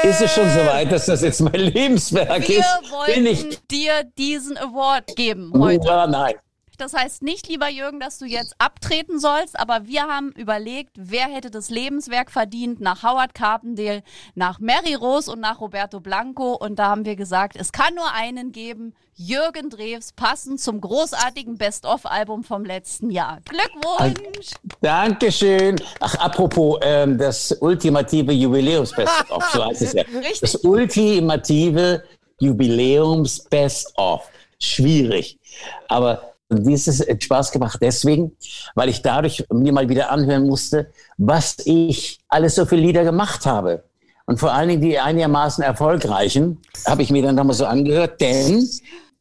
Ist 0.03 0.21
es 0.21 0.31
schon 0.33 0.47
soweit, 0.51 0.91
dass 0.91 1.07
das 1.07 1.21
jetzt 1.23 1.41
mein 1.41 1.59
Lebenswerk 1.59 2.47
Wir 2.47 2.59
ist? 2.59 2.81
Bin 2.81 2.91
wollten 2.91 3.25
ich. 3.25 3.59
dir 3.67 4.03
diesen 4.15 4.57
Award 4.57 5.15
geben 5.15 5.51
heute. 5.57 5.87
Ja, 5.87 6.05
nein. 6.05 6.35
Das 6.77 6.93
heißt 6.93 7.23
nicht, 7.23 7.47
lieber 7.47 7.69
Jürgen, 7.69 7.99
dass 7.99 8.17
du 8.17 8.25
jetzt 8.25 8.55
abtreten 8.57 9.19
sollst, 9.19 9.59
aber 9.59 9.87
wir 9.87 10.03
haben 10.03 10.31
überlegt, 10.31 10.91
wer 10.95 11.25
hätte 11.25 11.51
das 11.51 11.69
Lebenswerk 11.69 12.31
verdient 12.31 12.79
nach 12.81 13.03
Howard 13.03 13.33
Carpendale, 13.33 14.03
nach 14.35 14.59
Mary 14.59 14.93
Rose 14.93 15.31
und 15.31 15.39
nach 15.39 15.61
Roberto 15.61 15.99
Blanco. 15.99 16.53
Und 16.53 16.77
da 16.77 16.87
haben 16.87 17.05
wir 17.05 17.15
gesagt, 17.15 17.55
es 17.55 17.71
kann 17.71 17.95
nur 17.95 18.11
einen 18.11 18.51
geben, 18.51 18.93
Jürgen 19.17 19.69
Drews, 19.69 20.11
passend 20.11 20.59
zum 20.59 20.81
großartigen 20.81 21.57
Best-of-Album 21.57 22.43
vom 22.43 22.65
letzten 22.65 23.09
Jahr. 23.09 23.39
Glückwunsch! 23.45 24.51
Dankeschön. 24.81 25.77
Ach, 26.01 26.15
apropos, 26.15 26.79
ähm, 26.81 27.17
das 27.17 27.53
ultimative 27.61 28.33
Jubiläums-Best-of, 28.33 29.43
so 29.53 29.65
heißt 29.65 29.81
es 29.83 29.93
ja. 29.93 30.03
Richtig. 30.13 30.41
Das 30.41 30.55
ultimative 30.55 32.03
Jubiläums-Best-of. 32.39 34.29
Schwierig. 34.59 35.39
Aber 35.87 36.34
dieses 36.49 36.99
hat 36.99 37.23
Spaß 37.23 37.51
gemacht 37.51 37.79
deswegen, 37.81 38.31
weil 38.75 38.89
ich 38.89 39.01
dadurch 39.01 39.45
mir 39.51 39.73
mal 39.73 39.89
wieder 39.89 40.11
anhören 40.11 40.47
musste, 40.47 40.91
was 41.17 41.57
ich 41.65 42.19
alles 42.27 42.55
so 42.55 42.65
für 42.65 42.75
Lieder 42.75 43.03
gemacht 43.03 43.45
habe. 43.45 43.83
Und 44.27 44.39
vor 44.39 44.51
allen 44.51 44.69
Dingen 44.69 44.81
die 44.81 44.99
einigermaßen 44.99 45.63
erfolgreichen 45.63 46.59
habe 46.85 47.03
ich 47.03 47.11
mir 47.11 47.21
dann 47.21 47.35
nochmal 47.35 47.55
so 47.55 47.65
angehört, 47.65 48.21
denn 48.21 48.67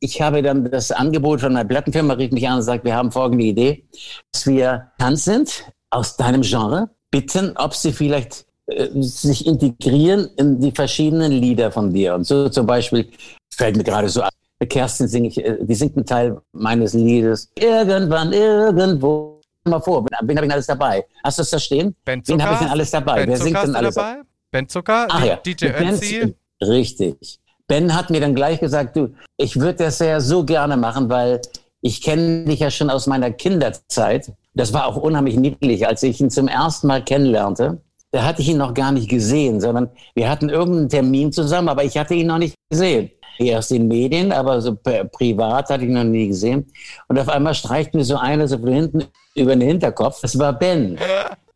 ich 0.01 0.21
habe 0.21 0.43
dann 0.43 0.71
das 0.71 0.93
Angebot 0.93 1.41
von 1.41 1.57
einer 1.57 1.67
Plattenfirma, 1.67 2.15
rief 2.15 2.31
mich 2.33 2.47
an 2.49 2.57
und 2.57 2.63
sagt, 2.63 2.85
wir 2.85 2.95
haben 2.95 3.11
folgende 3.11 3.45
Idee, 3.45 3.85
dass 4.33 4.47
wir 4.47 4.89
Tanz 4.99 5.25
sind 5.25 5.65
aus 5.91 6.17
deinem 6.17 6.43
Genre, 6.43 6.91
bitten, 7.11 7.57
ob 7.57 7.75
sie 7.75 7.93
vielleicht 7.93 8.45
äh, 8.67 8.89
sich 9.01 9.47
integrieren 9.47 10.29
in 10.37 10.61
die 10.61 10.73
verschiedenen 10.73 11.33
Lieder 11.33 11.71
von 11.71 11.93
dir. 11.93 12.15
Und 12.15 12.25
so 12.25 12.49
zum 12.49 12.67
Beispiel 12.67 13.09
fällt 13.55 13.77
mir 13.77 13.85
gerade 13.85 14.09
so 14.09 14.21
mit 14.21 14.31
Kerstin 14.67 15.09
singe 15.09 15.29
ich, 15.29 15.45
äh, 15.45 15.57
die 15.61 15.75
singt 15.75 15.97
einen 15.97 16.07
Teil 16.07 16.41
meines 16.53 16.95
Liedes. 16.95 17.51
Irgendwann, 17.59 18.33
irgendwo. 18.33 19.41
Mal 19.67 19.81
vor, 19.81 20.05
wen, 20.05 20.09
wen 20.29 20.37
habe 20.37 20.45
ich 20.47 20.51
denn 20.51 20.53
alles 20.53 20.67
dabei? 20.67 21.07
Hast 21.23 21.39
du 21.39 21.41
das 21.41 21.51
da 21.51 21.59
stehen? 21.59 21.95
Ben 22.05 22.23
Wen 22.27 22.43
habe 22.43 22.53
ich 22.53 22.59
Zucker? 22.59 22.65
denn 22.65 22.71
alles 22.73 22.91
dabei? 22.91 23.15
Ben 23.21 23.29
Wer 23.31 23.37
singt 23.39 23.49
Zucker 23.57 23.67
denn 23.67 23.77
alles? 23.77 23.95
dabei? 23.95 24.17
Ben 24.51 24.69
Zucker, 24.69 25.07
Ah, 25.11 25.25
ja. 25.25 25.37
DJ 25.37 25.69
Ben- 25.69 25.95
Ötzi. 25.95 26.35
Richtig. 26.63 27.39
Ben 27.67 27.95
hat 27.95 28.11
mir 28.11 28.21
dann 28.21 28.35
gleich 28.35 28.61
gesagt, 28.61 28.95
du, 28.97 29.15
ich 29.39 29.59
würde 29.59 29.85
das 29.85 29.99
ja 30.01 30.21
so 30.21 30.45
gerne 30.45 30.77
machen, 30.77 31.09
weil 31.09 31.41
ich 31.81 32.03
kenne 32.03 32.45
dich 32.45 32.61
ja 32.61 32.71
schon 32.71 32.91
aus 32.91 33.07
meiner 33.07 33.31
Kinderzeit. 33.31 34.33
Das 34.55 34.75
war 34.75 34.87
auch 34.87 34.97
unheimlich 34.97 35.37
niedlich, 35.37 35.87
als 35.87 36.03
ich 36.03 36.21
ihn 36.21 36.29
zum 36.31 36.47
ersten 36.49 36.87
Mal 36.87 37.03
kennenlernte. 37.03 37.81
Da 38.15 38.23
hatte 38.23 38.43
ich 38.43 38.49
ihn 38.49 38.59
noch 38.59 38.75
gar 38.75 38.93
nicht 38.93 39.09
gesehen, 39.09 39.61
sondern 39.61 39.91
wir 40.15 40.31
hatten 40.31 40.49
irgendeinen 40.49 40.89
Termin 40.89 41.33
zusammen, 41.33 41.69
aber 41.69 41.83
ich 41.83 41.99
hatte 41.99 42.15
ihn 42.15 42.29
noch 42.29 42.39
nicht 42.39 42.55
gesehen. 42.71 43.11
Erst 43.41 43.73
in 43.73 43.89
Medien, 43.89 44.31
aber 44.31 44.61
so 44.61 44.77
privat 44.77 45.69
hatte 45.69 45.83
ich 45.83 45.89
ihn 45.89 45.97
noch 45.97 46.05
nie 46.05 46.29
gesehen. 46.29 46.65
Und 47.09 47.19
auf 47.19 47.29
einmal 47.29 47.55
streicht 47.55 47.93
mir 47.93 48.05
so 48.05 48.17
einer 48.17 48.47
so 48.47 48.57
von 48.57 48.69
hinten 48.69 49.05
über 49.35 49.57
den 49.57 49.67
Hinterkopf. 49.67 50.21
Das 50.21 50.39
war 50.39 50.53
Ben. 50.53 50.97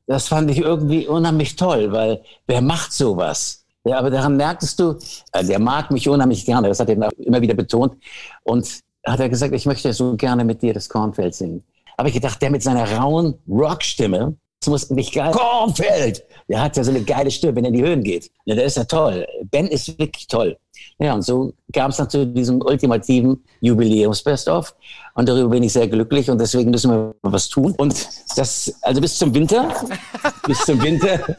Das 0.09 0.27
fand 0.27 0.51
ich 0.51 0.59
irgendwie 0.59 1.07
unheimlich 1.07 1.55
toll, 1.55 1.93
weil 1.93 2.23
wer 2.49 2.61
macht 2.61 2.93
sowas? 2.93 3.65
Ja, 3.85 4.01
aber 4.01 4.11
daran 4.11 4.37
merktest 4.37 4.81
du, 4.81 4.99
äh, 5.35 5.45
der 5.45 5.61
mag 5.61 5.93
mich 5.93 6.09
unheimlich 6.09 6.45
gerne, 6.45 6.67
das 6.67 6.81
hat 6.81 6.89
er 6.89 7.09
immer 7.19 7.41
wieder 7.41 7.55
betont. 7.55 8.03
Und 8.43 8.81
hat 9.07 9.21
er 9.21 9.29
gesagt, 9.29 9.55
ich 9.55 9.65
möchte 9.65 9.93
so 9.93 10.17
gerne 10.17 10.45
mit 10.45 10.61
dir 10.61 10.75
das 10.75 10.89
Kornfeld 10.89 11.37
singen. 11.37 11.63
Aber 11.97 12.09
ich 12.09 12.15
gedacht, 12.15 12.43
der 12.43 12.51
mit 12.51 12.65
seiner 12.65 12.99
rauen 12.99 13.35
Rockstimme, 13.49 14.35
das 14.61 14.69
muss 14.69 14.91
nicht 14.91 15.15
geil. 15.15 15.33
Kornfeld! 15.33 16.25
Der 16.49 16.61
hat 16.61 16.77
ja 16.77 16.85
so 16.85 16.91
eine 16.91 17.03
geile 17.03 17.31
Stimme, 17.31 17.57
wenn 17.57 17.65
er 17.65 17.69
in 17.69 17.75
die 17.75 17.83
Höhen 17.83 18.03
geht. 18.03 18.31
Ja, 18.45 18.55
der 18.55 18.65
ist 18.65 18.77
ja 18.77 18.85
toll. 18.85 19.27
Ben 19.45 19.67
ist 19.67 19.99
wirklich 19.99 20.27
toll. 20.27 20.59
Ja, 20.99 21.15
und 21.15 21.23
so 21.23 21.53
kam 21.73 21.91
es 21.91 21.97
dann 21.97 22.11
zu 22.11 22.27
diesem 22.27 22.61
ultimativen 22.61 23.43
Jubiläums-Best-of. 23.61 24.75
Und 25.15 25.29
darüber 25.29 25.49
bin 25.49 25.65
ich 25.65 25.73
sehr 25.73 25.89
glücklich 25.89 26.31
und 26.31 26.41
deswegen 26.41 26.71
müssen 26.71 26.93
wir 26.93 27.15
was 27.23 27.49
tun. 27.49 27.75
Und 27.77 28.09
das, 28.37 28.73
also 28.83 29.01
bis 29.01 29.19
zum 29.19 29.35
Winter, 29.35 29.75
bis 30.47 30.59
zum 30.61 30.81
Winter, 30.81 31.37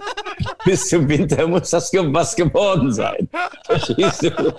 bis 0.66 0.90
zum 0.90 1.08
Winter 1.08 1.48
muss 1.48 1.70
das 1.70 1.92
was 1.94 2.36
geworden 2.36 2.92
sein. 2.92 3.30
Verstehst 3.66 4.24
du? 4.24 4.54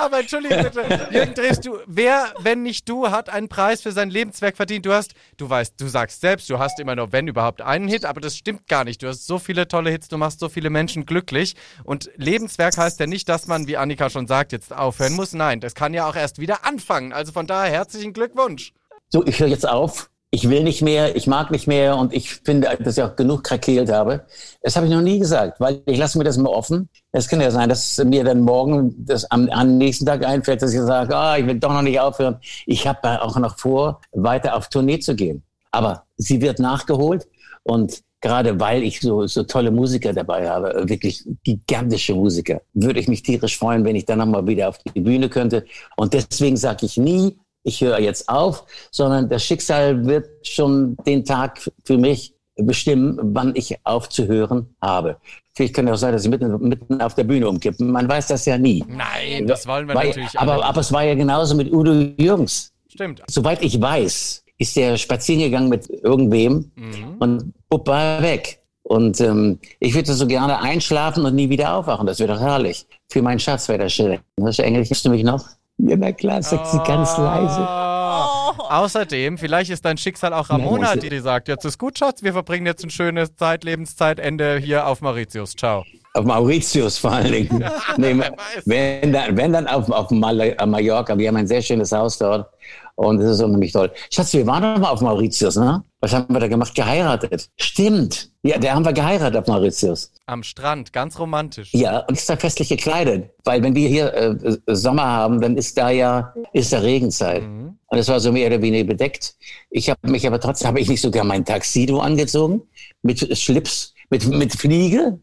Aber 0.00 0.20
entschuldige 0.20 0.56
bitte, 0.62 1.08
Jürgen 1.10 1.34
Drews, 1.34 1.60
du, 1.60 1.78
wer, 1.86 2.32
wenn 2.40 2.62
nicht 2.62 2.88
du, 2.88 3.10
hat 3.10 3.28
einen 3.28 3.48
Preis 3.48 3.82
für 3.82 3.92
sein 3.92 4.10
Lebenswerk 4.10 4.56
verdient? 4.56 4.86
Du 4.86 4.92
hast, 4.92 5.12
du 5.36 5.50
weißt, 5.50 5.74
du 5.80 5.88
sagst 5.88 6.20
selbst, 6.20 6.48
du 6.48 6.58
hast 6.60 6.78
immer 6.78 6.94
nur, 6.94 7.12
wenn 7.12 7.26
überhaupt, 7.26 7.62
einen 7.62 7.88
Hit, 7.88 8.04
aber 8.04 8.20
das 8.20 8.36
stimmt 8.36 8.68
gar 8.68 8.84
nicht. 8.84 9.02
Du 9.02 9.08
hast 9.08 9.26
so 9.26 9.40
viele 9.40 9.66
tolle 9.66 9.90
Hits, 9.90 10.06
du 10.08 10.18
machst 10.18 10.38
so 10.38 10.48
viele 10.48 10.70
Menschen 10.70 11.04
glücklich. 11.04 11.56
Und 11.82 12.10
Lebenswerk 12.16 12.76
heißt 12.76 13.00
ja 13.00 13.06
nicht, 13.06 13.28
dass 13.28 13.48
man, 13.48 13.66
wie 13.66 13.76
Annika 13.76 14.08
schon 14.12 14.26
sagt, 14.26 14.52
jetzt 14.52 14.72
aufhören 14.72 15.14
muss. 15.14 15.32
Nein, 15.32 15.60
das 15.60 15.74
kann 15.74 15.94
ja 15.94 16.08
auch 16.08 16.14
erst 16.14 16.38
wieder 16.38 16.64
anfangen. 16.64 17.12
Also 17.12 17.32
von 17.32 17.46
daher 17.46 17.72
herzlichen 17.72 18.12
Glückwunsch. 18.12 18.72
So, 19.08 19.24
ich 19.26 19.40
höre 19.40 19.48
jetzt 19.48 19.68
auf. 19.68 20.08
Ich 20.34 20.48
will 20.48 20.62
nicht 20.62 20.80
mehr, 20.80 21.14
ich 21.14 21.26
mag 21.26 21.50
nicht 21.50 21.66
mehr 21.66 21.94
und 21.98 22.14
ich 22.14 22.36
finde, 22.36 22.74
dass 22.80 22.96
ich 22.96 23.04
auch 23.04 23.16
genug 23.16 23.44
krakeelt 23.44 23.92
habe. 23.92 24.24
Das 24.62 24.76
habe 24.76 24.86
ich 24.86 24.92
noch 24.92 25.02
nie 25.02 25.18
gesagt, 25.18 25.60
weil 25.60 25.82
ich 25.84 25.98
lasse 25.98 26.16
mir 26.16 26.24
das 26.24 26.38
mal 26.38 26.48
offen. 26.48 26.88
Es 27.10 27.28
kann 27.28 27.42
ja 27.42 27.50
sein, 27.50 27.68
dass 27.68 27.98
mir 27.98 28.24
dann 28.24 28.40
morgen 28.40 28.94
das 29.04 29.30
am, 29.30 29.50
am 29.50 29.76
nächsten 29.76 30.06
Tag 30.06 30.24
einfällt, 30.24 30.62
dass 30.62 30.72
ich 30.72 30.80
sage, 30.80 31.14
ah, 31.14 31.36
ich 31.36 31.46
will 31.46 31.58
doch 31.58 31.72
noch 31.72 31.82
nicht 31.82 32.00
aufhören. 32.00 32.38
Ich 32.64 32.86
habe 32.86 33.20
auch 33.20 33.36
noch 33.36 33.58
vor, 33.58 34.00
weiter 34.12 34.56
auf 34.56 34.68
Tournee 34.68 35.00
zu 35.00 35.14
gehen. 35.14 35.42
Aber 35.70 36.04
sie 36.16 36.40
wird 36.40 36.58
nachgeholt 36.58 37.28
und 37.62 38.02
gerade 38.22 38.58
weil 38.58 38.82
ich 38.82 39.00
so, 39.00 39.26
so 39.26 39.42
tolle 39.42 39.70
Musiker 39.70 40.12
dabei 40.12 40.48
habe, 40.48 40.88
wirklich 40.88 41.22
gigantische 41.44 42.14
Musiker, 42.14 42.62
würde 42.72 43.00
ich 43.00 43.08
mich 43.08 43.22
tierisch 43.22 43.58
freuen, 43.58 43.84
wenn 43.84 43.96
ich 43.96 44.06
dann 44.06 44.18
nochmal 44.18 44.46
wieder 44.46 44.68
auf 44.70 44.78
die 44.78 45.00
Bühne 45.00 45.28
könnte. 45.28 45.64
Und 45.96 46.14
deswegen 46.14 46.56
sage 46.56 46.86
ich 46.86 46.96
nie, 46.96 47.36
ich 47.64 47.80
höre 47.80 48.00
jetzt 48.00 48.28
auf, 48.28 48.64
sondern 48.90 49.28
das 49.28 49.44
Schicksal 49.44 50.06
wird 50.06 50.28
schon 50.46 50.96
den 51.06 51.24
Tag 51.24 51.60
für 51.84 51.98
mich 51.98 52.34
bestimmen, 52.56 53.18
wann 53.22 53.54
ich 53.56 53.76
aufzuhören 53.84 54.74
habe. 54.80 55.16
Vielleicht 55.54 55.74
kann 55.74 55.86
ja 55.86 55.92
auch 55.92 55.98
sein, 55.98 56.12
dass 56.12 56.24
ich 56.24 56.30
mitten, 56.30 56.56
mitten 56.68 57.00
auf 57.00 57.14
der 57.14 57.24
Bühne 57.24 57.48
umkippe. 57.48 57.82
Man 57.84 58.08
weiß 58.08 58.28
das 58.28 58.44
ja 58.46 58.56
nie. 58.58 58.84
Nein, 58.88 59.46
das 59.46 59.66
wollen 59.66 59.86
wir 59.86 59.94
Weil- 59.94 60.08
natürlich 60.08 60.38
aber, 60.38 60.54
alle. 60.54 60.64
aber 60.64 60.80
es 60.80 60.92
war 60.92 61.02
ja 61.04 61.14
genauso 61.14 61.54
mit 61.54 61.72
Udo 61.72 61.92
Jürgens. 61.92 62.72
Stimmt. 62.88 63.22
Soweit 63.26 63.62
ich 63.62 63.80
weiß, 63.80 64.41
ist 64.62 64.76
der 64.76 64.96
spazieren 64.96 65.40
gegangen 65.42 65.68
mit 65.68 65.88
irgendwem 65.90 66.70
Mhm. 66.74 67.16
und 67.20 67.52
bupp 67.68 67.86
war 67.88 68.22
weg. 68.22 68.58
Und 68.84 69.20
ähm, 69.20 69.58
ich 69.78 69.94
würde 69.94 70.12
so 70.12 70.26
gerne 70.26 70.60
einschlafen 70.60 71.24
und 71.24 71.34
nie 71.36 71.48
wieder 71.48 71.74
aufwachen. 71.74 72.06
Das 72.06 72.18
wäre 72.18 72.34
doch 72.34 72.40
herrlich. 72.40 72.86
Für 73.10 73.22
meinen 73.22 73.38
Schatz 73.38 73.68
wäre 73.68 73.78
das 73.78 73.92
schön. 73.92 74.18
Das 74.36 74.58
Engel, 74.58 74.84
hörst 74.84 75.04
du 75.04 75.10
mich 75.10 75.22
noch? 75.22 75.44
Ja, 75.78 75.96
na 75.96 76.12
klar, 76.12 76.42
sagt 76.42 76.66
sie 76.66 76.78
ganz 76.78 77.16
leise. 77.16 77.60
Oh. 77.60 78.62
Außerdem, 78.68 79.38
vielleicht 79.38 79.70
ist 79.70 79.84
dein 79.84 79.96
Schicksal 79.96 80.34
auch 80.34 80.50
Ramona, 80.50 80.96
die 80.96 81.08
dir 81.08 81.22
sagt, 81.22 81.48
jetzt 81.48 81.64
ist 81.64 81.78
gut, 81.78 81.98
Schatz, 81.98 82.22
wir 82.22 82.32
verbringen 82.32 82.66
jetzt 82.66 82.84
ein 82.84 82.90
schönes 82.90 83.34
Zeitlebenszeitende 83.36 84.58
hier 84.58 84.86
auf 84.86 85.00
Mauritius. 85.00 85.52
Ciao. 85.52 85.84
Auf 86.14 86.24
Mauritius 86.24 86.98
vor 86.98 87.12
allen 87.12 87.32
Dingen. 87.32 87.64
nee, 87.96 88.20
wenn, 88.66 89.12
dann, 89.12 89.36
wenn 89.36 89.52
dann 89.52 89.66
auf, 89.66 89.90
auf 89.90 90.10
äh, 90.10 90.14
Mallorca. 90.14 91.16
Wir 91.16 91.28
haben 91.28 91.36
ein 91.36 91.46
sehr 91.46 91.62
schönes 91.62 91.92
Haus 91.92 92.18
dort. 92.18 92.46
Und 92.94 93.18
das 93.18 93.32
ist 93.32 93.42
unheimlich 93.42 93.72
toll. 93.72 93.90
Schatz, 94.10 94.32
wir 94.34 94.46
waren 94.46 94.62
doch 94.62 94.78
mal 94.78 94.90
auf 94.90 95.00
Mauritius, 95.00 95.56
ne? 95.56 95.82
Was 96.00 96.12
haben 96.12 96.32
wir 96.32 96.40
da 96.40 96.48
gemacht? 96.48 96.74
Geheiratet. 96.74 97.48
Stimmt. 97.56 98.30
Ja, 98.42 98.58
da 98.58 98.74
haben 98.74 98.84
wir 98.84 98.92
geheiratet 98.92 99.40
auf 99.40 99.46
Mauritius. 99.46 100.12
Am 100.26 100.42
Strand, 100.42 100.92
ganz 100.92 101.18
romantisch. 101.18 101.70
Ja, 101.72 102.00
und 102.00 102.18
ist 102.18 102.28
da 102.28 102.36
festlich 102.36 102.68
gekleidet. 102.68 103.30
Weil 103.44 103.62
wenn 103.62 103.74
wir 103.74 103.88
hier 103.88 104.12
äh, 104.12 104.26
äh, 104.26 104.74
Sommer 104.74 105.04
haben, 105.04 105.40
dann 105.40 105.56
ist 105.56 105.78
da 105.78 105.90
ja, 105.90 106.34
ist 106.52 106.72
da 106.72 106.80
Regenzeit. 106.80 107.42
Mhm. 107.42 107.78
Und 107.86 107.98
es 107.98 108.08
war 108.08 108.20
so 108.20 108.32
mehr 108.32 108.48
oder 108.48 108.60
weniger 108.60 108.84
bedeckt. 108.84 109.36
Ich 109.70 109.88
habe 109.88 110.10
mich 110.10 110.26
aber 110.26 110.40
trotzdem, 110.40 110.68
habe 110.68 110.80
ich 110.80 110.88
nicht 110.88 111.00
sogar 111.00 111.24
mein 111.24 111.44
Taxido 111.44 112.00
angezogen? 112.00 112.62
Mit 113.02 113.36
Schlips, 113.38 113.91
mit, 114.12 114.28
mit 114.28 114.52
Fliege? 114.52 115.18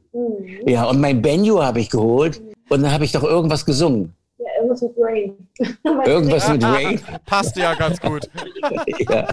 Ja, 0.65 0.86
und 0.86 0.99
mein 0.99 1.21
Benjo 1.21 1.62
habe 1.62 1.80
ich 1.80 1.91
geholt. 1.91 2.41
Und 2.69 2.82
dann 2.82 2.91
habe 2.91 3.06
ich 3.06 3.12
doch 3.12 3.23
irgendwas 3.23 3.63
gesungen. 3.63 4.13
Irgendwas 4.60 4.82
mit 4.82 4.91
Rain. 4.98 5.48
Irgendwas 6.06 6.50
mit 6.50 6.63
Rain. 6.63 7.02
Passt 7.26 7.56
ja 7.56 7.74
ganz 7.76 8.00
gut. 8.00 8.30
Ja. 9.10 9.28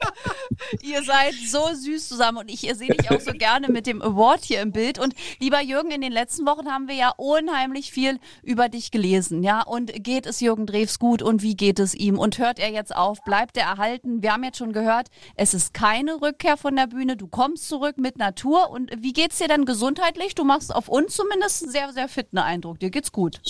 Ihr 0.82 1.02
seid 1.02 1.34
so 1.34 1.68
süß 1.72 2.08
zusammen 2.08 2.38
und 2.38 2.50
ich 2.50 2.60
sehe 2.60 2.88
dich 2.88 3.10
auch 3.10 3.20
so 3.20 3.32
gerne 3.32 3.68
mit 3.68 3.86
dem 3.86 4.02
Award 4.02 4.44
hier 4.44 4.60
im 4.60 4.72
Bild. 4.72 4.98
Und 4.98 5.14
lieber 5.40 5.60
Jürgen, 5.60 5.90
in 5.90 6.00
den 6.00 6.12
letzten 6.12 6.46
Wochen 6.46 6.70
haben 6.70 6.88
wir 6.88 6.94
ja 6.94 7.12
unheimlich 7.16 7.90
viel 7.90 8.18
über 8.42 8.68
dich 8.68 8.90
gelesen, 8.90 9.42
ja. 9.42 9.62
Und 9.62 9.92
geht 10.04 10.26
es 10.26 10.40
Jürgen 10.40 10.66
Drews 10.66 10.98
gut 10.98 11.22
und 11.22 11.42
wie 11.42 11.56
geht 11.56 11.78
es 11.78 11.94
ihm? 11.94 12.18
Und 12.18 12.38
hört 12.38 12.58
er 12.58 12.70
jetzt 12.70 12.94
auf? 12.94 13.22
Bleibt 13.24 13.56
er 13.56 13.64
erhalten? 13.64 14.22
Wir 14.22 14.32
haben 14.32 14.44
jetzt 14.44 14.58
schon 14.58 14.72
gehört, 14.72 15.08
es 15.36 15.54
ist 15.54 15.74
keine 15.74 16.20
Rückkehr 16.20 16.56
von 16.56 16.76
der 16.76 16.86
Bühne. 16.86 17.16
Du 17.16 17.26
kommst 17.26 17.68
zurück 17.68 17.96
mit 17.98 18.18
Natur. 18.18 18.70
Und 18.70 18.90
wie 18.98 19.12
geht's 19.12 19.38
dir 19.38 19.48
denn 19.48 19.64
gesundheitlich? 19.64 20.34
Du 20.34 20.44
machst 20.44 20.74
auf 20.74 20.88
uns 20.88 21.16
zumindest 21.16 21.62
einen 21.62 21.72
sehr, 21.72 21.92
sehr 21.92 22.08
fitten 22.08 22.38
Eindruck. 22.38 22.78
Dir 22.80 22.90
geht's 22.90 23.12
gut. 23.12 23.40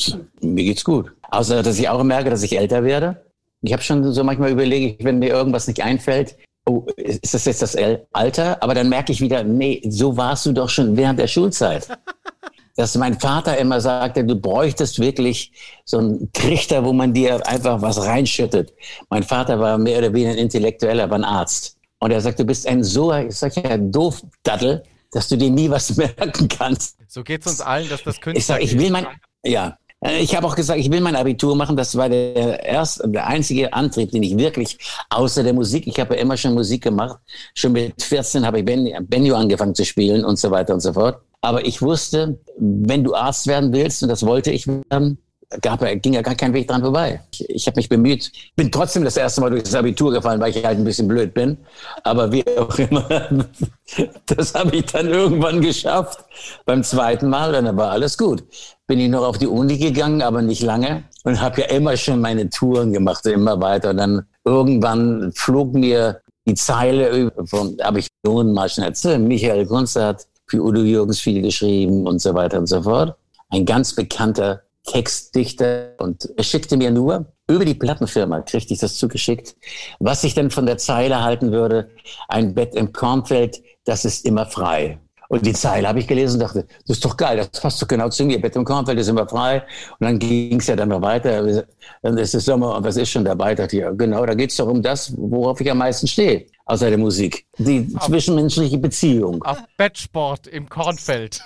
Mir 0.40 0.64
geht's 0.64 0.85
gut. 0.85 1.00
Außer, 1.31 1.63
dass 1.63 1.79
ich 1.79 1.89
auch 1.89 2.03
merke, 2.03 2.31
dass 2.31 2.43
ich 2.43 2.59
älter 2.59 2.85
werde. 2.85 3.25
Ich 3.63 3.73
habe 3.73 3.83
schon 3.83 4.13
so 4.13 4.25
manchmal 4.25 4.51
überlege, 4.51 5.05
wenn 5.05 5.19
mir 5.19 5.29
irgendwas 5.29 5.67
nicht 5.67 5.83
einfällt, 5.83 6.37
oh, 6.67 6.87
ist 6.97 7.35
das 7.35 7.45
jetzt 7.45 7.63
das 7.63 7.77
Alter? 8.13 8.63
Aber 8.63 8.75
dann 8.75 8.89
merke 8.89 9.13
ich 9.13 9.21
wieder, 9.21 9.45
nee, 9.45 9.83
so 9.89 10.17
warst 10.17 10.47
du 10.47 10.53
doch 10.53 10.69
schon 10.69 10.97
während 10.97 11.19
der 11.19 11.27
Schulzeit. 11.27 11.89
Dass 12.77 12.95
mein 12.95 13.19
Vater 13.19 13.59
immer 13.59 13.81
sagte, 13.81 14.25
du 14.25 14.37
bräuchtest 14.37 15.01
wirklich 15.01 15.53
so 15.85 15.99
einen 15.99 16.33
Trichter, 16.33 16.85
wo 16.85 16.93
man 16.93 17.13
dir 17.13 17.47
einfach 17.47 17.83
was 17.83 18.03
reinschüttet. 18.07 18.73
Mein 19.11 19.23
Vater 19.23 19.59
war 19.61 19.77
mehr 19.77 19.99
oder 19.99 20.13
weniger 20.15 20.31
ein 20.31 20.39
Intellektueller, 20.39 21.11
war 21.11 21.19
ein 21.19 21.25
Arzt. 21.25 21.77
Und 21.99 22.13
er 22.13 22.21
sagt, 22.21 22.39
du 22.39 22.45
bist 22.45 22.67
ein 22.67 22.83
so, 22.83 23.13
ich 23.13 23.37
sag 23.37 23.55
ja, 23.57 23.77
doof 23.77 24.23
Dattel, 24.43 24.83
dass 25.13 25.29
du 25.29 25.37
dir 25.37 25.51
nie 25.51 25.69
was 25.69 25.95
merken 25.97 26.49
kannst. 26.49 26.97
So 27.09 27.23
geht's 27.23 27.47
uns 27.47 27.61
allen, 27.61 27.89
dass 27.89 28.03
das 28.03 28.17
Ich 28.17 28.23
Künstler 28.23 28.55
sag, 28.55 28.63
ich 28.63 28.79
will 28.79 28.91
mein, 28.91 29.07
ja. 29.45 29.77
Äh, 30.05 30.21
Ich 30.23 30.35
habe 30.37 30.47
auch 30.47 30.57
gesagt, 30.57 30.79
ich 30.81 30.91
will 30.91 31.01
mein 31.01 31.17
Abitur 31.17 31.55
machen. 31.57 31.77
Das 31.77 31.97
war 31.97 32.09
der 32.09 32.63
erste, 32.65 33.09
der 33.09 33.27
einzige 33.27 33.73
Antrieb, 33.73 34.11
den 34.13 34.23
ich 34.23 34.37
wirklich 34.37 34.79
außer 35.11 35.43
der 35.43 35.53
Musik. 35.55 35.87
Ich 35.87 35.99
habe 36.01 36.15
ja 36.15 36.21
immer 36.21 36.37
schon 36.37 36.55
Musik 36.55 36.83
gemacht. 36.85 37.19
Schon 37.55 37.73
mit 37.73 38.03
14 38.03 38.47
habe 38.47 38.61
ich 38.61 38.65
Ben- 38.65 39.07
Benjo 39.09 39.35
angefangen 39.37 39.75
zu 39.75 39.85
spielen 39.85 40.25
und 40.25 40.39
so 40.39 40.51
weiter 40.51 40.75
und 40.75 40.81
so 40.81 40.93
fort. 40.93 41.21
Aber 41.43 41.65
ich 41.65 41.81
wusste, 41.81 42.39
wenn 42.59 43.03
du 43.05 43.15
Arzt 43.15 43.47
werden 43.47 43.73
willst, 43.73 44.03
und 44.03 44.11
das 44.11 44.27
wollte 44.27 44.51
ich 44.51 44.67
werden, 44.67 45.17
gab, 45.63 45.81
ging 46.03 46.13
ja 46.13 46.21
gar 46.23 46.35
kein 46.35 46.53
Weg 46.53 46.69
dran 46.69 46.83
vorbei. 46.83 47.21
Ich, 47.33 47.49
ich 47.49 47.67
habe 47.67 47.77
mich 47.79 47.89
bemüht, 47.89 48.31
bin 48.57 48.71
trotzdem 48.71 49.05
das 49.05 49.17
erste 49.17 49.41
Mal 49.41 49.49
durch 49.51 49.63
das 49.63 49.75
Abitur 49.75 50.13
gefallen, 50.13 50.39
weil 50.41 50.55
ich 50.55 50.63
halt 50.65 50.77
ein 50.79 50.85
bisschen 50.85 51.09
blöd 51.09 51.33
bin. 51.33 51.57
Aber 52.05 52.31
wie 52.31 52.45
auch 52.59 52.79
immer, 52.79 53.09
das 54.27 54.55
habe 54.55 54.77
ich 54.77 54.85
dann 54.87 55.09
irgendwann 55.09 55.61
geschafft. 55.61 56.25
Beim 56.67 56.83
zweiten 56.83 57.29
Mal, 57.29 57.53
dann 57.53 57.75
war 57.77 57.91
alles 57.91 58.17
gut. 58.19 58.45
Bin 58.90 58.98
ich 58.98 59.09
noch 59.09 59.22
auf 59.22 59.38
die 59.38 59.46
Uni 59.46 59.79
gegangen, 59.79 60.20
aber 60.20 60.42
nicht 60.42 60.62
lange. 60.62 61.05
Und 61.22 61.40
habe 61.40 61.61
ja 61.61 61.68
immer 61.68 61.96
schon 61.96 62.20
meine 62.20 62.50
Touren 62.50 62.92
gemacht, 62.92 63.24
immer 63.24 63.61
weiter. 63.61 63.90
Und 63.90 63.98
dann 63.98 64.26
irgendwann 64.44 65.31
flog 65.33 65.74
mir 65.74 66.20
die 66.44 66.55
Zeile 66.55 67.31
von, 67.44 67.76
habe 67.81 68.00
ich 68.00 68.09
Lohn 68.26 68.53
mal 68.53 68.68
schon 68.68 68.83
erzählt. 68.83 69.20
Michael 69.20 69.64
Kunze 69.66 70.05
hat 70.05 70.26
für 70.48 70.61
Udo 70.61 70.81
Jürgens 70.81 71.20
viel 71.20 71.40
geschrieben 71.40 72.05
und 72.05 72.20
so 72.20 72.35
weiter 72.35 72.59
und 72.59 72.66
so 72.66 72.83
fort. 72.83 73.14
Ein 73.50 73.64
ganz 73.64 73.94
bekannter 73.94 74.62
Textdichter 74.83 75.92
und 75.98 76.29
er 76.37 76.42
schickte 76.42 76.76
mir 76.76 76.90
nur 76.90 77.26
über 77.48 77.64
die 77.64 77.74
Plattenfirma, 77.74 78.40
kriegte 78.40 78.74
ich 78.74 78.81
das 78.81 78.96
zugeschickt, 78.96 79.55
was 80.00 80.24
ich 80.24 80.35
denn 80.35 80.50
von 80.50 80.66
der 80.66 80.79
Zeile 80.79 81.22
halten 81.22 81.53
würde, 81.53 81.90
ein 82.26 82.55
Bett 82.55 82.74
im 82.74 82.92
Kornfeld, 82.92 83.62
das 83.85 84.05
ist 84.05 84.24
immer 84.24 84.46
frei. 84.46 84.98
Und 85.31 85.47
die 85.47 85.53
Zeile 85.53 85.87
habe 85.87 86.01
ich 86.01 86.09
gelesen 86.09 86.35
und 86.35 86.40
dachte, 86.40 86.66
das 86.88 86.97
ist 86.97 87.05
doch 87.05 87.16
geil, 87.16 87.37
das 87.37 87.61
passt 87.61 87.81
doch 87.81 87.87
genau 87.87 88.09
zu 88.09 88.25
mir. 88.25 88.40
Bett 88.40 88.57
im 88.57 88.64
Kornfeld 88.64 88.99
ist 88.99 89.07
immer 89.07 89.29
frei. 89.29 89.62
Und 90.01 90.05
dann 90.05 90.19
ging 90.19 90.59
es 90.59 90.66
ja 90.66 90.74
dann 90.74 90.89
noch 90.89 91.03
weiter. 91.03 91.64
Dann 92.03 92.18
ist 92.18 92.35
es 92.35 92.45
Sommer 92.45 92.76
und 92.76 92.85
was 92.85 92.97
ist 92.97 93.11
schon 93.11 93.24
dabei? 93.24 93.53
Ich 93.53 93.59
dachte, 93.59 93.76
ja, 93.76 93.93
genau, 93.93 94.26
da 94.26 94.35
geht 94.35 94.51
es 94.51 94.57
doch 94.57 94.66
um 94.66 94.83
das, 94.83 95.14
worauf 95.16 95.61
ich 95.61 95.70
am 95.70 95.78
meisten 95.78 96.09
stehe, 96.09 96.47
außer 96.64 96.89
der 96.89 96.99
Musik. 96.99 97.47
Die 97.59 97.89
zwischenmenschliche 97.97 98.76
Beziehung. 98.78 99.41
Auf 99.45 99.62
Bettsport 99.76 100.49
im 100.49 100.68
Kornfeld. 100.68 101.41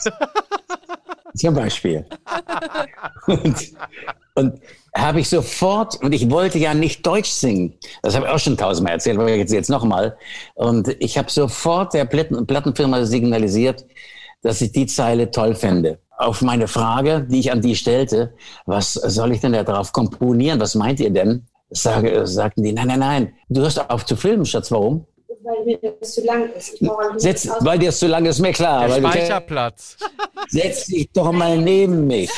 zum 1.35 1.55
Beispiel. 1.55 2.07
und 3.27 3.75
und 4.35 4.61
habe 4.97 5.21
ich 5.21 5.29
sofort, 5.29 6.01
und 6.03 6.15
ich 6.15 6.31
wollte 6.31 6.59
ja 6.59 6.73
nicht 6.73 7.05
Deutsch 7.07 7.31
singen. 7.31 7.75
Das 8.03 8.15
habe 8.15 8.27
ich 8.27 8.33
auch 8.33 8.39
schon 8.39 8.57
tausendmal 8.57 8.95
erzählt, 8.95 9.19
aber 9.19 9.35
jetzt, 9.35 9.53
jetzt 9.53 9.71
nochmal. 9.71 10.17
Und 10.55 10.97
ich 11.01 11.19
habe 11.19 11.31
sofort 11.31 11.95
der 11.95 12.05
Platten, 12.05 12.47
Plattenfirma 12.47 13.05
signalisiert, 13.05 13.85
dass 14.43 14.61
ich 14.61 14.73
die 14.73 14.87
Zeile 14.87 15.31
toll 15.31 15.55
fände. 15.55 15.99
Auf 16.17 16.43
meine 16.43 16.69
Frage, 16.69 17.27
die 17.29 17.41
ich 17.41 17.51
an 17.51 17.61
die 17.61 17.75
stellte, 17.75 18.35
was 18.67 18.95
soll 18.95 19.33
ich 19.33 19.41
denn 19.41 19.53
da 19.53 19.65
drauf 19.65 19.93
komponieren? 19.93 20.61
Was 20.61 20.77
meint 20.77 21.01
ihr 21.01 21.11
denn? 21.11 21.47
Sage, 21.71 22.25
sagten 22.27 22.63
die, 22.63 22.73
nein, 22.73 22.87
nein, 22.87 23.01
nein, 23.01 23.33
du 23.49 23.63
hörst 23.63 23.91
auf 23.91 24.07
zu 24.07 24.15
filmen, 24.15 24.45
Schatz, 24.45 24.71
warum? 24.71 25.07
Weil 25.45 25.65
mir 25.67 25.79
das 26.01 26.15
zu 26.15 26.23
lang 26.25 26.51
ist. 26.55 26.81
Ich 26.81 26.91
Setz, 27.19 27.49
weil 27.61 27.79
dir 27.79 27.91
es 27.91 27.99
zu 27.99 28.07
lang 28.07 28.25
ist, 28.25 28.39
mir 28.41 28.53
klar. 28.53 28.89
Der 28.89 28.97
Speicherplatz. 28.97 29.97
setz 30.49 30.87
dich 30.87 31.11
doch 31.13 31.33
mal 31.33 31.59
neben 31.59 32.07
mich. 32.07 32.31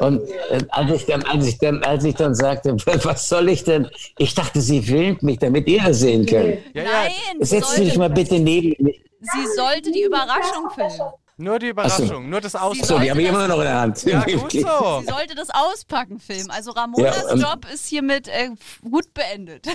Und 0.00 0.28
äh, 0.50 0.58
als 0.70 0.90
ich 0.90 1.06
dann, 1.06 1.22
als 1.22 1.46
ich 1.46 1.58
dann, 1.58 1.82
als 1.84 2.04
ich 2.04 2.14
dann 2.16 2.34
sagte, 2.34 2.76
was 3.04 3.28
soll 3.28 3.48
ich 3.48 3.62
denn? 3.62 3.88
Ich 4.18 4.34
dachte, 4.34 4.60
sie 4.60 4.82
filmt 4.82 5.22
mich, 5.22 5.38
damit 5.38 5.68
ihr 5.68 5.82
das 5.82 6.00
sehen 6.00 6.26
könnt. 6.26 6.58
Ja, 6.74 6.82
ja, 6.82 6.88
Nein, 7.04 7.12
Setz 7.40 7.76
dich 7.76 7.96
mal 7.96 8.10
bitte 8.10 8.40
neben 8.40 8.74
mich. 8.84 9.00
sie 9.20 9.46
sollte 9.54 9.92
die 9.92 10.02
Überraschung 10.02 10.68
filmen. 10.74 11.12
Nur 11.42 11.58
die 11.58 11.68
Überraschung, 11.68 12.30
nur 12.30 12.40
das 12.40 12.52
So, 12.52 12.58
Auspacken. 12.58 13.02
die 13.02 13.10
habe 13.10 13.22
ich 13.22 13.28
immer 13.28 13.48
noch 13.48 13.58
in 13.58 13.62
der 13.64 13.80
Hand. 13.80 14.02
Ja, 14.04 14.20
gut 14.24 14.52
so. 14.52 14.58
Sie 15.00 15.06
sollte 15.06 15.34
das 15.34 15.48
Auspacken 15.50 16.18
filmen. 16.20 16.50
Also 16.50 16.70
Ramonas 16.70 17.16
Ja, 17.24 17.30
ähm, 17.30 17.40
Job 17.40 17.66
ist 17.72 17.86
hiermit 17.86 18.28
äh, 18.28 18.50
gut 18.88 19.12
beendet. 19.14 19.66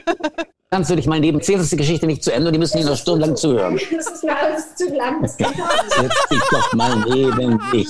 Kannst 0.70 0.90
du 0.90 0.96
dich 0.96 1.06
mal 1.06 1.20
neben, 1.20 1.38
erzählst 1.38 1.70
die 1.72 1.76
Geschichte 1.76 2.06
nicht 2.06 2.22
zu 2.24 2.32
Ende 2.32 2.48
und 2.48 2.52
die 2.52 2.58
müssen 2.58 2.78
die 2.78 2.84
noch 2.84 2.96
stundenlang 2.96 3.36
zuhören. 3.36 3.78
Das 3.96 4.06
ist 4.08 4.24
mir 4.24 4.36
alles 4.36 4.74
zu 4.76 4.94
lang. 4.94 5.22
Das. 5.22 5.36
Setz 5.36 6.28
dich 6.30 6.42
doch 6.50 6.72
mal 6.74 6.96
neben 7.08 7.60
mich. 7.72 7.88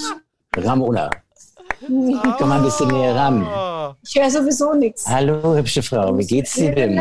Ramona, 0.57 1.11
komm 1.87 2.49
mal 2.49 2.59
ein 2.59 2.62
bisschen 2.64 2.89
näher 2.89 3.14
ran. 3.14 3.47
Oh, 3.91 3.95
Ich 4.07 4.14
höre 4.14 4.30
sowieso 4.30 4.74
nichts. 4.74 5.07
Hallo, 5.07 5.55
hübsche 5.57 5.82
Frau, 5.82 6.16
wie 6.18 6.26
geht's 6.26 6.55
dir 6.55 6.74
denn? 6.74 6.93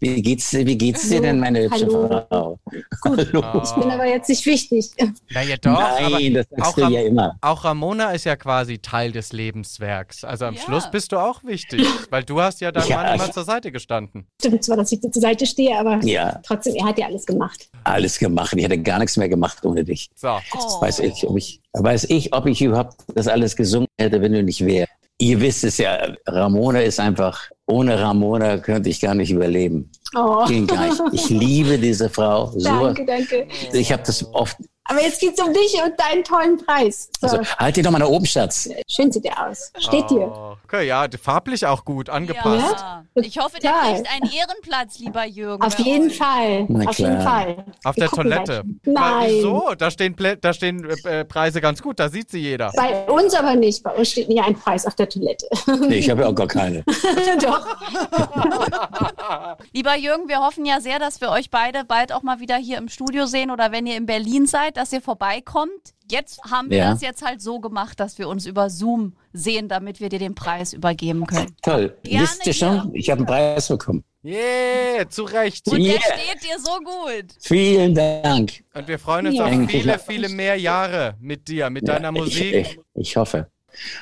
Wie 0.00 0.22
geht's, 0.22 0.52
wie 0.52 0.76
geht's 0.78 1.08
dir 1.08 1.20
denn, 1.20 1.38
meine 1.40 1.62
hübsche 1.64 1.86
Hallo. 1.86 2.26
Frau? 2.28 2.58
Hallo. 3.04 3.62
Ich 3.64 3.72
bin 3.72 3.90
aber 3.90 4.06
jetzt 4.06 4.28
nicht 4.28 4.44
wichtig. 4.46 4.90
naja, 5.30 5.56
doch, 5.60 5.80
Nein, 6.10 6.34
das 6.34 6.46
sagst 6.50 6.66
auch, 6.70 6.74
du 6.74 6.92
ja 6.92 7.02
immer. 7.02 7.36
auch 7.40 7.64
Ramona 7.64 8.10
ist 8.12 8.24
ja 8.24 8.36
quasi 8.36 8.78
Teil 8.78 9.12
des 9.12 9.32
Lebenswerks. 9.32 10.24
Also 10.24 10.44
am 10.46 10.54
Ja. 10.54 10.60
Schluss 10.60 10.90
bist 10.90 11.12
du 11.12 11.18
auch 11.18 11.42
wichtig, 11.44 11.86
weil 12.10 12.22
du 12.24 12.40
hast 12.40 12.60
ja 12.60 12.72
deinem 12.72 12.88
Ja, 12.88 12.96
Mann 13.02 13.14
immer 13.14 13.32
zur 13.32 13.44
Seite 13.44 13.72
gestanden. 13.72 14.26
Stimmt 14.40 14.64
zwar, 14.64 14.76
dass 14.76 14.92
ich 14.92 15.00
dir 15.00 15.10
zur 15.10 15.22
Seite 15.22 15.46
stehe, 15.46 15.78
aber 15.78 16.00
Ja. 16.04 16.40
trotzdem, 16.44 16.74
er 16.76 16.86
hat 16.86 16.98
ja 16.98 17.06
alles 17.06 17.26
gemacht. 17.26 17.68
Alles 17.84 18.18
gemacht. 18.18 18.54
Ich 18.56 18.64
hätte 18.64 18.78
gar 18.78 18.98
nichts 18.98 19.16
mehr 19.16 19.28
gemacht 19.28 19.64
ohne 19.64 19.84
dich. 19.84 20.08
So. 20.14 20.38
Oh. 20.54 20.80
Weiß 20.82 20.98
ich, 21.00 21.26
ob 21.26 21.36
ich, 21.36 21.60
weiß 21.72 22.04
ich, 22.04 22.32
ob 22.34 22.46
ich 22.46 22.62
überhaupt 22.62 22.94
das 23.14 23.28
alles 23.28 23.56
gesungen 23.56 23.88
hätte, 23.98 24.20
wenn 24.20 24.32
du 24.32 24.42
nicht 24.42 24.64
wärst. 24.64 24.92
Ihr 25.22 25.40
wisst 25.40 25.62
es 25.62 25.78
ja, 25.78 25.98
Ramona 26.26 26.80
ist 26.80 26.98
einfach, 26.98 27.40
ohne 27.66 27.96
Ramona 28.00 28.58
könnte 28.58 28.88
ich 28.88 29.00
gar 29.00 29.14
nicht 29.14 29.30
überleben. 29.30 29.88
Oh. 30.16 30.44
Ging 30.46 30.66
gar 30.66 30.88
nicht. 30.88 31.00
Ich 31.12 31.30
liebe 31.30 31.78
diese 31.78 32.08
Frau. 32.08 32.46
So, 32.56 32.68
Danke, 32.68 33.06
danke. 33.06 33.46
ich 33.72 33.92
habe 33.92 34.02
das 34.04 34.26
oft. 34.34 34.56
Aber 34.86 35.00
jetzt 35.00 35.20
geht's 35.20 35.40
um 35.40 35.52
dich 35.52 35.74
und 35.84 35.92
deinen 35.98 36.24
tollen 36.24 36.56
Preis. 36.56 37.08
So, 37.20 37.28
Also, 37.28 37.44
halt 37.56 37.76
dir 37.76 37.84
doch 37.84 37.92
mal 37.92 38.00
da 38.00 38.06
oben, 38.06 38.26
Schatz. 38.26 38.68
schön 38.90 39.12
sieht 39.12 39.24
er 39.26 39.48
aus. 39.48 39.70
Steht 39.78 40.10
dir. 40.10 40.56
Okay, 40.74 40.86
ja, 40.86 41.04
farblich 41.20 41.66
auch 41.66 41.84
gut 41.84 42.08
angepasst. 42.08 42.80
Ja. 42.80 43.04
Ich 43.16 43.38
hoffe, 43.38 43.58
der 43.60 43.72
kriegt 43.72 44.10
einen 44.10 44.30
Ehrenplatz, 44.32 44.98
lieber 45.00 45.26
Jürgen. 45.26 45.62
Auf 45.62 45.78
jeden 45.78 46.06
euch. 46.08 46.16
Fall. 46.16 46.64
Na 46.66 46.88
Auf 46.88 46.98
jeden. 46.98 47.20
Fall. 47.20 47.64
Auf 47.84 47.94
Wir 47.96 48.04
der 48.04 48.08
Toilette. 48.10 48.62
gleich. 48.82 48.94
Nein. 48.94 49.28
Wieso? 49.32 49.74
Da 49.76 49.90
stehen, 49.90 50.16
Plä- 50.16 50.36
da 50.40 50.54
stehen 50.54 50.88
äh, 51.04 51.26
Preise 51.26 51.60
ganz 51.60 51.82
gut, 51.82 52.00
da 52.00 52.08
sieht 52.08 52.30
sie 52.30 52.38
jeder. 52.38 52.72
Bei 52.74 53.04
uns 53.10 53.34
aber 53.34 53.54
nicht. 53.54 53.82
Bei 53.82 53.90
uns 53.90 54.12
steht 54.12 54.30
nie 54.30 54.40
ein 54.40 54.54
Preis 54.54 54.86
auf 54.86 54.94
der 54.94 55.10
Toilette. 55.10 55.46
Nee, 55.88 55.96
ich 55.96 56.08
habe 56.08 56.22
ja 56.22 56.28
auch 56.28 56.34
gar 56.34 56.46
keine. 56.46 56.84
Doch. 57.42 57.66
Lieber 59.72 59.96
Jürgen, 59.96 60.28
wir 60.28 60.40
hoffen 60.40 60.64
ja 60.64 60.80
sehr, 60.80 60.98
dass 60.98 61.20
wir 61.20 61.30
euch 61.30 61.50
beide 61.50 61.84
bald 61.84 62.12
auch 62.12 62.22
mal 62.22 62.40
wieder 62.40 62.56
hier 62.56 62.78
im 62.78 62.88
Studio 62.88 63.26
sehen 63.26 63.50
oder 63.50 63.72
wenn 63.72 63.86
ihr 63.86 63.96
in 63.96 64.06
Berlin 64.06 64.46
seid, 64.46 64.76
dass 64.78 64.90
ihr 64.92 65.02
vorbeikommt. 65.02 65.70
Jetzt 66.12 66.40
haben 66.50 66.68
wir 66.68 66.76
Ja. 66.76 66.90
das 66.92 67.00
jetzt 67.00 67.22
halt 67.22 67.40
so 67.40 67.58
gemacht, 67.58 67.98
dass 67.98 68.18
wir 68.18 68.28
uns 68.28 68.44
über 68.44 68.68
Zoom 68.68 69.14
sehen, 69.32 69.68
damit 69.68 69.98
wir 69.98 70.10
dir 70.10 70.18
den 70.18 70.34
Preis 70.34 70.74
übergeben 70.74 71.26
können. 71.26 71.56
Toll. 71.62 71.96
Gerne 72.02 72.24
Wisst 72.24 72.46
ihr 72.46 72.52
schon? 72.52 72.94
Ich 72.94 73.08
habe 73.08 73.20
einen 73.20 73.26
Preis 73.26 73.68
bekommen. 73.68 74.04
Yeah, 74.22 75.08
zu 75.08 75.24
Recht. 75.24 75.66
Und 75.68 75.80
Yeah. 75.80 75.94
der 75.94 76.00
steht 76.02 76.42
dir 76.44 76.58
so 76.58 76.72
gut. 76.78 77.32
Vielen 77.40 77.94
Dank. 77.94 78.62
Und 78.74 78.86
wir 78.86 78.98
freuen 78.98 79.28
uns 79.28 79.36
Ja. 79.36 79.46
auf 79.46 79.70
viele, 79.70 79.92
ja. 79.92 79.98
viele 79.98 80.28
mehr 80.28 80.56
Jahre 80.56 81.14
mit 81.18 81.48
dir, 81.48 81.70
mit 81.70 81.88
deiner 81.88 82.08
Ja, 82.08 82.12
Musik. 82.12 82.54
Ich, 82.54 82.68
ich, 82.72 82.78
ich 82.94 83.16
hoffe. 83.16 83.46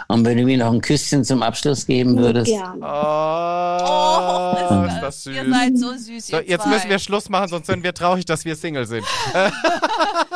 Und 0.09 0.25
wenn 0.25 0.37
du 0.37 0.43
mir 0.43 0.59
noch 0.59 0.73
ein 0.73 0.81
Küsschen 0.81 1.23
zum 1.25 1.45
Abschluss 1.45 1.87
geben 1.87 2.19
würdest. 2.19 2.51
Gern. 2.51 2.83
Oh, 2.83 4.87
ist 4.89 5.01
das 5.01 5.23
süß. 5.23 5.37
Ihr 5.37 5.49
seid 5.49 5.79
so 5.79 5.93
süß, 5.95 6.27
So, 6.27 6.37
ihr 6.39 6.43
jetzt 6.45 6.65
zwei. 6.65 6.71
müssen 6.71 6.91
wir 6.91 6.99
Schluss 6.99 7.29
machen, 7.29 7.47
sonst 7.49 7.69
sind 7.69 7.85
wir 7.85 7.95
traurig, 7.95 8.25
dass 8.25 8.45
wir 8.45 8.57
Single 8.57 8.85
sind. 8.87 9.07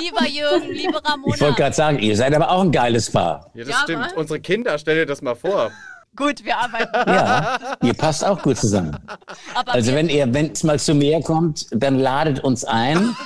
Lieber 0.00 0.26
Jürgen, 0.26 0.68
liebe 0.68 0.88
Ich 0.88 0.94
wollte 0.94 1.08
Ramona. 1.08 1.50
gerade 1.56 1.74
sagen, 1.74 1.98
ihr 1.98 2.16
seid 2.16 2.34
aber 2.34 2.50
auch 2.50 2.62
ein 2.62 2.72
geiles 2.72 3.10
Paar. 3.10 3.50
Ja, 3.54 3.64
das 3.64 3.68
Ja, 3.68 3.80
stimmt. 3.82 4.04
was? 4.06 4.12
Unsere 4.14 4.40
Kinder, 4.40 4.78
stell 4.78 4.96
dir 4.96 5.06
das 5.06 5.22
mal 5.22 5.34
vor. 5.34 5.70
Gut, 6.16 6.44
wir 6.44 6.56
arbeiten. 6.58 6.90
Ja, 7.08 7.58
ihr 7.82 7.94
passt 7.94 8.24
auch 8.24 8.42
gut 8.42 8.56
zusammen. 8.58 8.96
Aber 9.54 9.72
Also 9.72 9.94
wenn 9.94 10.08
ihr, 10.08 10.32
wenn 10.34 10.50
es 10.50 10.64
mal 10.64 10.78
zu 10.78 10.92
mir 10.94 11.20
kommt, 11.22 11.66
dann 11.70 12.00
ladet 12.00 12.40
uns 12.40 12.64
ein. 12.64 13.16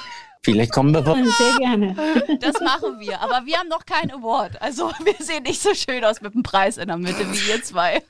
Vielleicht 0.43 0.73
kommen 0.73 0.93
wir 0.93 1.03
vorbei. 1.03 1.23
Sehr 1.39 1.57
gerne. 1.57 1.97
das 2.41 2.61
machen 2.61 3.01
wir. 3.01 3.19
Aber 3.23 3.47
wir 3.47 3.57
haben 3.57 3.69
noch 3.69 3.87
kein 3.87 4.11
Award. 4.13 4.61
Also 4.61 4.91
wir 5.03 5.15
sehen 5.19 5.45
nicht 5.45 5.63
so 5.63 5.73
schön 5.73 6.05
aus 6.05 6.21
mit 6.21 6.35
dem 6.35 6.43
Preis 6.43 6.77
in 6.77 6.89
der 6.89 6.99
Mitte 6.99 7.21
wie 7.33 7.51
ihr 7.53 7.63
zwei. 7.65 8.03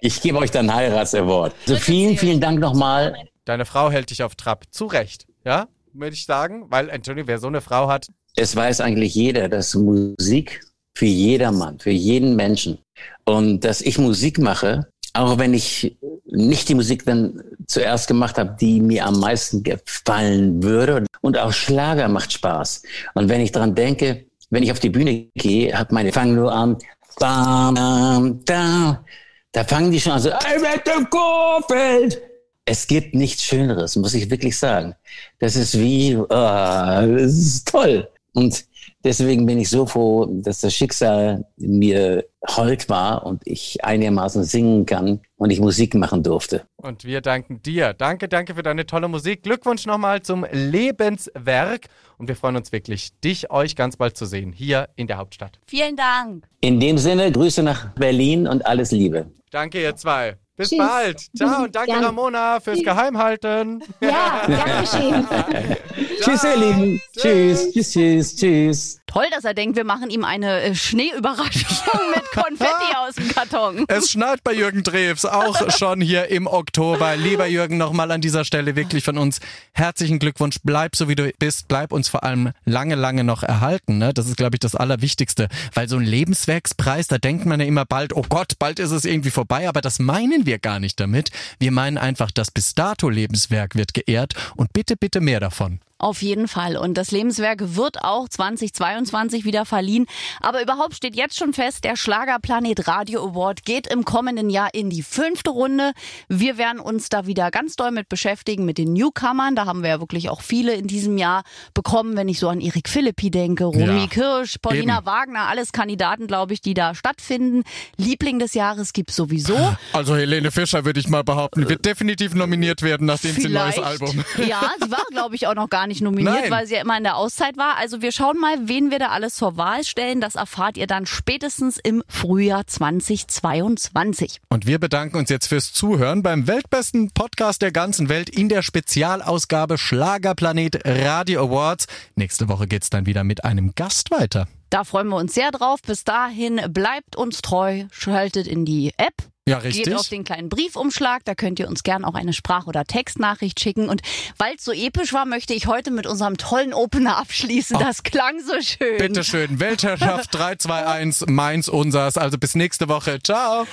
Ich 0.00 0.22
gebe 0.22 0.38
euch 0.38 0.50
dann 0.50 0.72
Heiratsaward. 0.74 1.52
Also 1.68 1.76
vielen, 1.78 2.16
vielen 2.16 2.40
Dank 2.40 2.58
nochmal. 2.58 3.14
Deine 3.44 3.66
Frau 3.66 3.90
hält 3.90 4.08
dich 4.08 4.22
auf 4.22 4.34
Trab. 4.34 4.64
Zu 4.70 4.86
Recht. 4.86 5.26
Ja, 5.44 5.66
würde 5.98 6.14
ich 6.14 6.24
sagen. 6.24 6.66
Weil, 6.68 6.90
Antonio, 6.90 7.26
wer 7.26 7.38
so 7.38 7.46
eine 7.48 7.60
Frau 7.60 7.88
hat, 7.88 8.06
Es 8.36 8.54
weiß 8.54 8.80
eigentlich 8.80 9.14
jeder, 9.14 9.48
dass 9.48 9.74
Musik 9.74 10.60
für 10.94 11.06
jedermann, 11.06 11.78
für 11.78 11.90
jeden 11.90 12.36
Menschen 12.36 12.78
und 13.24 13.60
dass 13.64 13.80
ich 13.80 13.98
Musik 13.98 14.38
mache, 14.38 14.86
auch 15.14 15.38
wenn 15.38 15.54
ich 15.54 15.96
nicht 16.24 16.68
die 16.68 16.74
Musik 16.74 17.04
dann 17.04 17.42
zuerst 17.66 18.08
gemacht 18.08 18.36
habe, 18.38 18.56
die 18.60 18.80
mir 18.80 19.06
am 19.06 19.20
meisten 19.20 19.62
gefallen 19.62 20.62
würde. 20.62 21.06
Und 21.22 21.38
auch 21.38 21.52
Schlager 21.52 22.08
macht 22.08 22.32
Spaß. 22.32 22.82
Und 23.14 23.28
wenn 23.28 23.40
ich 23.40 23.52
dran 23.52 23.74
denke, 23.74 24.26
wenn 24.50 24.62
ich 24.62 24.70
auf 24.72 24.80
die 24.80 24.90
Bühne 24.90 25.28
gehe, 25.34 25.76
hat 25.76 25.92
meine 25.92 26.12
fangen 26.12 26.34
nur 26.36 26.52
an, 26.52 26.76
bam, 27.18 27.74
bam, 27.74 28.44
da, 28.44 29.04
da 29.52 29.64
fangen 29.64 29.90
die 29.90 30.00
schon 30.00 30.12
an 30.12 30.20
so, 30.20 30.30
"Ey, 30.30 30.60
mit 30.60 30.86
dem 30.86 31.08
Kurfeld. 31.10 32.20
Es 32.68 32.88
gibt 32.88 33.14
nichts 33.14 33.44
Schöneres, 33.44 33.94
muss 33.96 34.14
ich 34.14 34.28
wirklich 34.28 34.58
sagen. 34.58 34.94
Das 35.38 35.54
ist 35.54 35.78
wie, 35.78 36.16
ah, 36.30 37.06
das 37.06 37.32
ist 37.32 37.68
toll. 37.68 38.08
Und 38.32 38.66
deswegen 39.04 39.46
bin 39.46 39.58
ich 39.58 39.70
so 39.70 39.86
froh, 39.86 40.26
dass 40.26 40.60
das 40.60 40.74
Schicksal 40.74 41.46
mir 41.56 42.24
hold 42.46 42.88
war 42.88 43.24
und 43.24 43.40
ich 43.44 43.84
einigermaßen 43.84 44.44
singen 44.44 44.84
kann 44.84 45.20
und 45.36 45.50
ich 45.50 45.60
Musik 45.60 45.94
machen 45.94 46.22
durfte. 46.22 46.66
Und 46.76 47.04
wir 47.04 47.20
danken 47.20 47.62
dir. 47.62 47.94
Danke, 47.94 48.28
danke 48.28 48.54
für 48.54 48.62
deine 48.62 48.84
tolle 48.84 49.08
Musik. 49.08 49.44
Glückwunsch 49.44 49.86
nochmal 49.86 50.22
zum 50.22 50.44
Lebenswerk. 50.50 51.86
Und 52.18 52.28
wir 52.28 52.36
freuen 52.36 52.56
uns 52.56 52.72
wirklich, 52.72 53.18
dich, 53.20 53.50
euch 53.50 53.76
ganz 53.76 53.96
bald 53.96 54.16
zu 54.16 54.26
sehen, 54.26 54.52
hier 54.52 54.88
in 54.96 55.06
der 55.06 55.18
Hauptstadt. 55.18 55.60
Vielen 55.66 55.96
Dank. 55.96 56.46
In 56.60 56.80
dem 56.80 56.98
Sinne, 56.98 57.30
Grüße 57.30 57.62
nach 57.62 57.94
Berlin 57.94 58.48
und 58.48 58.66
alles 58.66 58.90
Liebe. 58.90 59.30
Danke, 59.50 59.80
ihr 59.80 59.94
zwei. 59.96 60.36
Bis 60.56 60.70
Tschüss. 60.70 60.78
bald. 60.78 61.20
Ciao 61.36 61.64
und 61.64 61.76
danke, 61.76 61.92
Gerne. 61.92 62.06
Ramona, 62.06 62.60
fürs 62.60 62.82
Geheimhalten. 62.82 63.84
Ja, 64.00 64.42
gern 64.46 64.80
geschehen. 64.80 65.28
Tschüss, 66.26 66.42
ihr 66.42 66.56
Lieben. 66.56 67.00
Tschüss, 67.16 67.72
tschüss, 67.72 67.92
tschüss, 67.92 68.34
tschüss. 68.34 69.00
Toll, 69.06 69.26
dass 69.30 69.44
er 69.44 69.54
denkt, 69.54 69.76
wir 69.76 69.84
machen 69.84 70.10
ihm 70.10 70.24
eine 70.24 70.60
äh, 70.60 70.74
Schneeüberraschung 70.74 72.00
mit 72.14 72.24
Konfetti 72.32 72.96
aus 72.96 73.14
dem 73.14 73.28
Karton. 73.28 73.84
Es 73.86 74.10
schneit 74.10 74.42
bei 74.42 74.52
Jürgen 74.52 74.82
Drews, 74.82 75.24
auch 75.24 75.70
schon 75.78 76.00
hier 76.00 76.26
im 76.26 76.48
Oktober. 76.48 77.14
Lieber 77.14 77.46
Jürgen, 77.46 77.76
nochmal 77.76 78.10
an 78.10 78.20
dieser 78.20 78.44
Stelle 78.44 78.74
wirklich 78.74 79.04
von 79.04 79.18
uns 79.18 79.38
herzlichen 79.72 80.18
Glückwunsch. 80.18 80.56
Bleib 80.64 80.96
so, 80.96 81.08
wie 81.08 81.14
du 81.14 81.32
bist. 81.38 81.68
Bleib 81.68 81.92
uns 81.92 82.08
vor 82.08 82.24
allem 82.24 82.50
lange, 82.64 82.96
lange 82.96 83.22
noch 83.22 83.44
erhalten. 83.44 83.98
Ne? 83.98 84.12
Das 84.12 84.26
ist, 84.26 84.36
glaube 84.36 84.56
ich, 84.56 84.60
das 84.60 84.74
Allerwichtigste. 84.74 85.46
Weil 85.74 85.88
so 85.88 85.96
ein 85.96 86.04
Lebenswerkspreis, 86.04 87.06
da 87.06 87.18
denkt 87.18 87.46
man 87.46 87.60
ja 87.60 87.66
immer 87.66 87.84
bald, 87.84 88.16
oh 88.16 88.24
Gott, 88.28 88.58
bald 88.58 88.80
ist 88.80 88.90
es 88.90 89.04
irgendwie 89.04 89.30
vorbei. 89.30 89.68
Aber 89.68 89.80
das 89.80 90.00
meinen 90.00 90.44
wir 90.44 90.58
gar 90.58 90.80
nicht 90.80 90.98
damit. 90.98 91.30
Wir 91.60 91.70
meinen 91.70 91.98
einfach, 91.98 92.32
das 92.32 92.50
bis 92.50 92.74
dato 92.74 93.08
Lebenswerk 93.08 93.76
wird 93.76 93.94
geehrt. 93.94 94.34
Und 94.56 94.72
bitte, 94.72 94.96
bitte 94.96 95.20
mehr 95.20 95.38
davon. 95.38 95.78
Auf 95.98 96.20
jeden 96.20 96.46
Fall. 96.46 96.76
Und 96.76 96.94
das 96.94 97.10
Lebenswerk 97.10 97.74
wird 97.74 98.02
auch 98.04 98.28
2022 98.28 99.46
wieder 99.46 99.64
verliehen. 99.64 100.06
Aber 100.40 100.62
überhaupt 100.62 100.94
steht 100.94 101.16
jetzt 101.16 101.38
schon 101.38 101.54
fest, 101.54 101.84
der 101.84 101.96
Schlagerplanet 101.96 102.86
Radio 102.86 103.24
Award 103.24 103.64
geht 103.64 103.86
im 103.86 104.04
kommenden 104.04 104.50
Jahr 104.50 104.74
in 104.74 104.90
die 104.90 105.02
fünfte 105.02 105.50
Runde. 105.50 105.92
Wir 106.28 106.58
werden 106.58 106.80
uns 106.80 107.08
da 107.08 107.26
wieder 107.26 107.50
ganz 107.50 107.76
doll 107.76 107.92
mit 107.92 108.10
beschäftigen, 108.10 108.66
mit 108.66 108.76
den 108.76 108.92
Newcomern. 108.92 109.56
Da 109.56 109.64
haben 109.64 109.82
wir 109.82 109.88
ja 109.88 110.00
wirklich 110.00 110.28
auch 110.28 110.42
viele 110.42 110.74
in 110.74 110.86
diesem 110.86 111.16
Jahr 111.16 111.44
bekommen, 111.72 112.14
wenn 112.16 112.28
ich 112.28 112.40
so 112.40 112.50
an 112.50 112.60
Erik 112.60 112.90
Philippi 112.90 113.30
denke, 113.30 113.64
Romy 113.64 114.00
Ja, 114.02 114.06
Kirsch, 114.06 114.56
Paulina 114.60 114.98
eben. 114.98 115.06
Wagner, 115.06 115.48
alles 115.48 115.72
Kandidaten, 115.72 116.26
glaube 116.26 116.52
ich, 116.52 116.60
die 116.60 116.74
da 116.74 116.94
stattfinden. 116.94 117.62
Liebling 117.96 118.38
des 118.38 118.52
Jahres 118.52 118.92
gibt's 118.92 119.16
sowieso. 119.16 119.56
Also 119.94 120.14
Helene 120.14 120.50
Fischer 120.50 120.84
würde 120.84 121.00
ich 121.00 121.08
mal 121.08 121.24
behaupten, 121.24 121.68
wird 121.70 121.86
definitiv 121.86 122.34
nominiert 122.34 122.82
werden, 122.82 123.06
nachdem 123.06 123.34
sie 123.34 123.46
ein 123.46 123.52
neues 123.52 123.78
Album. 123.78 124.24
Ja, 124.46 124.70
sie 124.82 124.90
war, 124.90 125.04
glaube 125.10 125.34
ich, 125.34 125.46
auch 125.46 125.54
noch 125.54 125.70
gar 125.70 125.85
nicht 125.86 126.00
nominiert, 126.00 126.42
Nein. 126.42 126.50
weil 126.50 126.66
sie 126.66 126.74
ja 126.74 126.80
immer 126.80 126.96
in 126.96 127.04
der 127.04 127.16
Auszeit 127.16 127.56
war. 127.56 127.76
Also 127.76 128.02
wir 128.02 128.12
schauen 128.12 128.38
mal, 128.38 128.68
wen 128.68 128.90
wir 128.90 128.98
da 128.98 129.08
alles 129.08 129.34
zur 129.34 129.56
Wahl 129.56 129.84
stellen. 129.84 130.20
Das 130.20 130.34
erfahrt 130.34 130.76
ihr 130.76 130.86
dann 130.86 131.06
spätestens 131.06 131.78
im 131.78 132.02
Frühjahr 132.08 132.66
2022. 132.66 134.40
Und 134.48 134.66
wir 134.66 134.78
bedanken 134.78 135.16
uns 135.16 135.30
jetzt 135.30 135.46
fürs 135.46 135.72
Zuhören 135.72 136.22
beim 136.22 136.46
weltbesten 136.46 137.10
Podcast 137.12 137.62
der 137.62 137.72
ganzen 137.72 138.08
Welt 138.08 138.30
in 138.30 138.48
der 138.48 138.62
Spezialausgabe 138.62 139.78
Schlagerplanet 139.78 140.82
Radio 140.84 141.44
Awards. 141.44 141.86
Nächste 142.14 142.48
Woche 142.48 142.66
geht's 142.66 142.90
dann 142.90 143.06
wieder 143.06 143.24
mit 143.24 143.44
einem 143.44 143.74
Gast 143.74 144.10
weiter. 144.10 144.48
Da 144.70 144.84
freuen 144.84 145.08
wir 145.08 145.16
uns 145.16 145.34
sehr 145.34 145.52
drauf. 145.52 145.80
Bis 145.82 146.04
dahin 146.04 146.60
bleibt 146.70 147.16
uns 147.16 147.40
treu, 147.40 147.84
schaltet 147.90 148.46
in 148.46 148.64
die 148.64 148.92
App. 148.96 149.14
Ja, 149.48 149.58
richtig. 149.58 149.84
Geht 149.84 149.94
auf 149.94 150.08
den 150.08 150.24
kleinen 150.24 150.48
Briefumschlag, 150.48 151.24
da 151.24 151.36
könnt 151.36 151.60
ihr 151.60 151.68
uns 151.68 151.84
gern 151.84 152.04
auch 152.04 152.14
eine 152.14 152.32
Sprach- 152.32 152.66
oder 152.66 152.84
Textnachricht 152.84 153.60
schicken. 153.60 153.88
Und 153.88 154.02
weil 154.38 154.56
es 154.56 154.64
so 154.64 154.72
episch 154.72 155.12
war, 155.12 155.24
möchte 155.24 155.54
ich 155.54 155.68
heute 155.68 155.92
mit 155.92 156.04
unserem 156.04 156.36
tollen 156.36 156.74
Opener 156.74 157.16
abschließen. 157.18 157.78
Das 157.78 158.02
klang 158.02 158.40
so 158.40 158.60
schön. 158.60 158.98
Bitte 158.98 159.22
schön, 159.22 159.60
Weltherrschaft 159.60 160.34
321, 160.34 161.28
meins, 161.28 161.68
unsers. 161.68 162.16
Also 162.18 162.38
bis 162.38 162.56
nächste 162.56 162.88
Woche. 162.88 163.20
Ciao. 163.22 163.68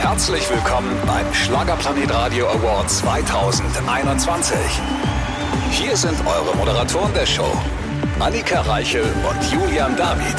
Herzlich 0.00 0.48
willkommen 0.50 0.94
beim 1.06 1.32
Schlagerplanet 1.32 2.12
Radio 2.12 2.48
Award 2.48 2.90
2021. 2.90 4.54
Hier 5.70 5.96
sind 5.96 6.18
eure 6.26 6.54
Moderatoren 6.56 7.14
der 7.14 7.26
Show, 7.26 7.56
Annika 8.20 8.60
Reichel 8.60 9.02
und 9.02 9.50
Julian 9.50 9.96
David. 9.96 10.36